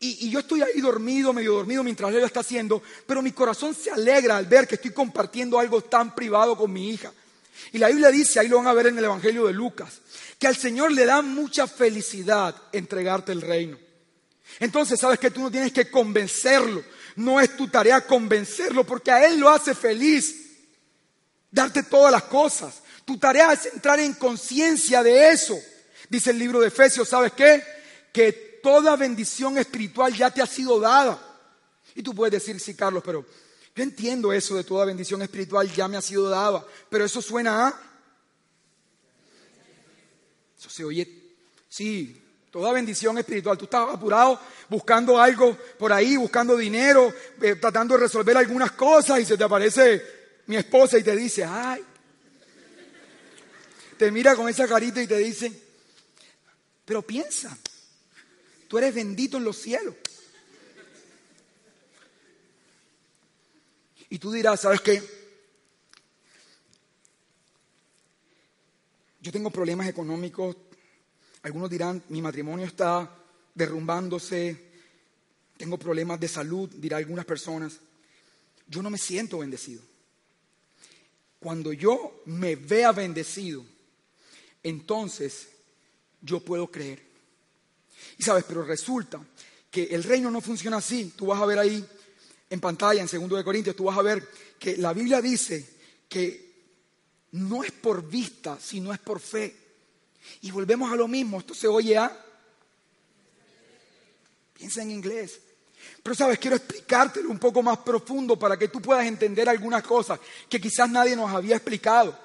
Y, 0.00 0.30
yo 0.30 0.40
estoy 0.40 0.62
ahí 0.62 0.80
dormido, 0.80 1.32
medio 1.32 1.52
dormido 1.52 1.84
mientras 1.84 2.10
ella 2.10 2.18
lo 2.18 2.26
está 2.26 2.40
haciendo, 2.40 2.82
pero 3.06 3.22
mi 3.22 3.30
corazón 3.30 3.72
se 3.72 3.88
alegra 3.88 4.36
al 4.36 4.46
ver 4.46 4.66
que 4.66 4.74
estoy 4.74 4.90
compartiendo 4.90 5.60
algo 5.60 5.80
tan 5.82 6.12
privado 6.12 6.56
con 6.56 6.72
mi 6.72 6.90
hija. 6.90 7.12
Y 7.72 7.78
la 7.78 7.86
Biblia 7.86 8.10
dice, 8.10 8.40
ahí 8.40 8.48
lo 8.48 8.56
van 8.56 8.66
a 8.66 8.72
ver 8.72 8.88
en 8.88 8.98
el 8.98 9.04
Evangelio 9.04 9.46
de 9.46 9.52
Lucas, 9.52 10.00
que 10.40 10.48
al 10.48 10.56
Señor 10.56 10.90
le 10.90 11.06
da 11.06 11.22
mucha 11.22 11.68
felicidad 11.68 12.56
entregarte 12.72 13.30
el 13.30 13.42
reino. 13.42 13.78
Entonces 14.60 15.00
sabes 15.00 15.18
que 15.18 15.30
tú 15.30 15.40
no 15.40 15.50
tienes 15.50 15.72
que 15.72 15.90
convencerlo. 15.90 16.84
No 17.16 17.40
es 17.40 17.56
tu 17.56 17.68
tarea 17.68 18.00
convencerlo 18.06 18.84
porque 18.84 19.10
a 19.10 19.26
Él 19.26 19.38
lo 19.38 19.48
hace 19.48 19.74
feliz. 19.74 20.36
Darte 21.50 21.82
todas 21.82 22.12
las 22.12 22.24
cosas. 22.24 22.82
Tu 23.04 23.18
tarea 23.18 23.52
es 23.52 23.66
entrar 23.66 24.00
en 24.00 24.14
conciencia 24.14 25.02
de 25.02 25.30
eso. 25.30 25.58
Dice 26.08 26.30
el 26.30 26.38
libro 26.38 26.60
de 26.60 26.68
Efesios, 26.68 27.08
¿sabes 27.08 27.32
qué? 27.32 27.62
Que 28.12 28.60
toda 28.62 28.96
bendición 28.96 29.58
espiritual 29.58 30.14
ya 30.14 30.30
te 30.30 30.40
ha 30.40 30.46
sido 30.46 30.78
dada. 30.78 31.20
Y 31.94 32.02
tú 32.02 32.14
puedes 32.14 32.32
decir, 32.32 32.58
sí, 32.60 32.74
Carlos, 32.74 33.02
pero 33.04 33.26
yo 33.74 33.82
entiendo 33.82 34.32
eso 34.32 34.54
de 34.54 34.64
toda 34.64 34.84
bendición 34.84 35.22
espiritual 35.22 35.70
ya 35.72 35.88
me 35.88 35.96
ha 35.96 36.02
sido 36.02 36.28
dada. 36.28 36.64
Pero 36.88 37.04
eso 37.04 37.20
suena 37.20 37.68
a... 37.68 37.80
Eso 40.58 40.70
se 40.70 40.84
oye, 40.84 41.34
sí, 41.68 42.21
Toda 42.52 42.70
bendición 42.70 43.16
espiritual. 43.16 43.56
Tú 43.56 43.64
estás 43.64 43.88
apurado 43.88 44.38
buscando 44.68 45.18
algo 45.18 45.56
por 45.78 45.90
ahí, 45.90 46.18
buscando 46.18 46.54
dinero, 46.54 47.10
eh, 47.40 47.56
tratando 47.56 47.94
de 47.94 48.02
resolver 48.02 48.36
algunas 48.36 48.72
cosas 48.72 49.20
y 49.20 49.24
se 49.24 49.38
te 49.38 49.44
aparece 49.44 50.02
mi 50.46 50.56
esposa 50.56 50.98
y 50.98 51.02
te 51.02 51.16
dice, 51.16 51.44
ay. 51.44 51.82
Te 53.96 54.10
mira 54.10 54.36
con 54.36 54.50
esa 54.50 54.68
carita 54.68 55.02
y 55.02 55.06
te 55.06 55.16
dice, 55.16 55.50
pero 56.84 57.00
piensa, 57.00 57.56
tú 58.68 58.76
eres 58.76 58.94
bendito 58.94 59.38
en 59.38 59.44
los 59.44 59.56
cielos. 59.56 59.94
Y 64.10 64.18
tú 64.18 64.30
dirás, 64.30 64.60
¿sabes 64.60 64.82
qué? 64.82 65.02
Yo 69.22 69.32
tengo 69.32 69.48
problemas 69.48 69.88
económicos 69.88 70.54
algunos 71.42 71.70
dirán, 71.70 72.02
mi 72.08 72.22
matrimonio 72.22 72.66
está 72.66 73.18
derrumbándose, 73.54 74.72
tengo 75.56 75.78
problemas 75.78 76.18
de 76.20 76.28
salud, 76.28 76.68
dirán 76.70 76.98
algunas 76.98 77.24
personas. 77.24 77.78
Yo 78.66 78.82
no 78.82 78.90
me 78.90 78.98
siento 78.98 79.38
bendecido. 79.38 79.82
Cuando 81.38 81.72
yo 81.72 82.22
me 82.26 82.56
vea 82.56 82.92
bendecido, 82.92 83.64
entonces 84.62 85.48
yo 86.20 86.40
puedo 86.40 86.70
creer. 86.70 87.02
Y 88.18 88.22
sabes, 88.22 88.44
pero 88.46 88.62
resulta 88.62 89.20
que 89.70 89.84
el 89.84 90.04
reino 90.04 90.30
no 90.30 90.40
funciona 90.40 90.76
así. 90.76 91.12
Tú 91.16 91.26
vas 91.26 91.40
a 91.40 91.46
ver 91.46 91.58
ahí 91.58 91.84
en 92.50 92.60
pantalla, 92.60 93.00
en 93.00 93.08
segundo 93.08 93.36
de 93.36 93.44
Corintios, 93.44 93.74
tú 93.74 93.84
vas 93.84 93.98
a 93.98 94.02
ver 94.02 94.28
que 94.58 94.76
la 94.76 94.92
Biblia 94.92 95.20
dice 95.20 95.66
que 96.08 96.52
no 97.32 97.64
es 97.64 97.72
por 97.72 98.06
vista, 98.06 98.58
sino 98.60 98.92
es 98.92 98.98
por 98.98 99.20
fe. 99.20 99.61
Y 100.40 100.50
volvemos 100.50 100.92
a 100.92 100.96
lo 100.96 101.08
mismo, 101.08 101.38
esto 101.38 101.54
se 101.54 101.68
oye 101.68 101.96
a... 101.96 102.26
Piensa 104.54 104.82
en 104.82 104.90
inglés. 104.90 105.40
Pero 106.02 106.14
sabes, 106.14 106.38
quiero 106.38 106.56
explicártelo 106.56 107.30
un 107.30 107.38
poco 107.38 107.62
más 107.62 107.78
profundo 107.78 108.38
para 108.38 108.56
que 108.56 108.68
tú 108.68 108.80
puedas 108.80 109.06
entender 109.06 109.48
algunas 109.48 109.82
cosas 109.82 110.20
que 110.48 110.60
quizás 110.60 110.88
nadie 110.90 111.16
nos 111.16 111.30
había 111.32 111.56
explicado. 111.56 112.16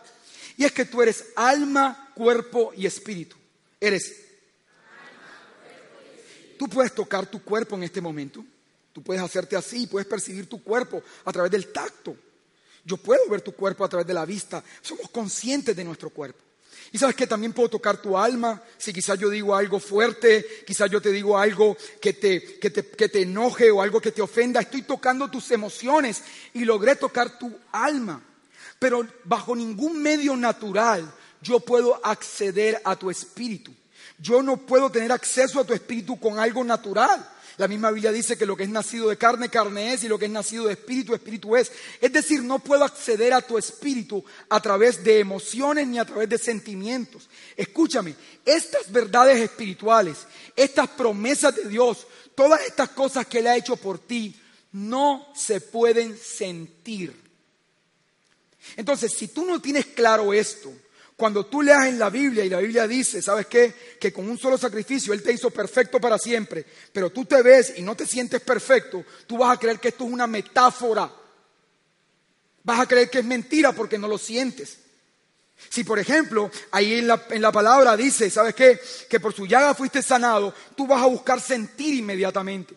Y 0.57 0.65
es 0.65 0.71
que 0.71 0.85
tú 0.85 1.01
eres 1.01 1.25
alma, 1.35 2.11
cuerpo 2.15 2.71
y 2.75 2.85
espíritu. 2.85 3.35
Eres... 3.79 4.23
Tú 6.57 6.67
puedes 6.67 6.93
tocar 6.93 7.27
tu 7.27 7.43
cuerpo 7.43 7.75
en 7.75 7.83
este 7.83 8.01
momento. 8.01 8.43
Tú 8.91 9.03
puedes 9.03 9.21
hacerte 9.21 9.55
así, 9.55 9.85
puedes 9.85 10.07
percibir 10.07 10.49
tu 10.49 10.63
cuerpo 10.63 11.03
a 11.25 11.31
través 11.31 11.51
del 11.51 11.71
tacto. 11.71 12.15
Yo 12.83 12.97
puedo 12.97 13.29
ver 13.29 13.41
tu 13.41 13.51
cuerpo 13.51 13.85
a 13.85 13.89
través 13.89 14.07
de 14.07 14.13
la 14.15 14.25
vista. 14.25 14.63
Somos 14.81 15.09
conscientes 15.11 15.75
de 15.75 15.83
nuestro 15.83 16.09
cuerpo. 16.09 16.41
Y 16.91 16.97
sabes 16.97 17.15
que 17.15 17.27
también 17.27 17.53
puedo 17.53 17.69
tocar 17.69 18.01
tu 18.01 18.17
alma. 18.17 18.61
Si 18.77 18.93
quizás 18.93 19.19
yo 19.19 19.29
digo 19.29 19.55
algo 19.55 19.79
fuerte, 19.79 20.63
quizás 20.65 20.89
yo 20.89 21.01
te 21.01 21.11
digo 21.11 21.37
algo 21.37 21.75
que 22.01 22.13
te, 22.13 22.59
que 22.59 22.69
te, 22.69 22.87
que 22.87 23.09
te 23.09 23.21
enoje 23.21 23.71
o 23.71 23.81
algo 23.81 23.99
que 23.99 24.11
te 24.11 24.21
ofenda. 24.21 24.61
Estoy 24.61 24.83
tocando 24.83 25.29
tus 25.29 25.51
emociones 25.51 26.23
y 26.53 26.65
logré 26.65 26.95
tocar 26.95 27.37
tu 27.37 27.53
alma. 27.71 28.21
Pero 28.79 29.05
bajo 29.23 29.55
ningún 29.55 30.01
medio 30.01 30.35
natural 30.35 31.13
yo 31.41 31.59
puedo 31.59 31.99
acceder 32.05 32.81
a 32.83 32.95
tu 32.95 33.09
espíritu. 33.09 33.73
Yo 34.19 34.41
no 34.41 34.57
puedo 34.57 34.89
tener 34.89 35.11
acceso 35.11 35.59
a 35.59 35.63
tu 35.63 35.73
espíritu 35.73 36.19
con 36.19 36.39
algo 36.39 36.63
natural. 36.63 37.27
La 37.57 37.67
misma 37.67 37.89
Biblia 37.89 38.11
dice 38.11 38.37
que 38.37 38.45
lo 38.45 38.55
que 38.55 38.63
es 38.63 38.69
nacido 38.69 39.09
de 39.09 39.17
carne, 39.17 39.49
carne 39.49 39.93
es, 39.93 40.03
y 40.03 40.07
lo 40.07 40.19
que 40.19 40.25
es 40.25 40.31
nacido 40.31 40.65
de 40.65 40.73
espíritu, 40.73 41.15
espíritu 41.15 41.55
es. 41.55 41.71
Es 41.99 42.13
decir, 42.13 42.43
no 42.43 42.59
puedo 42.59 42.83
acceder 42.83 43.33
a 43.33 43.41
tu 43.41 43.57
espíritu 43.57 44.23
a 44.47 44.61
través 44.61 45.03
de 45.03 45.19
emociones 45.19 45.87
ni 45.87 45.97
a 45.97 46.05
través 46.05 46.29
de 46.29 46.37
sentimientos. 46.37 47.27
Escúchame, 47.55 48.15
estas 48.45 48.91
verdades 48.91 49.39
espirituales, 49.39 50.19
estas 50.55 50.87
promesas 50.89 51.55
de 51.55 51.67
Dios, 51.67 52.05
todas 52.35 52.61
estas 52.61 52.89
cosas 52.89 53.25
que 53.25 53.39
Él 53.39 53.47
ha 53.47 53.57
hecho 53.57 53.75
por 53.75 53.97
ti, 53.97 54.39
no 54.73 55.27
se 55.35 55.59
pueden 55.59 56.15
sentir. 56.15 57.27
Entonces, 58.75 59.13
si 59.13 59.29
tú 59.29 59.45
no 59.45 59.59
tienes 59.59 59.87
claro 59.87 60.31
esto, 60.31 60.71
Cuando 61.17 61.47
tú 61.47 61.63
leas 61.63 61.87
en 61.87 61.97
la 61.97 62.11
Biblia 62.11 62.45
y 62.45 62.49
la 62.49 62.59
Biblia 62.59 62.87
dice, 62.87 63.23
¿sabes 63.23 63.47
qué? 63.47 63.73
Que 63.99 64.13
con 64.13 64.29
un 64.29 64.37
solo 64.37 64.55
sacrificio 64.55 65.13
Él 65.13 65.23
te 65.23 65.33
hizo 65.33 65.49
perfecto 65.49 65.99
para 65.99 66.19
siempre, 66.19 66.63
pero 66.93 67.09
tú 67.09 67.25
te 67.25 67.41
ves 67.41 67.73
y 67.75 67.81
no 67.81 67.95
te 67.95 68.05
sientes 68.05 68.39
perfecto, 68.41 69.03
tú 69.25 69.39
vas 69.39 69.57
a 69.57 69.59
creer 69.59 69.79
que 69.79 69.87
esto 69.87 70.05
es 70.05 70.11
una 70.11 70.27
metáfora. 70.27 71.11
Vas 72.61 72.79
a 72.81 72.85
creer 72.85 73.09
que 73.09 73.19
es 73.19 73.25
mentira 73.25 73.71
porque 73.71 73.97
no 73.97 74.07
lo 74.07 74.19
sientes. 74.19 74.77
Si 75.69 75.83
por 75.83 75.97
ejemplo 75.97 76.51
ahí 76.69 76.99
en 76.99 77.07
la, 77.07 77.25
en 77.31 77.41
la 77.41 77.51
palabra 77.51 77.97
dice, 77.97 78.29
¿sabes 78.29 78.53
qué? 78.53 78.79
Que 79.09 79.19
por 79.19 79.33
su 79.33 79.47
llaga 79.47 79.73
fuiste 79.73 80.03
sanado, 80.03 80.53
tú 80.75 80.85
vas 80.85 81.01
a 81.01 81.07
buscar 81.07 81.41
sentir 81.41 81.95
inmediatamente. 81.95 82.75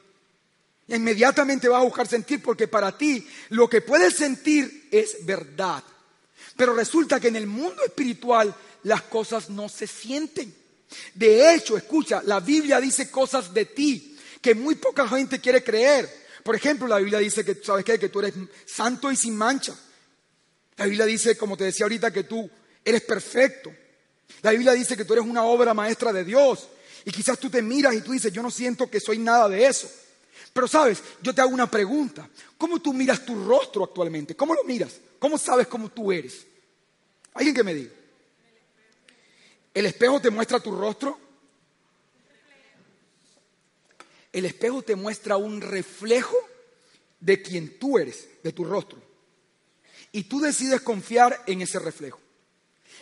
Inmediatamente 0.88 1.68
vas 1.68 1.82
a 1.82 1.84
buscar 1.84 2.06
sentir 2.08 2.42
porque 2.42 2.68
para 2.68 2.96
ti 2.96 3.28
lo 3.50 3.68
que 3.68 3.82
puedes 3.82 4.14
sentir 4.16 4.88
es 4.90 5.26
verdad. 5.26 5.84
Pero 6.60 6.74
resulta 6.74 7.18
que 7.18 7.28
en 7.28 7.36
el 7.36 7.46
mundo 7.46 7.82
espiritual 7.82 8.54
las 8.82 9.00
cosas 9.04 9.48
no 9.48 9.66
se 9.70 9.86
sienten. 9.86 10.54
De 11.14 11.54
hecho, 11.54 11.74
escucha, 11.74 12.20
la 12.26 12.38
Biblia 12.40 12.78
dice 12.78 13.10
cosas 13.10 13.54
de 13.54 13.64
ti 13.64 14.14
que 14.42 14.54
muy 14.54 14.74
poca 14.74 15.08
gente 15.08 15.40
quiere 15.40 15.64
creer. 15.64 16.06
Por 16.42 16.54
ejemplo, 16.54 16.86
la 16.86 16.98
Biblia 16.98 17.18
dice 17.18 17.46
que, 17.46 17.54
¿sabes? 17.64 17.82
Que 17.82 18.10
tú 18.10 18.18
eres 18.18 18.34
santo 18.66 19.10
y 19.10 19.16
sin 19.16 19.36
mancha. 19.36 19.74
La 20.76 20.84
Biblia 20.84 21.06
dice, 21.06 21.34
como 21.34 21.56
te 21.56 21.64
decía 21.64 21.86
ahorita, 21.86 22.10
que 22.10 22.24
tú 22.24 22.50
eres 22.84 23.00
perfecto. 23.04 23.72
La 24.42 24.50
Biblia 24.50 24.72
dice 24.72 24.98
que 24.98 25.06
tú 25.06 25.14
eres 25.14 25.24
una 25.24 25.44
obra 25.44 25.72
maestra 25.72 26.12
de 26.12 26.24
Dios. 26.24 26.68
Y 27.06 27.10
quizás 27.10 27.38
tú 27.38 27.48
te 27.48 27.62
miras 27.62 27.94
y 27.94 28.02
tú 28.02 28.12
dices, 28.12 28.30
yo 28.34 28.42
no 28.42 28.50
siento 28.50 28.90
que 28.90 29.00
soy 29.00 29.16
nada 29.16 29.48
de 29.48 29.66
eso. 29.66 29.90
Pero 30.52 30.68
sabes, 30.68 31.02
yo 31.22 31.34
te 31.34 31.40
hago 31.40 31.54
una 31.54 31.70
pregunta. 31.70 32.28
¿Cómo 32.58 32.82
tú 32.82 32.92
miras 32.92 33.24
tu 33.24 33.46
rostro 33.46 33.82
actualmente? 33.82 34.36
¿Cómo 34.36 34.52
lo 34.52 34.62
miras? 34.64 34.92
¿Cómo 35.18 35.38
sabes 35.38 35.66
cómo 35.66 35.88
tú 35.88 36.12
eres? 36.12 36.49
Alguien 37.34 37.54
que 37.54 37.64
me 37.64 37.74
diga. 37.74 37.92
¿El 39.72 39.86
espejo 39.86 40.20
te 40.20 40.30
muestra 40.30 40.60
tu 40.60 40.72
rostro? 40.72 41.18
El 44.32 44.44
espejo 44.44 44.82
te 44.82 44.96
muestra 44.96 45.36
un 45.36 45.60
reflejo 45.60 46.36
de 47.18 47.42
quien 47.42 47.78
tú 47.78 47.98
eres, 47.98 48.28
de 48.42 48.52
tu 48.52 48.64
rostro. 48.64 48.98
Y 50.12 50.24
tú 50.24 50.40
decides 50.40 50.80
confiar 50.80 51.42
en 51.46 51.62
ese 51.62 51.78
reflejo. 51.78 52.20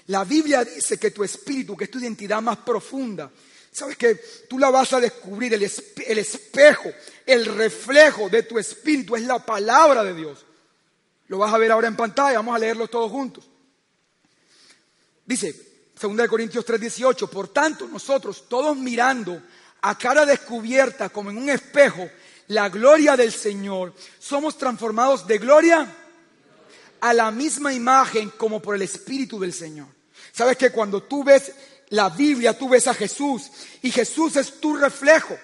La 0.06 0.24
Biblia 0.24 0.64
dice 0.64 0.98
que 0.98 1.10
tu 1.10 1.24
espíritu, 1.24 1.76
que 1.76 1.84
es 1.84 1.90
tu 1.90 1.98
identidad 1.98 2.40
más 2.40 2.58
profunda, 2.58 3.30
Sabes 3.78 3.96
que 3.96 4.16
tú 4.48 4.58
la 4.58 4.70
vas 4.70 4.92
a 4.92 5.00
descubrir, 5.00 5.54
el, 5.54 5.62
espejo, 5.62 6.90
el 7.24 7.44
reflejo 7.46 8.28
de 8.28 8.42
tu 8.42 8.58
espíritu 8.58 9.14
es 9.14 9.22
la 9.22 9.38
palabra 9.38 10.02
de 10.02 10.14
Dios. 10.14 10.44
Lo 11.28 11.38
vas 11.38 11.52
a 11.54 11.58
ver 11.58 11.70
ahora 11.70 11.86
en 11.86 11.94
pantalla, 11.94 12.38
vamos 12.38 12.56
a 12.56 12.58
leerlo 12.58 12.88
todos 12.88 13.08
juntos. 13.10 13.48
Dice, 15.28 15.54
2 16.00 16.26
Corintios 16.26 16.64
3:18, 16.64 17.28
por 17.28 17.48
tanto 17.48 17.86
nosotros 17.86 18.48
todos 18.48 18.74
mirando 18.78 19.42
a 19.82 19.98
cara 19.98 20.24
descubierta 20.24 21.10
como 21.10 21.28
en 21.28 21.36
un 21.36 21.50
espejo 21.50 22.08
la 22.46 22.70
gloria 22.70 23.14
del 23.14 23.30
Señor, 23.30 23.92
somos 24.18 24.56
transformados 24.56 25.26
de 25.26 25.36
gloria 25.36 25.94
a 27.02 27.12
la 27.12 27.30
misma 27.30 27.74
imagen 27.74 28.30
como 28.38 28.62
por 28.62 28.74
el 28.74 28.80
Espíritu 28.80 29.38
del 29.38 29.52
Señor. 29.52 29.88
Sabes 30.32 30.56
que 30.56 30.70
cuando 30.70 31.02
tú 31.02 31.22
ves 31.22 31.52
la 31.90 32.08
Biblia 32.08 32.56
tú 32.56 32.70
ves 32.70 32.86
a 32.86 32.94
Jesús 32.94 33.50
y 33.82 33.90
Jesús 33.90 34.34
es 34.36 34.58
tu 34.58 34.76
reflejo. 34.76 35.38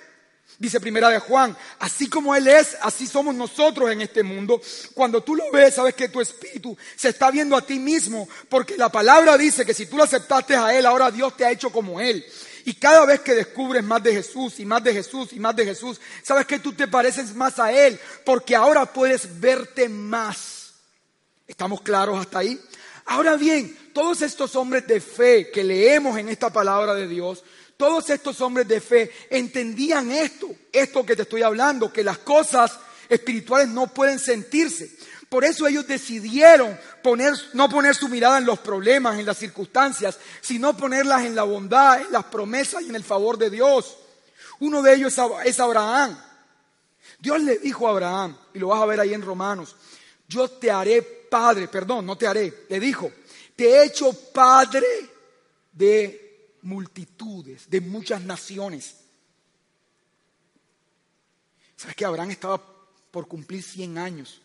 Dice 0.59 0.79
primera 0.81 1.09
de 1.09 1.19
Juan, 1.19 1.57
así 1.81 2.09
como 2.09 2.35
Él 2.35 2.47
es, 2.47 2.77
así 2.81 3.07
somos 3.07 3.35
nosotros 3.35 3.91
en 3.91 4.03
este 4.03 4.23
mundo. 4.23 4.61
Cuando 4.95 5.23
tú 5.23 5.35
lo 5.35 5.51
ves, 5.51 5.75
sabes 5.75 5.95
que 5.95 6.09
tu 6.09 6.21
espíritu 6.21 6.77
se 6.95 7.09
está 7.09 7.31
viendo 7.31 7.57
a 7.57 7.63
ti 7.63 7.79
mismo, 7.79 8.29
porque 8.49 8.77
la 8.77 8.89
palabra 8.89 9.37
dice 9.37 9.67
que 9.67 9.75
si 9.75 9.87
tú 9.87 9.97
lo 9.97 10.05
aceptaste 10.05 10.55
a 10.55 10.77
Él, 10.77 10.87
ahora 10.87 11.11
Dios 11.11 11.37
te 11.37 11.45
ha 11.45 11.51
hecho 11.51 11.71
como 11.71 12.01
Él. 12.01 12.25
Y 12.67 12.75
cada 12.75 13.05
vez 13.05 13.21
que 13.21 13.35
descubres 13.35 13.83
más 13.83 14.03
de 14.03 14.15
Jesús 14.15 14.59
y 14.61 14.65
más 14.65 14.83
de 14.83 14.95
Jesús 14.95 15.33
y 15.33 15.41
más 15.41 15.55
de 15.57 15.65
Jesús, 15.65 16.01
sabes 16.23 16.47
que 16.47 16.61
tú 16.61 16.73
te 16.73 16.87
pareces 16.87 17.35
más 17.35 17.59
a 17.59 17.73
Él, 17.73 17.99
porque 18.25 18.55
ahora 18.55 18.87
puedes 18.87 19.41
verte 19.41 19.89
más. 19.89 20.73
¿Estamos 21.47 21.83
claros 21.83 22.19
hasta 22.19 22.39
ahí? 22.39 22.59
Ahora 23.07 23.37
bien, 23.37 23.77
todos 23.93 24.23
estos 24.23 24.57
hombres 24.57 24.87
de 24.87 25.01
fe 25.01 25.51
que 25.51 25.63
leemos 25.63 26.17
en 26.17 26.29
esta 26.31 26.51
palabra 26.51 26.95
de 26.95 27.07
Dios, 27.07 27.45
todos 27.85 28.09
estos 28.09 28.41
hombres 28.41 28.67
de 28.67 28.81
fe 28.81 29.13
entendían 29.29 30.11
esto, 30.11 30.49
esto 30.73 31.05
que 31.05 31.15
te 31.15 31.21
estoy 31.21 31.43
hablando, 31.43 31.93
que 31.93 32.03
las 32.03 32.17
cosas 32.17 32.79
espirituales 33.11 33.69
no 33.69 33.89
pueden 33.89 34.19
sentirse. 34.19 34.91
Por 35.29 35.45
eso 35.45 35.67
ellos 35.67 35.87
decidieron 35.87 36.81
poner, 37.03 37.35
no 37.53 37.69
poner 37.69 37.95
su 37.95 38.09
mirada 38.09 38.39
en 38.39 38.47
los 38.47 38.59
problemas, 38.61 39.19
en 39.19 39.27
las 39.27 39.37
circunstancias, 39.37 40.19
sino 40.41 40.75
ponerlas 40.75 41.25
en 41.27 41.35
la 41.35 41.43
bondad, 41.43 42.01
en 42.01 42.11
las 42.11 42.25
promesas 42.25 42.81
y 42.85 42.89
en 42.89 42.97
el 42.97 43.05
favor 43.05 43.37
de 43.37 43.51
Dios. 43.51 43.99
Uno 44.61 44.81
de 44.81 44.95
ellos 44.95 45.15
es 45.45 45.61
Abraham. 45.61 46.19
Dios 47.19 47.43
le 47.43 47.59
dijo 47.59 47.87
a 47.87 47.91
Abraham, 47.91 48.35
y 48.55 48.61
lo 48.61 48.69
vas 48.69 48.81
a 48.81 48.87
ver 48.87 49.01
ahí 49.01 49.13
en 49.13 49.21
Romanos, 49.21 49.77
yo 50.27 50.49
te 50.49 50.71
haré 50.71 51.03
padre, 51.03 51.69
perdón, 51.69 52.07
no 52.07 52.17
te 52.17 52.27
haré, 52.27 52.65
le 52.67 52.81
dijo, 52.81 53.13
te 53.55 53.69
he 53.69 53.85
hecho 53.85 54.11
padre 54.33 54.87
de 55.71 56.24
multitudes, 56.65 57.71
de 57.71 57.81
muchas 57.81 58.23
naciones. 58.23 58.97
¿Sabes 61.77 61.95
que 61.95 62.05
Abraham 62.05 62.31
estaba 62.31 62.61
por 63.11 63.29
cumplir 63.29 63.63
100 63.63 63.99
años? 63.99 64.41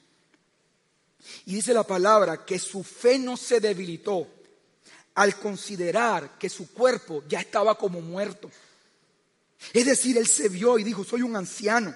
Y 1.45 1.55
dice 1.55 1.73
la 1.73 1.83
palabra 1.83 2.45
que 2.45 2.59
su 2.59 2.83
fe 2.83 3.17
no 3.17 3.35
se 3.35 3.59
debilitó 3.59 4.27
al 5.15 5.37
considerar 5.37 6.37
que 6.37 6.49
su 6.49 6.71
cuerpo 6.71 7.23
ya 7.27 7.39
estaba 7.41 7.77
como 7.77 8.01
muerto. 8.01 8.49
Es 9.73 9.85
decir, 9.85 10.17
él 10.17 10.27
se 10.27 10.47
vio 10.47 10.79
y 10.79 10.83
dijo, 10.83 11.03
soy 11.03 11.21
un 11.21 11.35
anciano. 11.35 11.93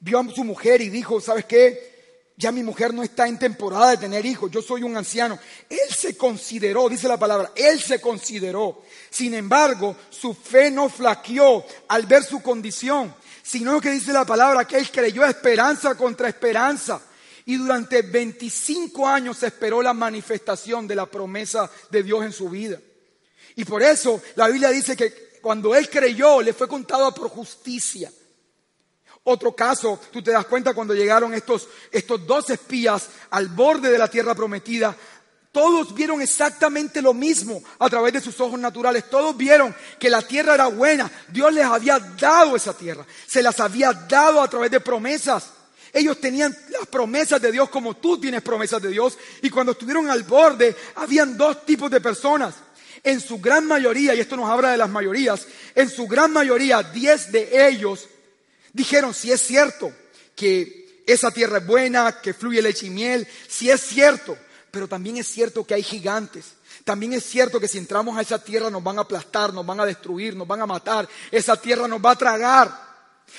Vio 0.00 0.20
a 0.20 0.30
su 0.30 0.44
mujer 0.44 0.80
y 0.80 0.90
dijo, 0.90 1.20
¿sabes 1.20 1.44
qué? 1.46 1.93
Ya 2.36 2.50
mi 2.50 2.64
mujer 2.64 2.92
no 2.92 3.02
está 3.02 3.28
en 3.28 3.38
temporada 3.38 3.90
de 3.90 3.98
tener 3.98 4.26
hijos, 4.26 4.50
yo 4.50 4.60
soy 4.60 4.82
un 4.82 4.96
anciano. 4.96 5.38
Él 5.68 5.94
se 5.96 6.16
consideró, 6.16 6.88
dice 6.88 7.06
la 7.06 7.18
palabra, 7.18 7.52
él 7.54 7.80
se 7.80 8.00
consideró. 8.00 8.82
Sin 9.08 9.34
embargo, 9.34 9.96
su 10.10 10.34
fe 10.34 10.70
no 10.70 10.88
flaqueó 10.88 11.64
al 11.88 12.06
ver 12.06 12.24
su 12.24 12.42
condición, 12.42 13.14
sino 13.42 13.80
que 13.80 13.90
dice 13.90 14.12
la 14.12 14.24
palabra 14.24 14.66
que 14.66 14.78
él 14.78 14.90
creyó 14.90 15.24
esperanza 15.24 15.94
contra 15.94 16.28
esperanza. 16.28 17.00
Y 17.46 17.56
durante 17.56 18.02
25 18.02 19.06
años 19.06 19.42
esperó 19.42 19.82
la 19.82 19.92
manifestación 19.92 20.88
de 20.88 20.96
la 20.96 21.06
promesa 21.06 21.70
de 21.90 22.02
Dios 22.02 22.24
en 22.24 22.32
su 22.32 22.48
vida. 22.48 22.80
Y 23.54 23.64
por 23.64 23.82
eso 23.82 24.20
la 24.34 24.48
Biblia 24.48 24.70
dice 24.70 24.96
que 24.96 25.38
cuando 25.40 25.74
él 25.76 25.88
creyó, 25.88 26.40
le 26.40 26.54
fue 26.54 26.66
contado 26.66 27.14
por 27.14 27.28
justicia. 27.28 28.10
Otro 29.24 29.56
caso, 29.56 29.98
tú 30.12 30.22
te 30.22 30.32
das 30.32 30.44
cuenta 30.44 30.74
cuando 30.74 30.94
llegaron 30.94 31.32
estos, 31.32 31.66
estos 31.90 32.26
dos 32.26 32.50
espías 32.50 33.08
al 33.30 33.48
borde 33.48 33.90
de 33.90 33.98
la 33.98 34.08
tierra 34.08 34.34
prometida, 34.34 34.94
todos 35.50 35.94
vieron 35.94 36.20
exactamente 36.20 37.00
lo 37.00 37.14
mismo 37.14 37.62
a 37.78 37.88
través 37.88 38.12
de 38.12 38.20
sus 38.20 38.38
ojos 38.40 38.58
naturales. 38.58 39.08
Todos 39.08 39.36
vieron 39.36 39.72
que 40.00 40.10
la 40.10 40.20
tierra 40.20 40.54
era 40.54 40.66
buena. 40.66 41.08
Dios 41.28 41.54
les 41.54 41.64
había 41.64 42.00
dado 42.00 42.56
esa 42.56 42.76
tierra. 42.76 43.06
Se 43.26 43.40
las 43.40 43.60
había 43.60 43.92
dado 43.92 44.42
a 44.42 44.50
través 44.50 44.72
de 44.72 44.80
promesas. 44.80 45.50
Ellos 45.92 46.20
tenían 46.20 46.54
las 46.70 46.88
promesas 46.88 47.40
de 47.40 47.52
Dios 47.52 47.70
como 47.70 47.94
tú 47.94 48.18
tienes 48.18 48.42
promesas 48.42 48.82
de 48.82 48.88
Dios. 48.88 49.16
Y 49.42 49.48
cuando 49.48 49.72
estuvieron 49.72 50.10
al 50.10 50.24
borde, 50.24 50.76
habían 50.96 51.36
dos 51.36 51.64
tipos 51.64 51.88
de 51.88 52.00
personas. 52.00 52.56
En 53.04 53.20
su 53.20 53.38
gran 53.38 53.64
mayoría, 53.64 54.12
y 54.12 54.20
esto 54.20 54.36
nos 54.36 54.50
habla 54.50 54.72
de 54.72 54.76
las 54.76 54.90
mayorías, 54.90 55.46
en 55.76 55.88
su 55.88 56.08
gran 56.08 56.32
mayoría, 56.32 56.82
diez 56.82 57.30
de 57.30 57.68
ellos 57.68 58.08
Dijeron, 58.74 59.14
si 59.14 59.30
es 59.30 59.40
cierto 59.40 59.92
que 60.34 61.02
esa 61.06 61.30
tierra 61.30 61.58
es 61.58 61.66
buena, 61.66 62.20
que 62.20 62.34
fluye 62.34 62.60
leche 62.60 62.86
y 62.86 62.90
miel, 62.90 63.26
si 63.48 63.70
es 63.70 63.80
cierto, 63.80 64.36
pero 64.72 64.88
también 64.88 65.16
es 65.16 65.28
cierto 65.28 65.64
que 65.64 65.74
hay 65.74 65.82
gigantes. 65.82 66.54
También 66.82 67.12
es 67.12 67.24
cierto 67.24 67.60
que 67.60 67.68
si 67.68 67.78
entramos 67.78 68.18
a 68.18 68.22
esa 68.22 68.42
tierra 68.42 68.70
nos 68.70 68.82
van 68.82 68.98
a 68.98 69.02
aplastar, 69.02 69.54
nos 69.54 69.64
van 69.64 69.78
a 69.78 69.86
destruir, 69.86 70.34
nos 70.34 70.48
van 70.48 70.60
a 70.60 70.66
matar, 70.66 71.08
esa 71.30 71.56
tierra 71.56 71.86
nos 71.86 72.04
va 72.04 72.10
a 72.10 72.18
tragar. 72.18 72.84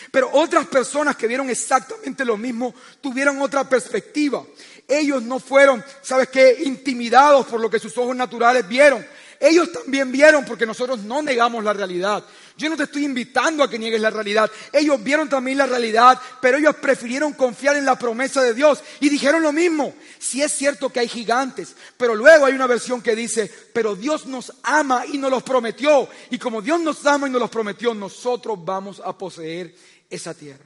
Pero 0.09 0.29
otras 0.31 0.67
personas 0.67 1.17
que 1.17 1.27
vieron 1.27 1.49
exactamente 1.49 2.23
lo 2.23 2.37
mismo 2.37 2.73
tuvieron 3.01 3.41
otra 3.41 3.67
perspectiva. 3.67 4.43
Ellos 4.87 5.21
no 5.21 5.39
fueron, 5.39 5.83
¿sabes 6.01 6.29
qué?, 6.29 6.63
intimidados 6.63 7.45
por 7.47 7.59
lo 7.59 7.69
que 7.69 7.79
sus 7.79 7.97
ojos 7.97 8.15
naturales 8.15 8.65
vieron. 8.67 9.05
Ellos 9.39 9.71
también 9.71 10.11
vieron 10.11 10.45
porque 10.45 10.65
nosotros 10.65 10.99
no 10.99 11.21
negamos 11.21 11.63
la 11.63 11.73
realidad. 11.73 12.23
Yo 12.57 12.69
no 12.69 12.77
te 12.77 12.83
estoy 12.83 13.03
invitando 13.03 13.63
a 13.63 13.69
que 13.69 13.77
niegues 13.77 13.99
la 13.99 14.09
realidad. 14.09 14.49
Ellos 14.71 15.03
vieron 15.03 15.27
también 15.27 15.57
la 15.57 15.65
realidad, 15.65 16.19
pero 16.41 16.57
ellos 16.57 16.75
prefirieron 16.75 17.33
confiar 17.33 17.75
en 17.75 17.85
la 17.85 17.99
promesa 17.99 18.41
de 18.41 18.53
Dios 18.53 18.81
y 18.99 19.09
dijeron 19.09 19.43
lo 19.43 19.51
mismo. 19.51 19.93
Si 20.19 20.41
es 20.41 20.51
cierto 20.53 20.89
que 20.89 21.01
hay 21.01 21.07
gigantes, 21.07 21.75
pero 21.97 22.15
luego 22.15 22.45
hay 22.45 22.53
una 22.53 22.67
versión 22.67 23.01
que 23.01 23.15
dice, 23.15 23.51
pero 23.73 23.95
Dios 23.95 24.25
nos 24.25 24.53
ama 24.63 25.05
y 25.05 25.17
nos 25.17 25.31
los 25.31 25.43
prometió. 25.43 26.07
Y 26.29 26.37
como 26.37 26.61
Dios 26.61 26.79
nos 26.79 27.05
ama 27.05 27.27
y 27.27 27.31
nos 27.31 27.41
los 27.41 27.49
prometió, 27.49 27.93
nosotros 27.93 28.57
vamos 28.63 29.01
a 29.03 29.17
poseer 29.17 29.75
esa 30.09 30.33
tierra. 30.33 30.65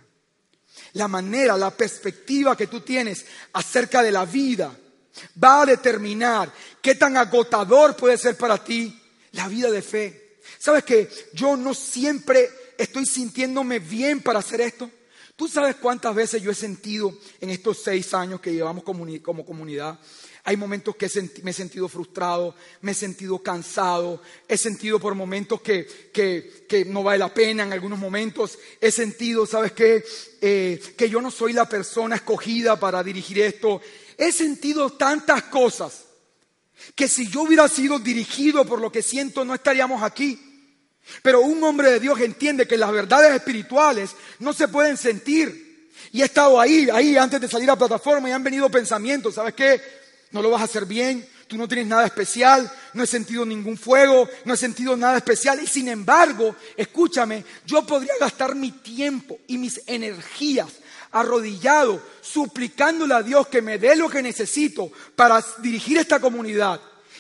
La 0.94 1.08
manera, 1.08 1.58
la 1.58 1.72
perspectiva 1.72 2.56
que 2.56 2.68
tú 2.68 2.82
tienes 2.82 3.26
acerca 3.54 4.02
de 4.04 4.12
la 4.12 4.26
vida, 4.26 4.76
va 5.42 5.62
a 5.62 5.66
determinar 5.66 6.52
qué 6.82 6.96
tan 6.96 7.18
agotador 7.18 7.96
puede 7.96 8.18
ser 8.18 8.38
para 8.38 8.64
ti 8.64 9.00
la 9.32 9.48
vida 9.48 9.70
de 9.72 9.82
fe. 9.82 10.38
¿Sabes 10.58 10.84
que 10.84 11.10
yo 11.34 11.56
no 11.56 11.74
siempre 11.74 12.50
estoy 12.78 13.06
sintiéndome 13.06 13.80
bien 13.80 14.22
para 14.22 14.40
hacer 14.40 14.62
esto? 14.62 14.90
¿Tú 15.36 15.48
sabes 15.48 15.78
cuántas 15.78 16.14
veces 16.14 16.42
yo 16.42 16.52
he 16.52 16.56
sentido 16.56 17.18
en 17.40 17.50
estos 17.50 17.82
seis 17.82 18.14
años 18.14 18.42
que 18.42 18.52
llevamos 18.52 18.84
como 18.84 19.46
comunidad? 19.46 19.98
Hay 20.44 20.58
momentos 20.58 20.96
que 20.96 21.10
me 21.44 21.52
he 21.52 21.54
sentido 21.54 21.88
frustrado, 21.88 22.56
me 22.82 22.92
he 22.92 22.96
sentido 22.96 23.40
cansado, 23.40 24.22
he 24.48 24.58
sentido 24.58 25.00
por 25.00 25.16
momentos 25.16 25.62
que, 25.62 26.86
no 26.88 27.04
vale 27.04 27.20
la 27.20 27.34
pena, 27.34 27.64
en 27.64 27.72
algunos 27.72 28.00
momentos 28.00 28.58
he 28.82 28.92
sentido, 28.92 29.46
¿sabes 29.46 29.74
qué? 29.74 30.04
Eh, 30.42 30.82
que 30.98 31.10
yo 31.10 31.22
no 31.22 31.32
soy 31.32 31.54
la 31.54 31.70
persona 31.70 32.16
escogida 32.16 32.80
para 32.80 33.04
dirigir 33.04 33.40
esto. 33.40 33.82
He 34.20 34.34
sentido 34.34 34.90
tantas 34.90 35.44
cosas 35.44 36.04
que 36.94 37.08
si 37.08 37.30
yo 37.30 37.44
hubiera 37.44 37.70
sido 37.70 38.00
dirigido 38.00 38.66
por 38.66 38.82
lo 38.82 38.92
que 38.92 39.02
siento 39.02 39.46
no 39.46 39.56
estaríamos 39.56 40.04
aquí. 40.04 40.38
Pero 41.24 41.40
un 41.40 41.64
hombre 41.64 41.90
de 41.90 42.00
Dios 42.02 42.20
entiende 42.20 42.68
que 42.68 42.78
las 42.78 42.92
verdades 42.92 43.34
espirituales 43.34 44.12
no 44.40 44.52
se 44.52 44.68
pueden 44.68 44.98
sentir. 44.98 45.90
Y 46.12 46.22
he 46.22 46.26
estado 46.26 46.60
ahí, 46.60 46.90
ahí 46.92 47.16
antes 47.16 47.40
de 47.40 47.48
salir 47.48 47.70
a 47.70 47.74
la 47.74 47.80
plataforma 47.80 48.28
y 48.28 48.34
han 48.34 48.44
venido 48.44 48.70
pensamientos, 48.70 49.36
¿sabes 49.36 49.54
qué? 49.54 49.82
No 50.32 50.42
lo 50.42 50.50
vas 50.50 50.62
a 50.62 50.66
hacer 50.66 50.86
bien, 50.86 51.26
tú 51.48 51.56
no 51.56 51.68
tienes 51.68 51.88
nada 51.88 52.06
especial, 52.06 52.70
no 52.94 53.04
he 53.04 53.08
sentido 53.08 53.46
ningún 53.46 53.78
fuego, 53.78 54.28
no 54.44 54.54
he 54.54 54.58
sentido 54.58 54.98
nada 54.98 55.18
especial. 55.18 55.64
Y 55.64 55.68
sin 55.68 55.88
embargo, 55.88 56.58
escúchame, 56.76 57.46
yo 57.66 57.86
podría 57.86 58.14
gastar 58.20 58.54
mi 58.54 58.72
tiempo 58.72 59.40
y 59.48 59.58
mis 59.58 59.82
energías 59.88 60.68
arrodillado, 61.12 62.02
suplicándole 62.22 63.14
a 63.14 63.24
Dios 63.24 63.48
que 63.48 63.62
me 63.62 63.78
dé 63.78 63.96
lo 63.96 64.10
que 64.10 64.22
necesito 64.22 64.92
para 65.16 65.44
dirigir 65.62 65.98
esta 65.98 66.20
comunidad 66.20 66.80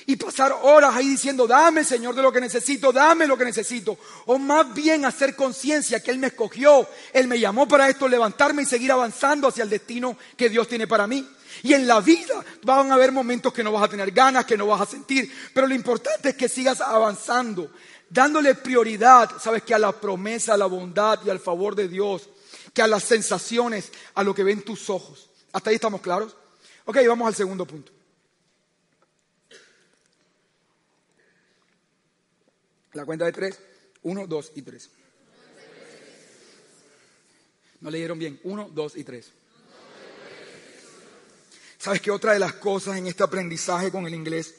y 0.10 0.15
pasar 0.15 0.52
horas 0.63 0.95
ahí 0.95 1.08
diciendo, 1.08 1.45
dame 1.45 1.84
Señor 1.84 2.15
de 2.15 2.23
lo 2.23 2.32
que 2.32 2.41
necesito, 2.41 2.91
dame 2.91 3.28
lo 3.28 3.38
que 3.38 3.45
necesito. 3.45 3.95
O 4.25 4.39
más 4.39 4.73
bien 4.73 5.06
hacer 5.06 5.36
conciencia 5.36 6.02
que 6.02 6.10
Él 6.10 6.17
me 6.17 6.28
escogió, 6.28 6.88
Él 7.13 7.28
me 7.28 7.39
llamó 7.39 7.67
para 7.67 7.88
esto, 7.88 8.08
levantarme 8.08 8.63
y 8.63 8.65
seguir 8.65 8.91
avanzando 8.91 9.47
hacia 9.47 9.63
el 9.63 9.69
destino 9.69 10.17
que 10.36 10.49
Dios 10.49 10.67
tiene 10.67 10.88
para 10.88 11.06
mí. 11.06 11.30
Y 11.62 11.73
en 11.73 11.86
la 11.86 11.99
vida 11.99 12.43
van 12.63 12.91
a 12.91 12.95
haber 12.95 13.12
momentos 13.12 13.54
que 13.54 13.63
no 13.63 13.71
vas 13.71 13.84
a 13.84 13.88
tener 13.88 14.10
ganas, 14.10 14.45
que 14.45 14.58
no 14.58 14.65
vas 14.65 14.82
a 14.82 14.88
sentir, 14.88 15.32
pero 15.54 15.67
lo 15.67 15.75
importante 15.75 16.30
es 16.30 16.36
que 16.36 16.49
sigas 16.49 16.82
avanzando, 16.82 17.69
dándole 18.10 18.56
prioridad, 18.56 19.30
sabes 19.39 19.62
que 19.62 19.75
a 19.75 19.80
la 19.80 19.91
promesa, 19.91 20.56
a 20.56 20.58
la 20.58 20.65
bondad 20.65 21.19
y 21.23 21.30
al 21.30 21.39
favor 21.39 21.75
de 21.75 21.88
Dios 21.88 22.30
que 22.73 22.82
a 22.82 22.88
las 22.88 23.03
sensaciones, 23.03 23.91
a 24.13 24.23
lo 24.23 24.34
que 24.34 24.43
ven 24.43 24.63
tus 24.63 24.89
ojos. 24.89 25.29
¿Hasta 25.51 25.69
ahí 25.69 25.75
estamos 25.75 26.01
claros? 26.01 26.36
Ok, 26.86 26.97
vamos 27.08 27.27
al 27.27 27.36
segundo 27.36 27.65
punto. 27.65 27.91
La 32.93 33.05
cuenta 33.05 33.25
de 33.25 33.32
tres. 33.32 33.60
Uno, 34.03 34.27
dos 34.27 34.51
y 34.55 34.62
tres. 34.62 34.89
No 37.82 37.89
leyeron 37.89 38.19
bien. 38.19 38.39
Uno, 38.43 38.69
dos 38.69 38.95
y 38.95 39.03
tres. 39.03 39.32
¿Sabes 41.77 42.01
qué 42.01 42.12
otra 42.12 42.34
de 42.34 42.39
las 42.39 42.53
cosas 42.55 42.97
en 42.97 43.08
este 43.08 43.23
aprendizaje 43.23 43.89
con 43.89 44.05
el 44.05 44.13
inglés? 44.13 44.55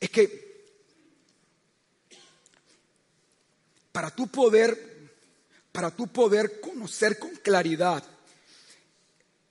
Es 0.00 0.10
que 0.10 0.52
para 3.92 4.10
tú 4.10 4.26
poder 4.26 4.91
para 5.72 5.90
tú 5.90 6.06
poder 6.06 6.60
conocer 6.60 7.18
con 7.18 7.30
claridad 7.36 8.04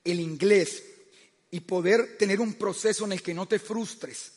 el 0.03 0.19
inglés 0.19 0.83
y 1.49 1.59
poder 1.59 2.17
tener 2.17 2.39
un 2.39 2.53
proceso 2.53 3.05
en 3.05 3.11
el 3.11 3.21
que 3.21 3.33
no 3.33 3.47
te 3.47 3.59
frustres, 3.59 4.31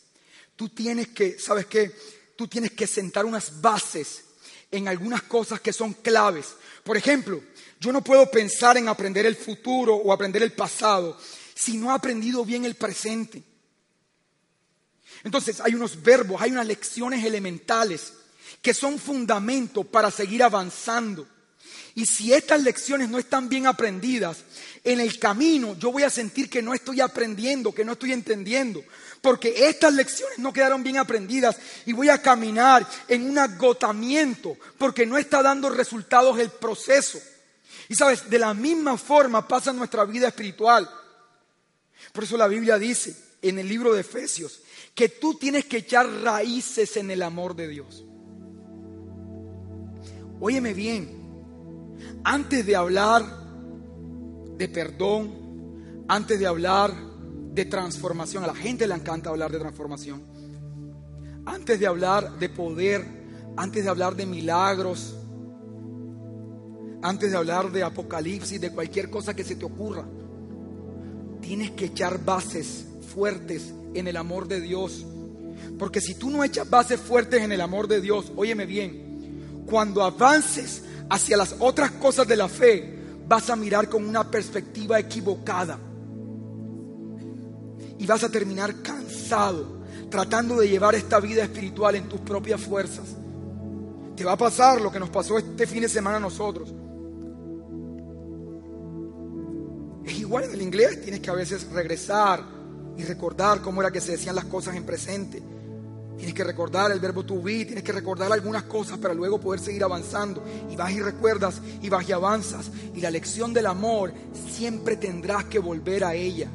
tú 0.56 0.70
tienes 0.70 1.08
que, 1.08 1.38
¿sabes 1.38 1.66
qué? 1.66 1.94
Tú 2.36 2.48
tienes 2.48 2.72
que 2.72 2.86
sentar 2.86 3.24
unas 3.24 3.60
bases 3.60 4.24
en 4.70 4.88
algunas 4.88 5.22
cosas 5.22 5.60
que 5.60 5.72
son 5.72 5.92
claves. 5.92 6.56
Por 6.82 6.96
ejemplo, 6.96 7.40
yo 7.78 7.92
no 7.92 8.02
puedo 8.02 8.28
pensar 8.30 8.76
en 8.76 8.88
aprender 8.88 9.26
el 9.26 9.36
futuro 9.36 9.94
o 9.94 10.12
aprender 10.12 10.42
el 10.42 10.52
pasado 10.52 11.16
si 11.54 11.76
no 11.76 11.90
he 11.90 11.94
aprendido 11.94 12.44
bien 12.44 12.64
el 12.64 12.74
presente. 12.74 13.42
Entonces 15.22 15.60
hay 15.60 15.74
unos 15.74 16.02
verbos, 16.02 16.42
hay 16.42 16.50
unas 16.50 16.66
lecciones 16.66 17.24
elementales 17.24 18.12
que 18.60 18.74
son 18.74 18.98
fundamento 18.98 19.84
para 19.84 20.10
seguir 20.10 20.42
avanzando. 20.42 21.28
Y 21.96 22.06
si 22.06 22.32
estas 22.32 22.62
lecciones 22.62 23.08
no 23.08 23.18
están 23.18 23.48
bien 23.48 23.66
aprendidas, 23.68 24.38
en 24.82 25.00
el 25.00 25.18
camino 25.18 25.76
yo 25.78 25.92
voy 25.92 26.02
a 26.02 26.10
sentir 26.10 26.50
que 26.50 26.60
no 26.60 26.74
estoy 26.74 27.00
aprendiendo, 27.00 27.72
que 27.72 27.84
no 27.84 27.92
estoy 27.92 28.12
entendiendo, 28.12 28.82
porque 29.20 29.68
estas 29.68 29.94
lecciones 29.94 30.38
no 30.38 30.52
quedaron 30.52 30.82
bien 30.82 30.98
aprendidas 30.98 31.56
y 31.86 31.92
voy 31.92 32.08
a 32.08 32.20
caminar 32.20 32.86
en 33.06 33.30
un 33.30 33.38
agotamiento 33.38 34.56
porque 34.76 35.06
no 35.06 35.16
está 35.16 35.40
dando 35.42 35.70
resultados 35.70 36.38
el 36.40 36.50
proceso. 36.50 37.20
Y 37.88 37.94
sabes, 37.94 38.28
de 38.28 38.38
la 38.38 38.54
misma 38.54 38.98
forma 38.98 39.46
pasa 39.46 39.72
nuestra 39.72 40.04
vida 40.04 40.28
espiritual. 40.28 40.90
Por 42.12 42.24
eso 42.24 42.36
la 42.36 42.48
Biblia 42.48 42.76
dice 42.76 43.16
en 43.40 43.58
el 43.58 43.68
libro 43.68 43.92
de 43.94 44.00
Efesios 44.00 44.60
que 44.94 45.08
tú 45.08 45.34
tienes 45.34 45.66
que 45.66 45.78
echar 45.78 46.08
raíces 46.22 46.96
en 46.96 47.10
el 47.10 47.22
amor 47.22 47.54
de 47.54 47.68
Dios. 47.68 48.04
Óyeme 50.40 50.74
bien, 50.74 51.23
antes 52.24 52.64
de 52.66 52.76
hablar 52.76 53.24
de 54.56 54.68
perdón, 54.68 56.04
antes 56.08 56.38
de 56.38 56.46
hablar 56.46 56.92
de 57.52 57.64
transformación, 57.64 58.44
a 58.44 58.48
la 58.48 58.54
gente 58.54 58.86
le 58.86 58.94
encanta 58.94 59.30
hablar 59.30 59.50
de 59.52 59.58
transformación, 59.58 60.22
antes 61.46 61.78
de 61.78 61.86
hablar 61.86 62.38
de 62.38 62.48
poder, 62.48 63.04
antes 63.56 63.84
de 63.84 63.90
hablar 63.90 64.16
de 64.16 64.26
milagros, 64.26 65.16
antes 67.02 67.30
de 67.30 67.36
hablar 67.36 67.70
de 67.70 67.82
apocalipsis, 67.82 68.60
de 68.60 68.70
cualquier 68.70 69.10
cosa 69.10 69.34
que 69.34 69.44
se 69.44 69.56
te 69.56 69.64
ocurra, 69.64 70.04
tienes 71.40 71.72
que 71.72 71.86
echar 71.86 72.24
bases 72.24 72.86
fuertes 73.14 73.74
en 73.92 74.08
el 74.08 74.16
amor 74.16 74.48
de 74.48 74.60
Dios. 74.60 75.04
Porque 75.78 76.00
si 76.00 76.14
tú 76.14 76.30
no 76.30 76.42
echas 76.42 76.68
bases 76.68 76.98
fuertes 76.98 77.42
en 77.42 77.52
el 77.52 77.60
amor 77.60 77.88
de 77.88 78.00
Dios, 78.00 78.32
óyeme 78.36 78.64
bien, 78.66 79.64
cuando 79.66 80.02
avances 80.02 80.82
hacia 81.10 81.36
las 81.36 81.56
otras 81.58 81.92
cosas 81.92 82.26
de 82.26 82.36
la 82.36 82.48
fe, 82.48 82.98
vas 83.26 83.50
a 83.50 83.56
mirar 83.56 83.88
con 83.88 84.04
una 84.04 84.30
perspectiva 84.30 84.98
equivocada. 84.98 85.78
Y 87.98 88.06
vas 88.06 88.24
a 88.24 88.28
terminar 88.28 88.82
cansado 88.82 89.84
tratando 90.10 90.60
de 90.60 90.68
llevar 90.68 90.94
esta 90.94 91.18
vida 91.18 91.42
espiritual 91.42 91.96
en 91.96 92.08
tus 92.08 92.20
propias 92.20 92.60
fuerzas. 92.60 93.04
Te 94.14 94.24
va 94.24 94.32
a 94.32 94.36
pasar 94.36 94.80
lo 94.80 94.92
que 94.92 95.00
nos 95.00 95.10
pasó 95.10 95.38
este 95.38 95.66
fin 95.66 95.82
de 95.82 95.88
semana 95.88 96.18
a 96.18 96.20
nosotros. 96.20 96.72
Es 100.04 100.18
igual 100.18 100.44
en 100.44 100.52
el 100.52 100.62
inglés, 100.62 101.02
tienes 101.02 101.20
que 101.20 101.30
a 101.30 101.34
veces 101.34 101.68
regresar 101.72 102.44
y 102.96 103.02
recordar 103.02 103.60
cómo 103.60 103.80
era 103.80 103.90
que 103.90 104.00
se 104.00 104.12
decían 104.12 104.36
las 104.36 104.44
cosas 104.44 104.76
en 104.76 104.84
presente. 104.84 105.42
Tienes 106.16 106.34
que 106.34 106.44
recordar 106.44 106.92
el 106.92 107.00
verbo 107.00 107.24
to 107.24 107.42
be, 107.42 107.64
tienes 107.64 107.82
que 107.82 107.92
recordar 107.92 108.32
algunas 108.32 108.64
cosas 108.64 108.98
para 108.98 109.14
luego 109.14 109.40
poder 109.40 109.60
seguir 109.60 109.82
avanzando. 109.82 110.44
Y 110.70 110.76
vas 110.76 110.92
y 110.92 111.00
recuerdas 111.00 111.60
y 111.82 111.88
vas 111.88 112.08
y 112.08 112.12
avanzas. 112.12 112.70
Y 112.94 113.00
la 113.00 113.10
lección 113.10 113.52
del 113.52 113.66
amor 113.66 114.12
siempre 114.50 114.96
tendrás 114.96 115.44
que 115.44 115.58
volver 115.58 116.04
a 116.04 116.14
ella. 116.14 116.48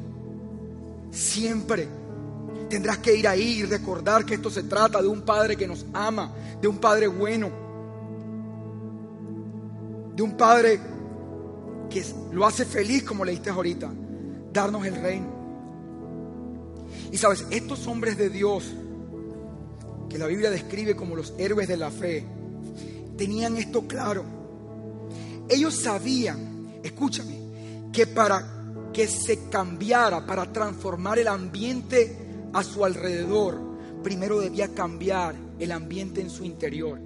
Siempre. 1.12 1.88
Tendrás 2.70 3.00
que 3.00 3.16
ir 3.16 3.28
ahí 3.28 3.60
y 3.60 3.66
recordar 3.66 4.26
que 4.26 4.36
esto 4.36 4.50
se 4.50 4.64
trata 4.64 5.02
de 5.02 5.08
un 5.08 5.22
Padre 5.24 5.58
que 5.58 5.68
nos 5.68 5.86
ama, 5.92 6.32
de 6.62 6.68
un 6.68 6.78
Padre 6.78 7.08
bueno, 7.08 7.50
de 10.16 10.22
un 10.22 10.38
Padre 10.38 10.80
que 11.90 12.06
lo 12.32 12.46
hace 12.46 12.66
feliz, 12.66 13.04
como 13.04 13.26
leíste 13.26 13.50
ahorita, 13.50 13.92
darnos 14.54 14.86
el 14.86 14.96
reino. 15.02 15.40
Y 17.12 17.18
sabes, 17.18 17.46
estos 17.50 17.88
hombres 17.88 18.18
de 18.18 18.30
Dios 18.30 18.66
que 20.10 20.18
la 20.18 20.28
Biblia 20.28 20.50
describe 20.50 20.96
como 20.96 21.16
los 21.16 21.34
héroes 21.38 21.68
de 21.68 21.78
la 21.78 21.92
fe, 21.92 22.26
tenían 23.18 23.58
esto 23.58 23.88
claro. 23.88 24.24
Ellos 25.48 25.76
sabían, 25.76 26.80
escúchame, 26.84 27.38
que 27.94 28.08
para 28.08 28.60
que 28.94 29.08
se 29.08 29.50
cambiara, 29.50 30.26
para 30.26 30.52
transformar 30.52 31.20
el 31.20 31.28
ambiente 31.28 32.18
a 32.54 32.64
su 32.64 32.84
alrededor, 32.84 33.60
primero 34.04 34.40
debía 34.40 34.74
cambiar 34.74 35.36
el 35.60 35.72
ambiente 35.72 36.22
en 36.22 36.30
su 36.30 36.44
interior. 36.44 37.00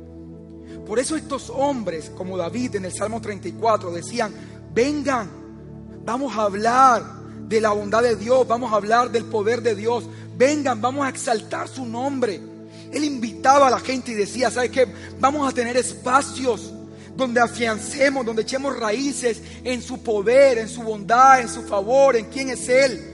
Por 0.88 1.00
eso 1.00 1.16
estos 1.16 1.50
hombres, 1.50 2.10
como 2.10 2.38
David 2.38 2.76
en 2.76 2.86
el 2.86 2.94
Salmo 2.94 3.22
34, 3.22 3.92
decían, 3.92 4.34
vengan, 4.74 5.30
vamos 6.06 6.36
a 6.36 6.44
hablar 6.44 7.04
de 7.48 7.62
la 7.62 7.72
bondad 7.72 8.04
de 8.04 8.16
Dios, 8.16 8.48
vamos 8.48 8.72
a 8.72 8.76
hablar 8.76 9.12
del 9.12 9.26
poder 9.26 9.62
de 9.62 9.76
Dios, 9.76 10.06
vengan, 10.38 10.82
vamos 10.82 11.06
a 11.06 11.10
exaltar 11.10 11.68
su 11.68 11.86
nombre. 11.86 12.53
Él 12.94 13.04
invitaba 13.04 13.68
a 13.68 13.72
la 13.72 13.80
gente 13.80 14.12
y 14.12 14.16
decía, 14.16 14.52
¿sabes 14.52 14.70
qué? 14.70 14.88
Vamos 15.20 15.48
a 15.48 15.54
tener 15.54 15.76
espacios 15.78 16.72
donde 17.16 17.42
afiancemos, 17.42 18.26
donde 18.26 18.42
echemos 18.44 18.78
raíces 18.78 19.42
en 19.64 19.82
su 19.82 20.02
poder, 20.02 20.58
en 20.58 20.70
su 20.70 20.82
bondad, 20.82 21.42
en 21.42 21.50
su 21.50 21.64
favor, 21.64 22.16
en 22.16 22.26
quién 22.26 22.50
es 22.50 22.68
Él. 22.70 23.10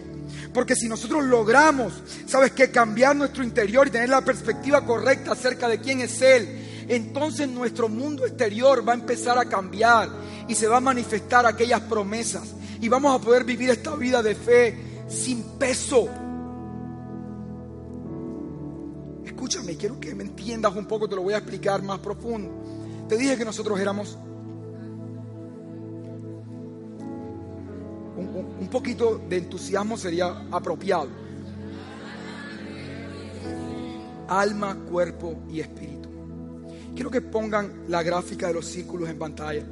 Porque 0.53 0.75
si 0.75 0.87
nosotros 0.87 1.23
logramos, 1.25 1.93
¿sabes 2.25 2.51
qué? 2.51 2.71
Cambiar 2.71 3.15
nuestro 3.15 3.43
interior 3.43 3.87
y 3.87 3.91
tener 3.91 4.09
la 4.09 4.21
perspectiva 4.21 4.85
correcta 4.85 5.33
acerca 5.33 5.67
de 5.67 5.79
quién 5.79 6.01
es 6.01 6.21
Él, 6.21 6.85
entonces 6.87 7.47
nuestro 7.47 7.87
mundo 7.87 8.25
exterior 8.25 8.87
va 8.87 8.93
a 8.93 8.95
empezar 8.95 9.37
a 9.37 9.45
cambiar 9.45 10.09
y 10.47 10.55
se 10.55 10.67
va 10.67 10.77
a 10.77 10.81
manifestar 10.81 11.45
aquellas 11.45 11.81
promesas. 11.81 12.55
Y 12.81 12.87
vamos 12.87 13.15
a 13.15 13.23
poder 13.23 13.43
vivir 13.43 13.69
esta 13.69 13.95
vida 13.95 14.23
de 14.23 14.35
fe 14.35 14.75
sin 15.07 15.43
peso. 15.57 16.09
Escúchame, 19.39 19.77
quiero 19.77 19.97
que 20.01 20.13
me 20.13 20.25
entiendas 20.25 20.75
un 20.75 20.85
poco, 20.85 21.07
te 21.07 21.15
lo 21.15 21.21
voy 21.21 21.33
a 21.33 21.37
explicar 21.37 21.81
más 21.81 21.99
profundo. 21.99 22.51
Te 23.07 23.15
dije 23.15 23.37
que 23.37 23.45
nosotros 23.45 23.79
éramos 23.79 24.17
un, 28.17 28.67
poquito 28.69 29.17
de 29.29 29.37
entusiasmo 29.37 29.95
sería 29.95 30.45
apropiado. 30.51 31.07
Alma, 34.27 34.75
cuerpo 34.75 35.37
y 35.49 35.61
espíritu. 35.61 36.09
Quiero 36.93 37.09
que 37.09 37.21
pongan 37.21 37.85
la 37.87 38.03
gráfica 38.03 38.47
de 38.47 38.55
los 38.55 38.65
círculos 38.65 39.07
en 39.07 39.17
pantalla. 39.17 39.63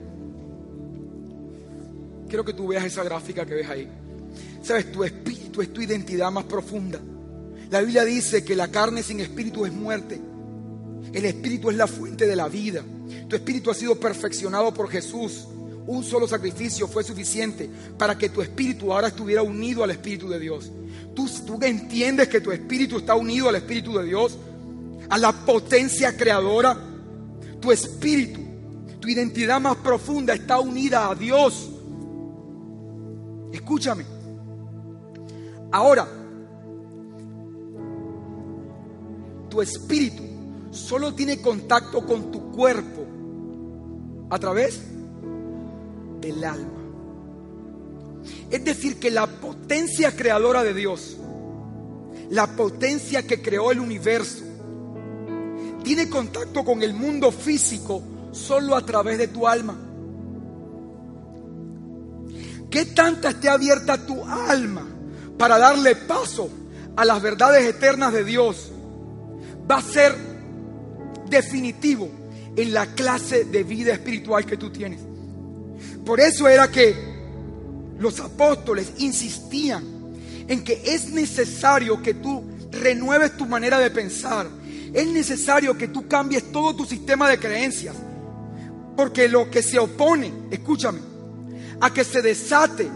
Quiero 2.30 2.46
que 2.46 2.54
tú 2.54 2.68
veas 2.68 2.86
esa 2.86 3.04
gráfica 3.04 3.46
que 3.46 3.54
ves 3.54 3.70
ahí. 3.70 3.92
Sabes, 4.62 4.94
tu 4.94 5.04
espíritu 5.04 5.62
es 5.62 5.74
tu 5.74 5.82
identidad 5.82 6.32
más 6.32 6.46
profunda. 6.46 7.02
La 7.70 7.82
Biblia 7.82 8.06
dice 8.06 8.44
que 8.44 8.56
la 8.56 8.70
carne 8.70 9.04
sin 9.04 9.20
espíritu 9.20 9.66
es 9.66 9.74
muerte. 9.74 10.20
El 11.14 11.26
espíritu 11.26 11.70
es 11.70 11.78
la 11.78 11.88
fuente 11.88 12.28
de 12.28 12.36
la 12.36 12.48
vida. 12.48 12.84
Tu 13.28 13.36
espíritu 13.36 13.72
ha 13.72 13.74
sido 13.74 13.96
perfeccionado 13.96 14.74
por 14.74 14.90
Jesús. 14.90 15.48
Un 15.86 16.04
solo 16.04 16.28
sacrificio 16.28 16.88
fue 16.88 17.04
suficiente 17.04 17.70
para 17.98 18.18
que 18.18 18.30
tu 18.30 18.42
espíritu 18.42 18.92
ahora 18.92 19.08
estuviera 19.08 19.42
unido 19.42 19.84
al 19.84 19.92
espíritu 19.92 20.30
de 20.30 20.40
Dios. 20.40 20.72
¿Tú, 21.16 21.30
tú 21.46 21.58
entiendes 21.62 22.28
que 22.28 22.42
tu 22.42 22.52
espíritu 22.52 22.98
está 22.98 23.16
unido 23.16 23.50
al 23.50 23.56
espíritu 23.56 23.98
de 23.98 24.06
Dios, 24.06 24.38
a 25.10 25.18
la 25.18 25.32
potencia 25.32 26.16
creadora. 26.16 26.78
Tu 27.60 27.72
espíritu, 27.72 28.40
tu 29.00 29.08
identidad 29.08 29.60
más 29.60 29.78
profunda 29.78 30.34
está 30.34 30.60
unida 30.60 31.10
a 31.10 31.16
Dios. 31.16 31.70
Escúchame. 33.52 34.06
Ahora, 35.72 36.08
tu 39.58 39.64
espíritu 39.64 40.22
solo 40.70 41.16
tiene 41.16 41.42
contacto 41.42 42.06
con 42.06 42.32
tu 42.32 42.52
cuerpo 42.52 43.08
a 44.30 44.38
través 44.38 44.80
del 46.22 46.44
alma. 46.44 46.80
Es 48.52 48.64
decir, 48.64 49.00
que 49.00 49.10
la 49.10 49.26
potencia 49.26 50.16
creadora 50.16 50.64
de 50.64 50.76
Dios, 50.76 51.18
la 52.30 52.56
potencia 52.56 53.26
que 53.26 53.42
creó 53.42 53.72
el 53.72 53.80
universo, 53.80 54.44
tiene 55.84 56.08
contacto 56.08 56.64
con 56.64 56.84
el 56.84 56.94
mundo 56.94 57.32
físico 57.32 58.04
solo 58.34 58.76
a 58.76 58.86
través 58.86 59.18
de 59.18 59.28
tu 59.28 59.48
alma. 59.48 59.76
¿Qué 62.70 62.86
tanta 62.86 63.30
esté 63.30 63.50
abierta 63.50 64.06
tu 64.06 64.24
alma 64.24 64.86
para 65.36 65.58
darle 65.58 65.96
paso 65.96 66.48
a 66.96 67.04
las 67.06 67.20
verdades 67.24 67.66
eternas 67.66 68.14
de 68.14 68.24
Dios? 68.24 68.74
Va 69.70 69.78
a 69.78 69.82
ser 69.82 70.16
definitivo 71.30 72.10
en 72.56 72.74
la 72.74 72.88
clase 72.88 73.46
de 73.46 73.64
vida 73.64 73.94
espiritual 73.94 74.46
que 74.46 74.58
tú 74.58 74.70
tienes. 74.72 75.00
Por 76.06 76.20
eso 76.20 76.48
era 76.48 76.72
que 76.72 76.96
los 78.00 78.20
apóstoles 78.20 78.94
insistían 78.98 79.84
en 80.48 80.64
que 80.64 80.82
es 80.86 81.12
necesario 81.12 82.02
que 82.02 82.14
tú 82.14 82.44
renueves 82.72 83.36
tu 83.36 83.46
manera 83.46 83.80
de 83.80 83.92
pensar. 83.92 84.48
Es 84.94 85.08
necesario 85.08 85.78
que 85.78 85.90
tú 85.90 86.08
cambies 86.08 86.52
todo 86.52 86.76
tu 86.76 86.86
sistema 86.86 87.30
de 87.30 87.38
creencias. 87.38 87.96
Porque 88.96 89.28
lo 89.28 89.52
que 89.52 89.62
se 89.62 89.78
opone, 89.78 90.32
escúchame, 90.50 91.00
a 91.80 91.94
que 91.94 92.04
se 92.04 92.22
desate 92.22 92.90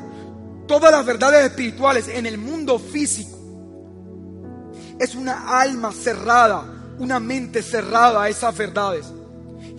todas 0.68 0.92
las 0.92 1.06
verdades 1.06 1.46
espirituales 1.46 2.08
en 2.08 2.26
el 2.26 2.38
mundo 2.38 2.80
físico, 2.80 3.38
es 5.02 5.16
una 5.16 5.60
alma 5.60 5.92
cerrada, 5.92 6.64
una 7.00 7.20
mente 7.20 7.64
cerrada 7.64 8.22
a 8.22 8.30
esas 8.30 8.56
verdades. 8.56 9.08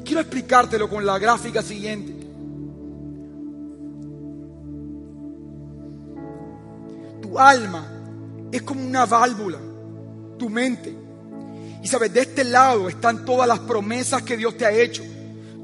Quiero 0.04 0.20
explicártelo 0.20 0.90
con 0.90 1.06
la 1.06 1.16
gráfica 1.16 1.62
siguiente. 1.62 2.12
Tu 7.22 7.38
alma 7.38 7.86
es 8.50 8.62
como 8.62 8.84
una 8.84 9.06
válvula, 9.06 9.58
tu 10.40 10.50
mente. 10.50 10.92
Y 11.80 11.86
sabes, 11.86 12.12
de 12.12 12.22
este 12.22 12.42
lado 12.42 12.88
están 12.88 13.24
todas 13.24 13.46
las 13.46 13.60
promesas 13.60 14.22
que 14.22 14.36
Dios 14.36 14.56
te 14.56 14.66
ha 14.66 14.72
hecho, 14.72 15.04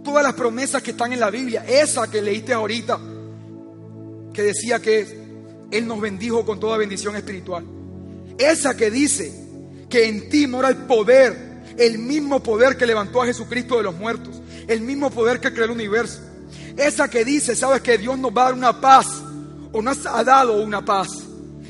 todas 0.04 0.22
las 0.22 0.34
promesas 0.34 0.84
que 0.84 0.92
están 0.92 1.12
en 1.12 1.18
la 1.18 1.30
Biblia, 1.30 1.64
esa 1.66 2.08
que 2.08 2.22
leíste 2.22 2.52
ahorita, 2.52 2.96
que 4.32 4.42
decía 4.42 4.78
que 4.78 5.66
Él 5.72 5.84
nos 5.84 6.00
bendijo 6.00 6.46
con 6.46 6.60
toda 6.60 6.78
bendición 6.78 7.16
espiritual. 7.16 7.64
Esa 8.38 8.76
que 8.76 8.88
dice 8.88 9.47
que 9.88 10.06
en 10.06 10.28
ti 10.28 10.46
mora 10.46 10.68
el 10.68 10.76
poder 10.76 11.48
el 11.78 11.98
mismo 11.98 12.42
poder 12.42 12.76
que 12.76 12.86
levantó 12.86 13.22
a 13.22 13.26
Jesucristo 13.26 13.76
de 13.76 13.84
los 13.84 13.94
muertos, 13.94 14.42
el 14.66 14.80
mismo 14.80 15.10
poder 15.10 15.40
que 15.40 15.52
creó 15.52 15.66
el 15.66 15.70
universo. 15.70 16.20
Esa 16.76 17.08
que 17.08 17.24
dice, 17.24 17.54
sabes 17.54 17.80
que 17.80 17.98
Dios 17.98 18.18
nos 18.18 18.36
va 18.36 18.42
a 18.42 18.44
dar 18.46 18.54
una 18.54 18.80
paz, 18.80 19.06
o 19.72 19.80
nos 19.80 20.04
ha 20.06 20.24
dado 20.24 20.62
una 20.62 20.84
paz 20.84 21.08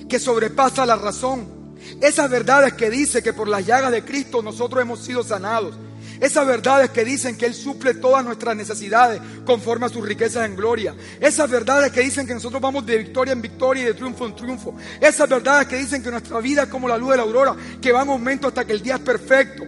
que 0.09 0.19
sobrepasa 0.19 0.87
la 0.87 0.97
razón. 0.97 1.77
Esas 2.01 2.31
verdades 2.31 2.75
que 2.75 2.91
dice 2.91 3.23
que 3.23 3.33
por 3.33 3.49
las 3.49 3.67
llagas 3.67 3.93
de 3.93 4.05
Cristo 4.05 4.43
nosotros 4.43 4.81
hemos 4.81 5.01
sido 5.01 5.23
sanados. 5.23 5.75
Esas 6.21 6.47
verdades 6.47 6.91
que 6.91 7.05
dicen 7.05 7.37
que 7.37 7.47
Él 7.47 7.55
suple 7.55 7.95
todas 7.95 8.25
nuestras 8.25 8.57
necesidades 8.57 9.21
conforme 9.45 9.87
a 9.87 9.89
sus 9.89 10.05
riquezas 10.05 10.47
en 10.47 10.57
gloria. 10.57 10.95
Esas 11.21 11.49
verdades 11.49 11.93
que 11.93 12.01
dicen 12.01 12.27
que 12.27 12.35
nosotros 12.35 12.61
vamos 12.61 12.85
de 12.85 12.99
victoria 12.99 13.33
en 13.33 13.43
victoria 13.43 13.83
y 13.83 13.87
de 13.87 13.95
triunfo 13.95 14.27
en 14.27 14.35
triunfo. 14.35 14.75
Esas 15.01 15.29
verdades 15.29 15.69
que 15.69 15.77
dicen 15.77 16.03
que 16.03 16.11
nuestra 16.11 16.41
vida 16.41 16.65
es 16.65 16.69
como 16.69 16.89
la 16.89 16.99
luz 16.99 17.11
de 17.11 17.17
la 17.19 17.23
aurora, 17.23 17.57
que 17.81 17.93
va 17.93 18.03
en 18.03 18.09
aumento 18.09 18.49
hasta 18.49 18.65
que 18.65 18.73
el 18.73 18.83
día 18.83 18.97
es 18.97 19.01
perfecto. 19.01 19.65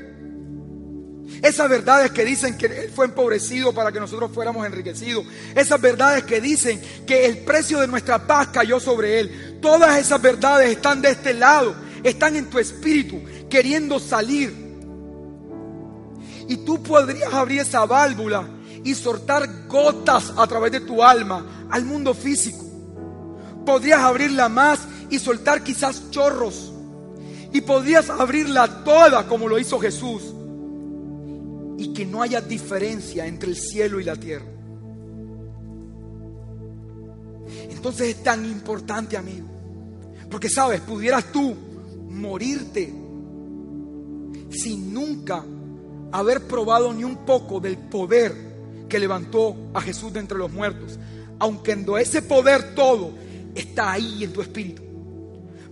Esas 1.42 1.68
verdades 1.70 2.10
que 2.10 2.24
dicen 2.24 2.58
que 2.58 2.66
Él 2.66 2.90
fue 2.94 3.06
empobrecido 3.06 3.72
para 3.72 3.92
que 3.92 4.00
nosotros 4.00 4.30
fuéramos 4.32 4.66
enriquecidos. 4.66 5.24
Esas 5.54 5.80
verdades 5.80 6.24
que 6.24 6.40
dicen 6.40 6.80
que 7.06 7.26
el 7.26 7.38
precio 7.38 7.80
de 7.80 7.86
nuestra 7.86 8.26
paz 8.26 8.48
cayó 8.48 8.78
sobre 8.80 9.20
Él. 9.20 9.58
Todas 9.62 9.98
esas 9.98 10.20
verdades 10.20 10.70
están 10.70 11.00
de 11.00 11.10
este 11.10 11.32
lado. 11.32 11.74
Están 12.02 12.36
en 12.36 12.46
tu 12.46 12.58
espíritu 12.58 13.22
queriendo 13.48 13.98
salir. 13.98 14.69
Y 16.50 16.56
tú 16.56 16.82
podrías 16.82 17.32
abrir 17.32 17.60
esa 17.60 17.86
válvula 17.86 18.44
y 18.82 18.92
soltar 18.96 19.68
gotas 19.68 20.34
a 20.36 20.44
través 20.48 20.72
de 20.72 20.80
tu 20.80 21.00
alma 21.00 21.68
al 21.70 21.84
mundo 21.84 22.12
físico. 22.12 22.64
Podrías 23.64 24.00
abrirla 24.00 24.48
más 24.48 24.80
y 25.10 25.20
soltar 25.20 25.62
quizás 25.62 26.10
chorros. 26.10 26.72
Y 27.52 27.60
podrías 27.60 28.10
abrirla 28.10 28.82
toda 28.82 29.28
como 29.28 29.46
lo 29.46 29.60
hizo 29.60 29.78
Jesús 29.78 30.22
y 31.78 31.92
que 31.92 32.04
no 32.04 32.20
haya 32.20 32.40
diferencia 32.40 33.26
entre 33.26 33.50
el 33.50 33.56
cielo 33.56 34.00
y 34.00 34.04
la 34.04 34.16
tierra. 34.16 34.46
Entonces 37.70 38.08
es 38.08 38.24
tan 38.24 38.44
importante, 38.44 39.16
amigo. 39.16 39.46
Porque 40.28 40.48
sabes, 40.48 40.80
pudieras 40.80 41.26
tú 41.30 41.54
morirte 42.08 42.92
sin 44.50 44.92
nunca 44.92 45.44
haber 46.12 46.46
probado 46.46 46.92
ni 46.92 47.04
un 47.04 47.24
poco 47.24 47.60
del 47.60 47.78
poder 47.78 48.50
que 48.88 48.98
levantó 48.98 49.56
a 49.72 49.80
Jesús 49.80 50.12
de 50.12 50.20
entre 50.20 50.38
los 50.38 50.52
muertos. 50.52 50.98
Aunque 51.38 51.76
ese 52.00 52.22
poder 52.22 52.74
todo 52.74 53.12
está 53.54 53.92
ahí 53.92 54.24
en 54.24 54.32
tu 54.32 54.42
espíritu. 54.42 54.82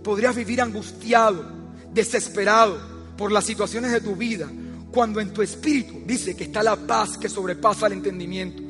Podrías 0.03 0.35
vivir 0.35 0.61
angustiado, 0.61 1.45
desesperado 1.93 2.79
por 3.17 3.31
las 3.31 3.45
situaciones 3.45 3.91
de 3.91 4.01
tu 4.01 4.15
vida, 4.15 4.49
cuando 4.91 5.19
en 5.19 5.31
tu 5.31 5.41
espíritu 5.41 6.01
dice 6.05 6.35
que 6.35 6.45
está 6.45 6.63
la 6.63 6.75
paz 6.75 7.17
que 7.17 7.29
sobrepasa 7.29 7.87
el 7.87 7.93
entendimiento. 7.93 8.63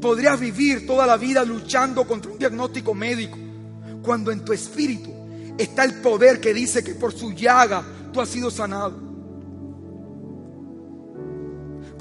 Podrías 0.00 0.40
vivir 0.40 0.86
toda 0.86 1.06
la 1.06 1.16
vida 1.16 1.44
luchando 1.44 2.06
contra 2.06 2.32
un 2.32 2.38
diagnóstico 2.38 2.94
médico, 2.94 3.38
cuando 4.02 4.32
en 4.32 4.44
tu 4.44 4.52
espíritu 4.52 5.10
está 5.56 5.84
el 5.84 6.00
poder 6.00 6.40
que 6.40 6.52
dice 6.52 6.82
que 6.82 6.94
por 6.94 7.12
su 7.12 7.32
llaga 7.32 7.84
tú 8.12 8.20
has 8.20 8.28
sido 8.28 8.50
sanado. 8.50 9.03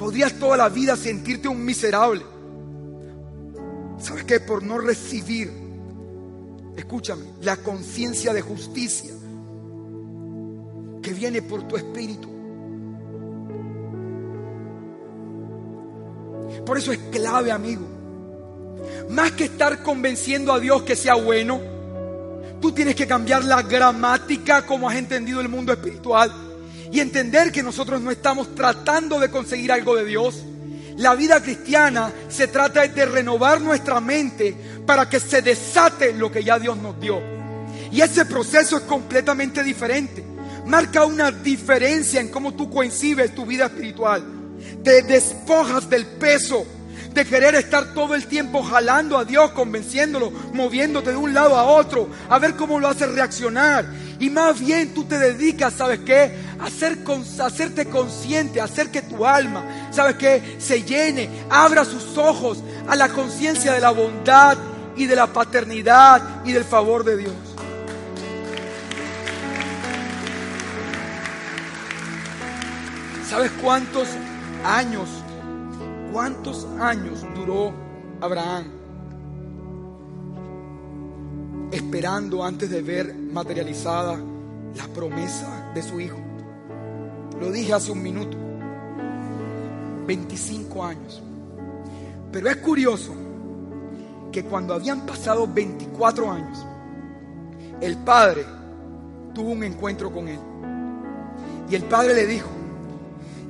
Podrías 0.04 0.34
toda 0.34 0.58
la 0.58 0.68
vida 0.68 0.98
sentirte 0.98 1.48
un 1.48 1.64
miserable. 1.64 2.26
¿Sabes 3.98 4.26
qué? 4.26 4.42
Por 4.42 4.62
no 4.62 4.78
recibir, 4.78 5.50
escúchame, 6.76 7.24
la 7.42 7.56
conciencia 7.56 8.34
de 8.34 8.42
justicia 8.42 9.14
que 11.02 11.14
viene 11.14 11.42
por 11.42 11.66
tu 11.70 11.78
espíritu. 11.78 12.28
Por 16.66 16.78
eso 16.78 16.92
es 16.92 17.00
clave, 17.10 17.54
amigo. 17.54 17.88
Más 19.10 19.32
que 19.32 19.46
estar 19.46 19.84
convenciendo 19.84 20.52
a 20.52 20.60
Dios 20.60 20.84
que 20.84 20.98
sea 20.98 21.16
bueno, 21.16 21.62
Tú 22.60 22.72
tienes 22.72 22.96
que 22.96 23.08
cambiar 23.08 23.44
la 23.44 23.62
gramática 23.62 24.66
como 24.66 24.90
has 24.90 24.96
entendido 24.96 25.42
el 25.42 25.50
mundo 25.50 25.74
espiritual 25.74 26.32
y 26.94 27.00
entender 27.00 27.52
que 27.52 27.64
nosotros 27.64 28.02
no 28.02 28.12
estamos 28.12 28.54
tratando 28.54 29.20
de 29.20 29.32
conseguir 29.32 29.72
algo 29.72 29.96
de 29.96 30.06
Dios. 30.06 30.44
La 30.98 31.16
vida 31.16 31.42
cristiana 31.42 32.14
se 32.30 32.48
trata 32.48 32.88
de 32.88 33.06
renovar 33.08 33.60
nuestra 33.62 34.00
mente 34.00 34.56
para 34.86 35.10
que 35.10 35.20
se 35.20 35.42
desate 35.42 36.14
lo 36.14 36.32
que 36.32 36.44
ya 36.44 36.60
Dios 36.60 36.78
nos 36.78 37.00
dio. 37.00 37.20
Y 37.92 38.00
ese 38.00 38.26
proceso 38.26 38.78
es 38.78 38.84
completamente 38.84 39.64
diferente. 39.64 40.24
Marca 40.68 41.04
una 41.04 41.32
diferencia 41.32 42.22
en 42.22 42.28
cómo 42.28 42.54
tú 42.54 42.70
coincides 42.70 43.34
tu 43.34 43.44
vida 43.44 43.66
espiritual. 43.66 44.24
Te 44.84 45.02
despojas 45.02 45.90
del 45.90 46.06
peso 46.06 46.64
de 47.14 47.26
querer 47.26 47.54
estar 47.56 47.94
todo 47.94 48.16
el 48.16 48.26
tiempo 48.26 48.64
jalando 48.64 49.18
a 49.18 49.26
Dios, 49.26 49.52
convenciéndolo, 49.52 50.32
moviéndote 50.54 51.12
de 51.12 51.16
un 51.16 51.34
lado 51.34 51.56
a 51.56 51.64
otro, 51.64 52.10
a 52.30 52.40
ver 52.40 52.56
cómo 52.56 52.80
lo 52.80 52.88
hace 52.88 53.06
reaccionar. 53.06 53.86
Y 54.20 54.30
más 54.30 54.60
bien 54.60 54.94
tú 54.94 55.04
te 55.04 55.20
dedicas, 55.20 55.74
¿sabes 55.74 56.00
qué? 56.00 56.36
A, 56.60 56.66
hacer, 56.66 57.00
a 57.40 57.46
hacerte 57.46 57.86
consciente, 57.86 58.62
a 58.62 58.66
hacer 58.66 58.90
que 58.90 59.02
tu 59.02 59.26
alma, 59.26 59.90
¿sabes 59.92 60.16
qué? 60.16 60.58
Se 60.60 60.84
llene, 60.84 61.30
abra 61.50 61.86
sus 61.86 62.18
ojos 62.18 62.64
a 62.88 62.96
la 62.96 63.10
conciencia 63.10 63.74
de 63.74 63.82
la 63.82 63.92
bondad 63.92 64.58
y 64.96 65.06
de 65.06 65.16
la 65.16 65.28
paternidad 65.28 66.44
y 66.46 66.52
del 66.52 66.64
favor 66.64 67.04
de 67.04 67.18
Dios. 67.18 67.34
¿Sabes 73.30 73.52
cuántos 73.62 74.08
años 74.64 75.23
¿Cuántos 76.14 76.68
años 76.80 77.26
duró 77.34 77.74
Abraham 78.22 78.66
esperando 81.72 82.44
antes 82.44 82.70
de 82.70 82.84
ver 82.84 83.16
materializada 83.16 84.20
la 84.76 84.88
promesa 84.94 85.72
de 85.74 85.82
su 85.82 86.00
hijo? 86.00 86.20
Lo 87.42 87.52
dije 87.52 87.74
hace 87.74 87.92
un 87.92 88.04
minuto. 88.04 88.38
25 90.06 90.86
años. 90.86 91.24
Pero 92.32 92.48
es 92.48 92.58
curioso 92.58 93.16
que 94.32 94.46
cuando 94.46 94.76
habían 94.76 95.08
pasado 95.08 95.48
24 95.52 96.32
años, 96.32 96.64
el 97.82 97.98
padre 97.98 98.46
tuvo 99.34 99.50
un 99.50 99.64
encuentro 99.64 100.12
con 100.12 100.28
él. 100.28 100.40
Y 101.72 101.74
el 101.74 101.86
padre 101.86 102.14
le 102.14 102.28
dijo, 102.28 102.50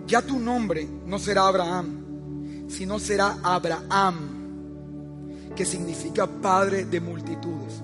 ya 0.07 0.21
tu 0.21 0.39
nombre 0.39 0.87
no 1.05 1.19
será 1.19 1.47
Abraham, 1.47 2.02
sino 2.73 2.97
será 2.97 3.37
Abraham, 3.43 4.15
que 5.55 5.63
significa 5.63 6.25
padre 6.25 6.85
de 6.85 6.99
multitudes. 6.99 7.83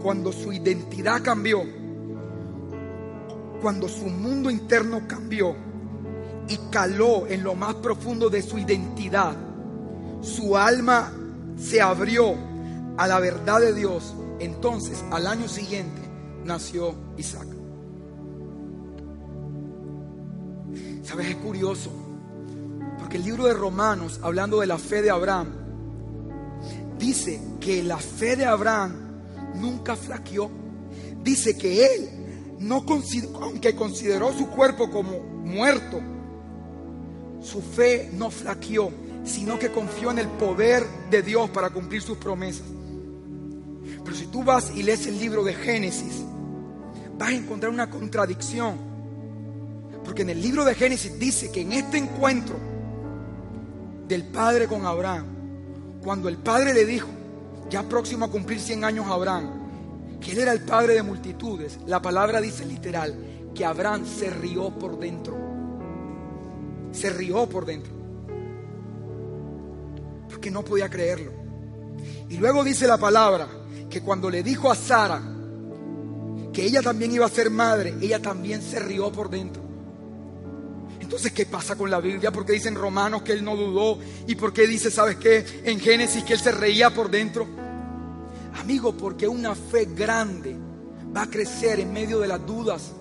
Cuando 0.00 0.32
su 0.32 0.52
identidad 0.52 1.20
cambió, 1.22 1.62
cuando 3.60 3.88
su 3.88 4.06
mundo 4.06 4.50
interno 4.50 5.02
cambió 5.08 5.54
y 6.48 6.56
caló 6.70 7.26
en 7.26 7.42
lo 7.42 7.54
más 7.54 7.74
profundo 7.76 8.30
de 8.30 8.40
su 8.40 8.56
identidad, 8.56 9.36
su 10.22 10.56
alma 10.56 11.12
se 11.58 11.82
abrió 11.82 12.34
a 12.96 13.06
la 13.08 13.18
verdad 13.18 13.60
de 13.60 13.74
Dios. 13.74 14.14
Entonces, 14.38 15.04
al 15.10 15.26
año 15.26 15.48
siguiente, 15.48 16.00
nació 16.44 16.94
Isaac. 17.18 17.48
¿Sabes? 21.02 21.30
Es 21.30 21.36
curioso 21.36 21.99
que 23.10 23.16
el 23.16 23.24
libro 23.24 23.44
de 23.44 23.54
Romanos, 23.54 24.20
hablando 24.22 24.60
de 24.60 24.66
la 24.66 24.78
fe 24.78 25.02
de 25.02 25.10
Abraham, 25.10 25.48
dice 26.98 27.40
que 27.60 27.82
la 27.82 27.98
fe 27.98 28.36
de 28.36 28.46
Abraham 28.46 28.94
nunca 29.56 29.96
flaqueó. 29.96 30.48
Dice 31.22 31.58
que 31.58 31.84
él, 31.84 32.08
aunque 33.40 33.74
consideró 33.74 34.32
su 34.32 34.48
cuerpo 34.48 34.90
como 34.90 35.18
muerto, 35.18 36.00
su 37.42 37.60
fe 37.60 38.10
no 38.12 38.30
flaqueó, 38.30 38.90
sino 39.24 39.58
que 39.58 39.72
confió 39.72 40.12
en 40.12 40.20
el 40.20 40.28
poder 40.28 40.86
de 41.10 41.22
Dios 41.22 41.50
para 41.50 41.70
cumplir 41.70 42.00
sus 42.00 42.16
promesas. 42.16 42.66
Pero 44.04 44.16
si 44.16 44.26
tú 44.26 44.44
vas 44.44 44.72
y 44.74 44.84
lees 44.84 45.06
el 45.08 45.18
libro 45.18 45.42
de 45.42 45.54
Génesis, 45.54 46.22
vas 47.18 47.30
a 47.30 47.34
encontrar 47.34 47.72
una 47.72 47.90
contradicción. 47.90 48.88
Porque 50.04 50.22
en 50.22 50.30
el 50.30 50.40
libro 50.40 50.64
de 50.64 50.74
Génesis 50.74 51.18
dice 51.18 51.50
que 51.50 51.62
en 51.62 51.72
este 51.72 51.98
encuentro 51.98 52.69
del 54.10 54.24
padre 54.24 54.66
con 54.66 54.84
Abraham, 54.86 55.24
cuando 56.02 56.28
el 56.28 56.36
padre 56.36 56.74
le 56.74 56.84
dijo, 56.84 57.06
ya 57.70 57.84
próximo 57.84 58.24
a 58.24 58.30
cumplir 58.30 58.58
100 58.58 58.84
años 58.84 59.06
Abraham, 59.06 60.18
que 60.20 60.32
él 60.32 60.40
era 60.40 60.52
el 60.52 60.62
padre 60.62 60.94
de 60.94 61.04
multitudes, 61.04 61.78
la 61.86 62.02
palabra 62.02 62.40
dice 62.40 62.66
literal 62.66 63.14
que 63.54 63.64
Abraham 63.64 64.04
se 64.04 64.28
rió 64.28 64.70
por 64.70 64.98
dentro. 64.98 65.36
Se 66.90 67.10
rió 67.10 67.48
por 67.48 67.64
dentro. 67.64 67.92
Porque 70.28 70.50
no 70.50 70.64
podía 70.64 70.88
creerlo. 70.88 71.30
Y 72.28 72.36
luego 72.38 72.64
dice 72.64 72.88
la 72.88 72.98
palabra 72.98 73.46
que 73.88 74.02
cuando 74.02 74.28
le 74.28 74.42
dijo 74.42 74.72
a 74.72 74.74
Sara 74.74 75.22
que 76.52 76.64
ella 76.64 76.82
también 76.82 77.12
iba 77.12 77.26
a 77.26 77.30
ser 77.30 77.48
madre, 77.48 77.94
ella 78.00 78.20
también 78.20 78.60
se 78.60 78.80
rió 78.80 79.12
por 79.12 79.30
dentro. 79.30 79.69
Entonces, 81.10 81.32
¿qué 81.32 81.44
pasa 81.44 81.74
con 81.74 81.90
la 81.90 81.98
Biblia? 81.98 82.30
¿Por 82.30 82.46
qué 82.46 82.52
dice 82.52 82.68
en 82.68 82.76
Romanos 82.76 83.22
que 83.22 83.32
él 83.32 83.42
no 83.42 83.56
dudó? 83.56 83.98
¿Y 84.28 84.36
por 84.36 84.52
qué 84.52 84.68
dice, 84.68 84.92
sabes 84.92 85.16
qué, 85.16 85.44
en 85.64 85.80
Génesis 85.80 86.22
que 86.22 86.34
él 86.34 86.38
se 86.38 86.52
reía 86.52 86.94
por 86.94 87.10
dentro? 87.10 87.48
Amigo, 88.60 88.96
porque 88.96 89.26
una 89.26 89.56
fe 89.56 89.86
grande 89.86 90.56
va 91.14 91.22
a 91.22 91.26
crecer 91.26 91.80
en 91.80 91.92
medio 91.92 92.20
de 92.20 92.28
las 92.28 92.46
dudas. 92.46 92.92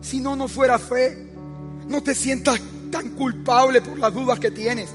Si 0.00 0.20
no, 0.20 0.36
no 0.36 0.46
fuera 0.46 0.78
fe, 0.78 1.26
no 1.88 2.04
te 2.04 2.14
sientas 2.14 2.60
tan 2.92 3.10
culpable 3.16 3.82
por 3.82 3.98
las 3.98 4.14
dudas 4.14 4.38
que 4.38 4.52
tienes. 4.52 4.88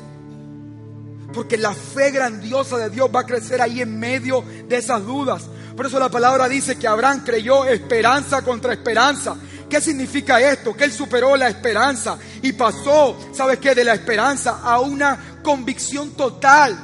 Porque 1.34 1.58
la 1.58 1.74
fe 1.74 2.12
grandiosa 2.12 2.78
de 2.78 2.90
Dios 2.90 3.10
va 3.14 3.20
a 3.20 3.26
crecer 3.26 3.62
ahí 3.62 3.82
en 3.82 4.00
medio 4.00 4.46
de 4.70 4.78
esas 4.78 5.06
dudas. 5.06 5.50
Por 5.76 5.86
eso 5.86 6.00
la 6.00 6.08
palabra 6.08 6.48
dice 6.48 6.78
que 6.78 6.88
Abraham 6.88 7.24
creyó 7.26 7.66
esperanza 7.66 8.44
contra 8.44 8.72
esperanza. 8.72 9.36
¿Qué 9.70 9.82
significa 9.82 10.40
esto? 10.40 10.74
Que 10.74 10.86
él 10.86 10.94
superó 10.94 11.36
la 11.36 11.50
esperanza 11.50 12.18
y 12.42 12.54
pasó, 12.54 13.18
¿sabes 13.34 13.60
qué? 13.60 13.76
De 13.76 13.84
la 13.84 13.94
esperanza 13.94 14.60
a 14.64 14.80
una 14.80 15.40
convicción 15.44 16.12
total. 16.12 16.78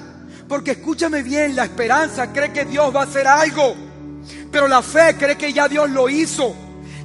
Porque 0.47 0.71
escúchame 0.71 1.23
bien, 1.23 1.55
la 1.55 1.63
esperanza 1.63 2.33
cree 2.33 2.51
que 2.51 2.65
Dios 2.65 2.93
va 2.93 3.01
a 3.01 3.05
hacer 3.05 3.25
algo, 3.25 3.75
pero 4.51 4.67
la 4.67 4.81
fe 4.81 5.15
cree 5.17 5.37
que 5.37 5.53
ya 5.53 5.67
Dios 5.67 5.89
lo 5.89 6.09
hizo. 6.09 6.53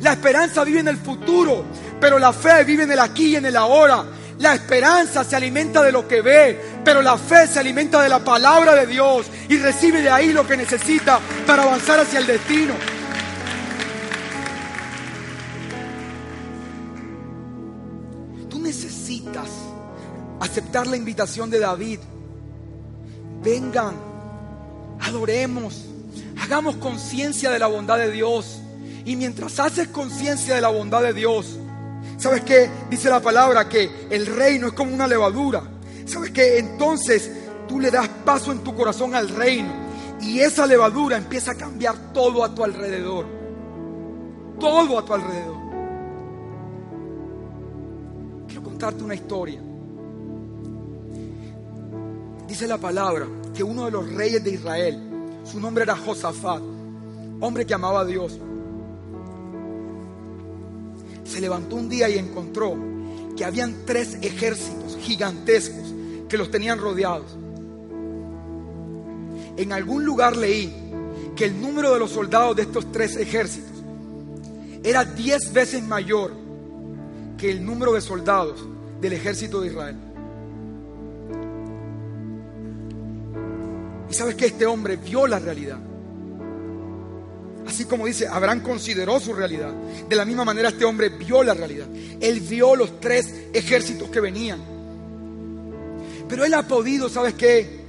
La 0.00 0.12
esperanza 0.12 0.64
vive 0.64 0.80
en 0.80 0.88
el 0.88 0.96
futuro, 0.96 1.64
pero 2.00 2.18
la 2.18 2.32
fe 2.32 2.64
vive 2.64 2.82
en 2.82 2.92
el 2.92 2.98
aquí 2.98 3.28
y 3.28 3.36
en 3.36 3.46
el 3.46 3.56
ahora. 3.56 4.04
La 4.38 4.54
esperanza 4.54 5.24
se 5.24 5.36
alimenta 5.36 5.82
de 5.82 5.92
lo 5.92 6.06
que 6.06 6.20
ve, 6.20 6.60
pero 6.84 7.02
la 7.02 7.16
fe 7.16 7.46
se 7.46 7.58
alimenta 7.58 8.02
de 8.02 8.08
la 8.08 8.18
palabra 8.20 8.74
de 8.74 8.86
Dios 8.86 9.26
y 9.48 9.58
recibe 9.58 10.02
de 10.02 10.10
ahí 10.10 10.32
lo 10.32 10.46
que 10.46 10.56
necesita 10.56 11.20
para 11.46 11.62
avanzar 11.62 12.00
hacia 12.00 12.18
el 12.18 12.26
destino. 12.26 12.97
Aceptar 20.40 20.86
la 20.86 20.96
invitación 20.96 21.50
de 21.50 21.58
David. 21.58 22.00
Vengan, 23.42 23.94
adoremos, 25.00 25.86
hagamos 26.40 26.76
conciencia 26.76 27.50
de 27.50 27.58
la 27.58 27.66
bondad 27.66 27.98
de 27.98 28.10
Dios. 28.10 28.60
Y 29.04 29.16
mientras 29.16 29.58
haces 29.58 29.88
conciencia 29.88 30.54
de 30.54 30.60
la 30.60 30.68
bondad 30.68 31.02
de 31.02 31.14
Dios, 31.14 31.58
¿sabes 32.18 32.42
qué? 32.42 32.68
Dice 32.90 33.08
la 33.08 33.20
palabra 33.20 33.68
que 33.68 33.90
el 34.10 34.26
reino 34.26 34.68
es 34.68 34.72
como 34.74 34.92
una 34.92 35.06
levadura. 35.06 35.62
¿Sabes 36.04 36.30
qué? 36.30 36.58
Entonces 36.58 37.30
tú 37.66 37.80
le 37.80 37.90
das 37.90 38.08
paso 38.24 38.52
en 38.52 38.60
tu 38.60 38.74
corazón 38.74 39.14
al 39.14 39.28
reino. 39.28 39.88
Y 40.20 40.40
esa 40.40 40.66
levadura 40.66 41.16
empieza 41.16 41.52
a 41.52 41.54
cambiar 41.54 42.12
todo 42.12 42.44
a 42.44 42.54
tu 42.54 42.64
alrededor. 42.64 43.26
Todo 44.58 44.98
a 44.98 45.04
tu 45.04 45.14
alrededor. 45.14 45.57
Contarte 48.78 49.02
una 49.02 49.16
historia. 49.16 49.60
Dice 52.46 52.68
la 52.68 52.78
palabra 52.78 53.26
que 53.52 53.64
uno 53.64 53.86
de 53.86 53.90
los 53.90 54.08
reyes 54.12 54.44
de 54.44 54.52
Israel, 54.52 55.00
su 55.42 55.58
nombre 55.58 55.82
era 55.82 55.96
Josafat, 55.96 56.62
hombre 57.40 57.66
que 57.66 57.74
amaba 57.74 58.02
a 58.02 58.04
Dios, 58.04 58.38
se 61.24 61.40
levantó 61.40 61.74
un 61.74 61.88
día 61.88 62.08
y 62.08 62.18
encontró 62.18 62.76
que 63.36 63.44
habían 63.44 63.84
tres 63.84 64.16
ejércitos 64.22 64.96
gigantescos 65.00 65.92
que 66.28 66.38
los 66.38 66.48
tenían 66.48 66.78
rodeados. 66.78 67.36
En 69.56 69.72
algún 69.72 70.04
lugar 70.04 70.36
leí 70.36 70.72
que 71.34 71.46
el 71.46 71.60
número 71.60 71.94
de 71.94 71.98
los 71.98 72.12
soldados 72.12 72.54
de 72.54 72.62
estos 72.62 72.92
tres 72.92 73.16
ejércitos 73.16 73.82
era 74.84 75.04
diez 75.04 75.52
veces 75.52 75.82
mayor 75.82 76.46
que 77.38 77.50
el 77.50 77.64
número 77.64 77.92
de 77.92 78.00
soldados 78.00 78.66
del 79.00 79.12
ejército 79.14 79.60
de 79.60 79.68
Israel. 79.68 79.96
Y 84.10 84.14
sabes 84.14 84.34
que 84.34 84.46
este 84.46 84.66
hombre 84.66 84.96
vio 84.96 85.26
la 85.26 85.38
realidad. 85.38 85.78
Así 87.66 87.84
como 87.84 88.06
dice, 88.06 88.26
Abraham 88.26 88.60
consideró 88.60 89.20
su 89.20 89.34
realidad. 89.34 89.72
De 90.08 90.16
la 90.16 90.24
misma 90.24 90.44
manera 90.44 90.70
este 90.70 90.84
hombre 90.84 91.10
vio 91.10 91.42
la 91.42 91.54
realidad. 91.54 91.86
Él 92.20 92.40
vio 92.40 92.74
los 92.74 92.98
tres 92.98 93.32
ejércitos 93.52 94.08
que 94.08 94.20
venían. 94.20 94.58
Pero 96.28 96.44
él 96.44 96.54
ha 96.54 96.62
podido, 96.62 97.08
¿sabes 97.08 97.34
qué? 97.34 97.80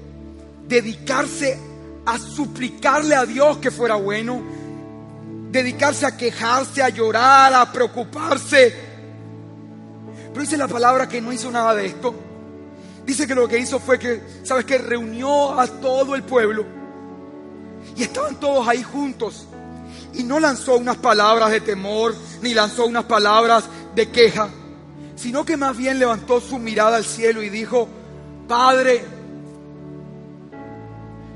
Dedicarse 0.68 1.58
a 2.06 2.20
suplicarle 2.20 3.16
a 3.16 3.26
Dios 3.26 3.58
que 3.58 3.72
fuera 3.72 3.96
bueno. 3.96 4.42
Dedicarse 5.50 6.06
a 6.06 6.16
quejarse, 6.16 6.84
a 6.84 6.90
llorar, 6.90 7.54
a 7.54 7.72
preocuparse. 7.72 8.89
Pero 10.32 10.42
dice 10.42 10.58
la 10.58 10.68
palabra 10.68 11.08
que 11.08 11.22
no 11.22 11.34
hizo 11.34 11.52
nada 11.52 11.74
de 11.76 11.86
esto. 11.86 12.14
Dice 13.06 13.26
que 13.26 13.36
lo 13.36 13.48
que 13.48 13.58
hizo 13.58 13.80
fue 13.80 13.98
que, 13.98 14.22
¿sabes 14.44 14.66
qué? 14.66 14.78
Reunió 14.78 15.60
a 15.60 15.68
todo 15.68 16.16
el 16.16 16.24
pueblo. 16.24 16.66
Y 17.96 18.04
estaban 18.04 18.40
todos 18.40 18.68
ahí 18.68 18.84
juntos. 18.84 19.48
Y 20.14 20.24
no 20.24 20.40
lanzó 20.40 20.78
unas 20.78 20.98
palabras 20.98 21.52
de 21.52 21.62
temor, 21.62 22.16
ni 22.42 22.54
lanzó 22.54 22.86
unas 22.86 23.06
palabras 23.06 23.66
de 23.96 24.10
queja, 24.10 24.50
sino 25.16 25.46
que 25.46 25.58
más 25.58 25.76
bien 25.78 26.00
levantó 26.00 26.40
su 26.40 26.58
mirada 26.58 26.98
al 26.98 27.06
cielo 27.06 27.42
y 27.42 27.50
dijo, 27.50 27.88
Padre, 28.48 29.04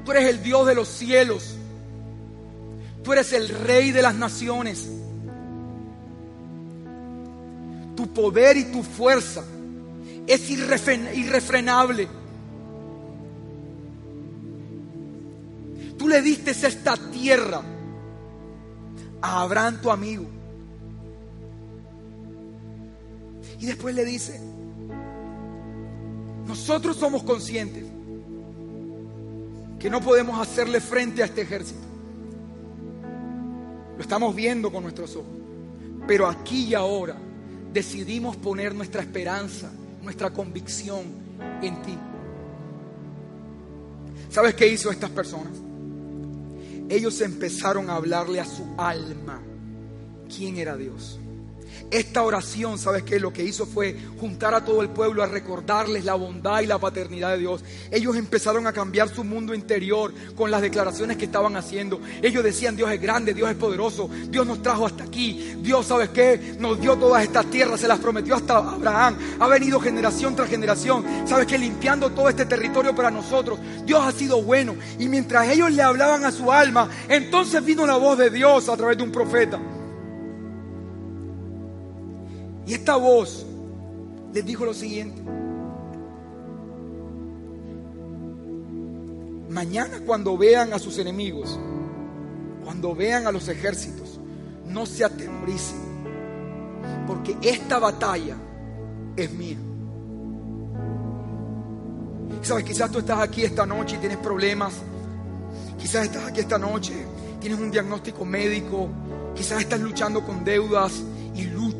tú 0.05 0.11
eres 0.11 0.29
el 0.29 0.43
Dios 0.43 0.65
de 0.67 0.75
los 0.75 0.87
cielos, 0.87 1.55
tú 3.03 3.13
eres 3.13 3.33
el 3.33 3.49
Rey 3.49 3.91
de 3.91 4.01
las 4.01 4.15
naciones, 4.15 4.89
tu 7.95 8.07
poder 8.13 8.57
y 8.57 8.65
tu 8.65 8.83
fuerza 8.83 9.43
es 10.27 10.49
irrefrenable. 10.49 12.07
Tú 15.97 16.07
le 16.07 16.21
diste 16.21 16.51
esta 16.51 16.97
tierra 16.97 17.61
a 19.21 19.41
Abraham 19.41 19.81
tu 19.81 19.89
amigo. 19.89 20.25
Y 23.59 23.65
después 23.65 23.95
le 23.95 24.03
dice, 24.03 24.39
nosotros 26.47 26.97
somos 26.97 27.23
conscientes 27.23 27.85
que 29.79 29.89
no 29.89 30.01
podemos 30.01 30.39
hacerle 30.39 30.81
frente 30.81 31.21
a 31.21 31.25
este 31.25 31.41
ejército. 31.41 31.79
Lo 33.95 34.01
estamos 34.01 34.35
viendo 34.35 34.71
con 34.71 34.83
nuestros 34.83 35.15
ojos. 35.15 35.29
Pero 36.07 36.27
aquí 36.27 36.65
y 36.65 36.73
ahora 36.73 37.15
decidimos 37.73 38.37
poner 38.37 38.73
nuestra 38.75 39.01
esperanza, 39.01 39.71
nuestra 40.01 40.31
convicción 40.31 41.03
en 41.61 41.81
ti. 41.81 41.97
¿Sabes 44.29 44.53
qué 44.55 44.67
hizo 44.67 44.91
estas 44.91 45.09
personas? 45.09 45.63
ellos 46.89 47.21
empezaron 47.21 47.89
a 47.89 47.95
hablarle 47.95 48.39
a 48.39 48.45
su 48.45 48.63
alma 48.77 49.41
quién 50.35 50.57
era 50.57 50.75
Dios. 50.77 51.19
Esta 51.91 52.23
oración, 52.23 52.79
¿sabes 52.79 53.03
qué? 53.03 53.19
Lo 53.19 53.31
que 53.31 53.43
hizo 53.43 53.65
fue 53.65 53.95
juntar 54.19 54.53
a 54.55 54.65
todo 54.65 54.81
el 54.81 54.89
pueblo 54.89 55.21
a 55.21 55.27
recordarles 55.27 56.05
la 56.05 56.15
bondad 56.15 56.61
y 56.61 56.65
la 56.65 56.79
paternidad 56.79 57.31
de 57.31 57.39
Dios. 57.39 57.63
Ellos 57.91 58.15
empezaron 58.15 58.65
a 58.65 58.73
cambiar 58.73 59.09
su 59.09 59.23
mundo 59.23 59.53
interior 59.53 60.13
con 60.35 60.49
las 60.49 60.61
declaraciones 60.61 61.17
que 61.17 61.25
estaban 61.25 61.55
haciendo. 61.55 62.01
Ellos 62.21 62.43
decían, 62.43 62.75
Dios 62.75 62.91
es 62.91 62.99
grande, 62.99 63.33
Dios 63.33 63.49
es 63.49 63.55
poderoso, 63.55 64.09
Dios 64.29 64.47
nos 64.47 64.61
trajo 64.61 64.85
hasta 64.87 65.03
aquí. 65.03 65.53
Dios, 65.59 65.85
¿sabes 65.85 66.09
qué? 66.09 66.55
Nos 66.59 66.81
dio 66.81 66.95
todas 66.97 67.23
estas 67.23 67.45
tierras, 67.47 67.79
se 67.79 67.87
las 67.87 67.99
prometió 67.99 68.35
hasta 68.35 68.57
Abraham. 68.57 69.17
Ha 69.39 69.47
venido 69.47 69.79
generación 69.79 70.35
tras 70.35 70.49
generación. 70.49 71.05
¿Sabes 71.27 71.45
qué? 71.45 71.57
Limpiando 71.57 72.09
todo 72.09 72.27
este 72.27 72.45
territorio 72.45 72.95
para 72.95 73.11
nosotros. 73.11 73.59
Dios 73.85 74.01
ha 74.03 74.11
sido 74.11 74.41
bueno. 74.41 74.75
Y 74.97 75.07
mientras 75.09 75.47
ellos 75.49 75.71
le 75.71 75.83
hablaban 75.83 76.25
a 76.25 76.31
su 76.31 76.51
alma, 76.51 76.89
entonces 77.07 77.63
vino 77.63 77.85
la 77.85 77.97
voz 77.97 78.17
de 78.17 78.29
Dios 78.29 78.67
a 78.69 78.77
través 78.77 78.97
de 78.97 79.03
un 79.03 79.11
profeta. 79.11 79.59
Y 82.65 82.73
esta 82.73 82.95
voz 82.95 83.45
les 84.33 84.45
dijo 84.45 84.65
lo 84.65 84.73
siguiente. 84.73 85.21
Mañana 89.49 89.99
cuando 90.05 90.37
vean 90.37 90.73
a 90.73 90.79
sus 90.79 90.97
enemigos, 90.97 91.59
cuando 92.63 92.95
vean 92.95 93.27
a 93.27 93.31
los 93.31 93.47
ejércitos, 93.47 94.19
no 94.67 94.85
se 94.85 95.03
atemoricen, 95.03 95.77
porque 97.05 97.37
esta 97.41 97.77
batalla 97.77 98.35
es 99.15 99.31
mía. 99.31 99.57
Sabes, 102.41 102.63
quizás 102.65 102.91
tú 102.91 102.99
estás 102.99 103.19
aquí 103.19 103.43
esta 103.43 103.65
noche 103.65 103.95
y 103.95 103.99
tienes 103.99 104.17
problemas. 104.17 104.73
Quizás 105.77 106.05
estás 106.05 106.25
aquí 106.25 106.39
esta 106.39 106.57
noche, 106.57 106.93
tienes 107.39 107.59
un 107.59 107.69
diagnóstico 107.71 108.25
médico. 108.25 108.89
Quizás 109.35 109.61
estás 109.61 109.79
luchando 109.79 110.23
con 110.25 110.43
deudas 110.43 111.03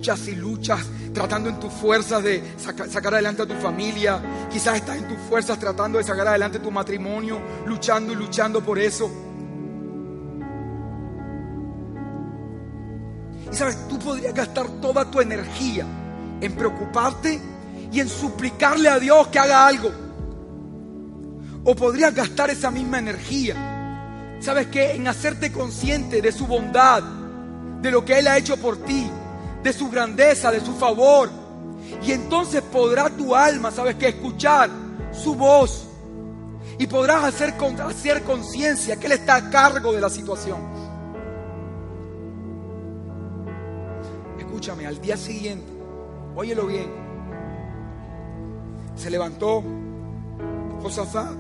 luchas 0.04 0.28
y 0.28 0.36
luchas 0.36 0.86
tratando 1.14 1.48
en 1.48 1.60
tus 1.62 1.72
fuerzas 1.72 2.22
de 2.22 2.44
sacar 2.58 3.14
adelante 3.14 3.44
a 3.44 3.46
tu 3.46 3.54
familia. 3.54 4.22
Quizás 4.52 4.76
estás 4.76 4.98
en 4.98 5.08
tus 5.08 5.18
fuerzas 5.30 5.58
tratando 5.58 5.98
de 5.98 6.04
sacar 6.04 6.28
adelante 6.28 6.60
tu 6.60 6.72
matrimonio, 6.72 7.40
luchando 7.66 8.12
y 8.12 8.16
luchando 8.18 8.62
por 8.62 8.78
eso. 8.80 9.10
Y 13.50 13.56
sabes, 13.56 13.88
tú 13.88 13.98
podrías 13.98 14.34
gastar 14.34 14.68
toda 14.82 15.10
tu 15.10 15.22
energía 15.22 15.86
en 16.42 16.52
preocuparte 16.52 17.40
y 17.90 18.02
en 18.02 18.10
suplicarle 18.10 18.90
a 18.90 19.00
Dios 19.00 19.28
que 19.30 19.40
haga 19.40 19.66
algo. 19.66 19.90
O 21.64 21.74
podrías 21.76 22.14
gastar 22.14 22.50
esa 22.50 22.70
misma 22.72 23.00
energía, 23.00 24.36
¿sabes 24.42 24.68
qué? 24.68 24.96
En 24.96 25.08
hacerte 25.08 25.50
consciente 25.54 26.22
de 26.22 26.34
su 26.34 26.46
bondad, 26.46 27.02
de 27.82 27.90
lo 27.90 28.04
que 28.04 28.20
Él 28.20 28.28
ha 28.28 28.38
hecho 28.38 28.58
por 28.58 28.84
ti, 28.84 29.10
de 29.64 29.74
su 29.74 29.90
grandeza, 29.90 30.52
de 30.52 30.60
su 30.60 30.74
favor. 30.74 31.30
Y 32.06 32.12
entonces 32.12 32.62
podrá 32.62 33.10
tu 33.10 33.34
alma, 33.36 33.72
¿sabes 33.72 33.96
qué? 33.96 34.10
Escuchar 34.10 34.70
su 35.12 35.36
voz. 35.36 35.88
Y 36.78 36.88
podrás 36.88 37.24
hacer, 37.24 37.54
hacer 37.86 38.24
conciencia 38.24 38.98
que 38.98 39.06
Él 39.06 39.14
está 39.14 39.36
a 39.36 39.50
cargo 39.50 39.94
de 39.94 40.02
la 40.02 40.10
situación. 40.10 40.60
Escúchame, 44.38 44.86
al 44.86 45.00
día 45.00 45.18
siguiente, 45.18 45.72
óyelo 46.36 46.66
bien, 46.68 46.90
se 48.96 49.10
levantó 49.10 49.64
Josafat 50.82 51.36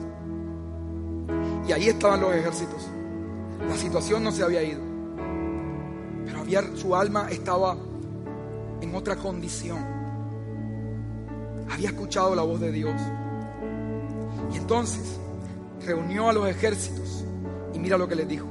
y 1.68 1.72
ahí 1.72 1.88
estaban 1.88 2.22
los 2.22 2.34
ejércitos. 2.34 2.90
La 3.68 3.76
situación 3.76 4.24
no 4.24 4.32
se 4.32 4.44
había 4.44 4.64
ido, 4.64 4.82
pero 6.26 6.42
había, 6.42 6.64
su 6.76 6.96
alma 6.96 7.28
estaba 7.30 7.78
en 8.84 8.94
otra 8.94 9.16
condición. 9.16 9.80
Había 11.70 11.90
escuchado 11.90 12.36
la 12.36 12.44
voz 12.44 12.60
de 12.60 12.72
Dios. 12.72 13.02
Y 14.54 14.58
entonces 14.58 15.18
reunió 15.86 16.30
a 16.30 16.34
los 16.34 16.48
ejércitos 16.48 17.26
y 17.74 17.80
mira 17.80 17.98
lo 17.98 18.08
que 18.08 18.16
les 18.16 18.28
dijo. 18.28 18.46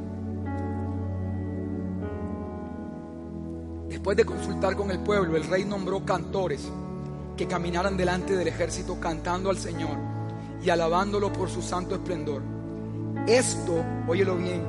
Después 3.89 4.17
de 4.17 4.25
consultar 4.25 4.75
con 4.75 4.91
el 4.91 4.99
pueblo, 5.01 5.37
el 5.37 5.45
rey 5.45 5.65
nombró 5.65 6.05
cantores 6.05 6.67
que 7.37 7.47
caminaran 7.47 7.97
delante 7.97 8.35
del 8.35 8.49
ejército 8.49 8.99
cantando 8.99 9.51
al 9.51 9.59
Señor 9.59 9.97
y 10.65 10.71
alabándolo 10.71 11.33
por 11.33 11.51
su 11.51 11.63
santo 11.63 11.95
esplendor. 11.95 12.43
Esto, 13.27 13.85
óyelo 14.09 14.37
bien, 14.37 14.63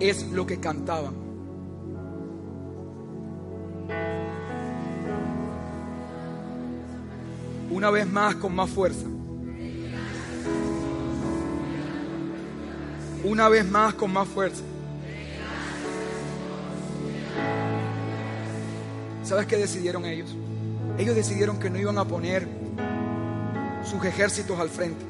es 0.00 0.30
lo 0.32 0.44
que 0.44 0.58
cantaban. 0.58 1.29
Una 7.80 7.88
vez 7.88 8.06
más 8.06 8.34
con 8.34 8.54
más 8.54 8.68
fuerza. 8.68 9.06
Una 13.24 13.48
vez 13.48 13.64
más 13.64 13.94
con 13.94 14.12
más 14.12 14.28
fuerza. 14.28 14.62
¿Sabes 19.24 19.46
qué 19.46 19.56
decidieron 19.56 20.04
ellos? 20.04 20.36
Ellos 20.98 21.16
decidieron 21.16 21.58
que 21.58 21.70
no 21.70 21.78
iban 21.78 21.96
a 21.96 22.04
poner 22.04 22.46
sus 23.82 24.04
ejércitos 24.04 24.60
al 24.60 24.68
frente. 24.68 25.02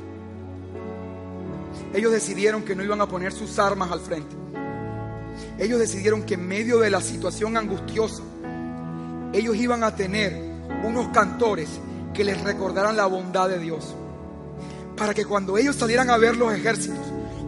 Ellos 1.93 2.12
decidieron 2.12 2.62
que 2.62 2.77
no 2.77 2.85
iban 2.85 3.01
a 3.01 3.09
poner 3.09 3.33
sus 3.33 3.59
armas 3.59 3.91
al 3.91 3.99
frente. 3.99 4.37
Ellos 5.59 5.81
decidieron 5.81 6.23
que 6.23 6.35
en 6.35 6.47
medio 6.47 6.79
de 6.79 6.91
la 6.91 7.01
situación 7.01 7.57
angustiosa, 7.57 8.23
ellos 9.33 9.57
iban 9.57 9.83
a 9.83 9.97
tener 9.97 10.41
unos 10.85 11.09
cantores 11.09 11.81
que 12.21 12.25
les 12.25 12.43
recordaran 12.43 12.99
la 12.99 13.07
bondad 13.07 13.49
de 13.49 13.59
Dios. 13.59 13.95
Para 14.95 15.14
que 15.14 15.25
cuando 15.25 15.57
ellos 15.57 15.75
salieran 15.75 16.11
a 16.11 16.18
ver 16.18 16.37
los 16.37 16.53
ejércitos, 16.53 16.99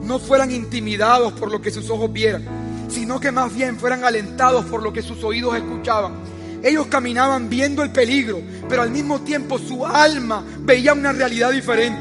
no 0.02 0.18
fueran 0.18 0.50
intimidados 0.50 1.34
por 1.34 1.52
lo 1.52 1.60
que 1.60 1.70
sus 1.70 1.90
ojos 1.90 2.10
vieran, 2.10 2.42
sino 2.88 3.20
que 3.20 3.30
más 3.30 3.54
bien 3.54 3.78
fueran 3.78 4.02
alentados 4.02 4.64
por 4.64 4.82
lo 4.82 4.90
que 4.90 5.02
sus 5.02 5.22
oídos 5.24 5.56
escuchaban. 5.56 6.14
Ellos 6.62 6.86
caminaban 6.86 7.50
viendo 7.50 7.82
el 7.82 7.92
peligro, 7.92 8.40
pero 8.66 8.80
al 8.80 8.90
mismo 8.90 9.20
tiempo 9.20 9.58
su 9.58 9.84
alma 9.84 10.42
veía 10.60 10.94
una 10.94 11.12
realidad 11.12 11.50
diferente. 11.50 12.00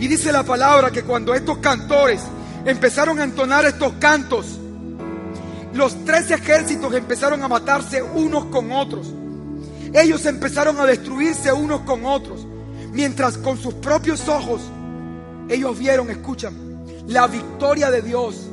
Y 0.00 0.08
dice 0.08 0.32
la 0.32 0.42
palabra 0.42 0.90
que 0.90 1.02
cuando 1.02 1.34
estos 1.34 1.58
cantores 1.58 2.22
empezaron 2.64 3.18
a 3.18 3.24
entonar 3.24 3.66
estos 3.66 3.92
cantos, 4.00 4.58
los 5.74 6.02
tres 6.06 6.30
ejércitos 6.30 6.94
empezaron 6.94 7.42
a 7.42 7.48
matarse 7.48 8.02
unos 8.02 8.46
con 8.46 8.72
otros. 8.72 9.06
Ellos 9.94 10.26
empezaron 10.26 10.78
a 10.80 10.86
destruirse 10.86 11.52
unos 11.52 11.82
con 11.82 12.04
otros. 12.04 12.46
Mientras 12.92 13.38
con 13.38 13.56
sus 13.56 13.74
propios 13.74 14.28
ojos 14.28 14.60
ellos 15.48 15.78
vieron, 15.78 16.10
escuchan, 16.10 16.54
la 17.06 17.26
victoria 17.26 17.90
de 17.90 18.02
Dios 18.02 18.48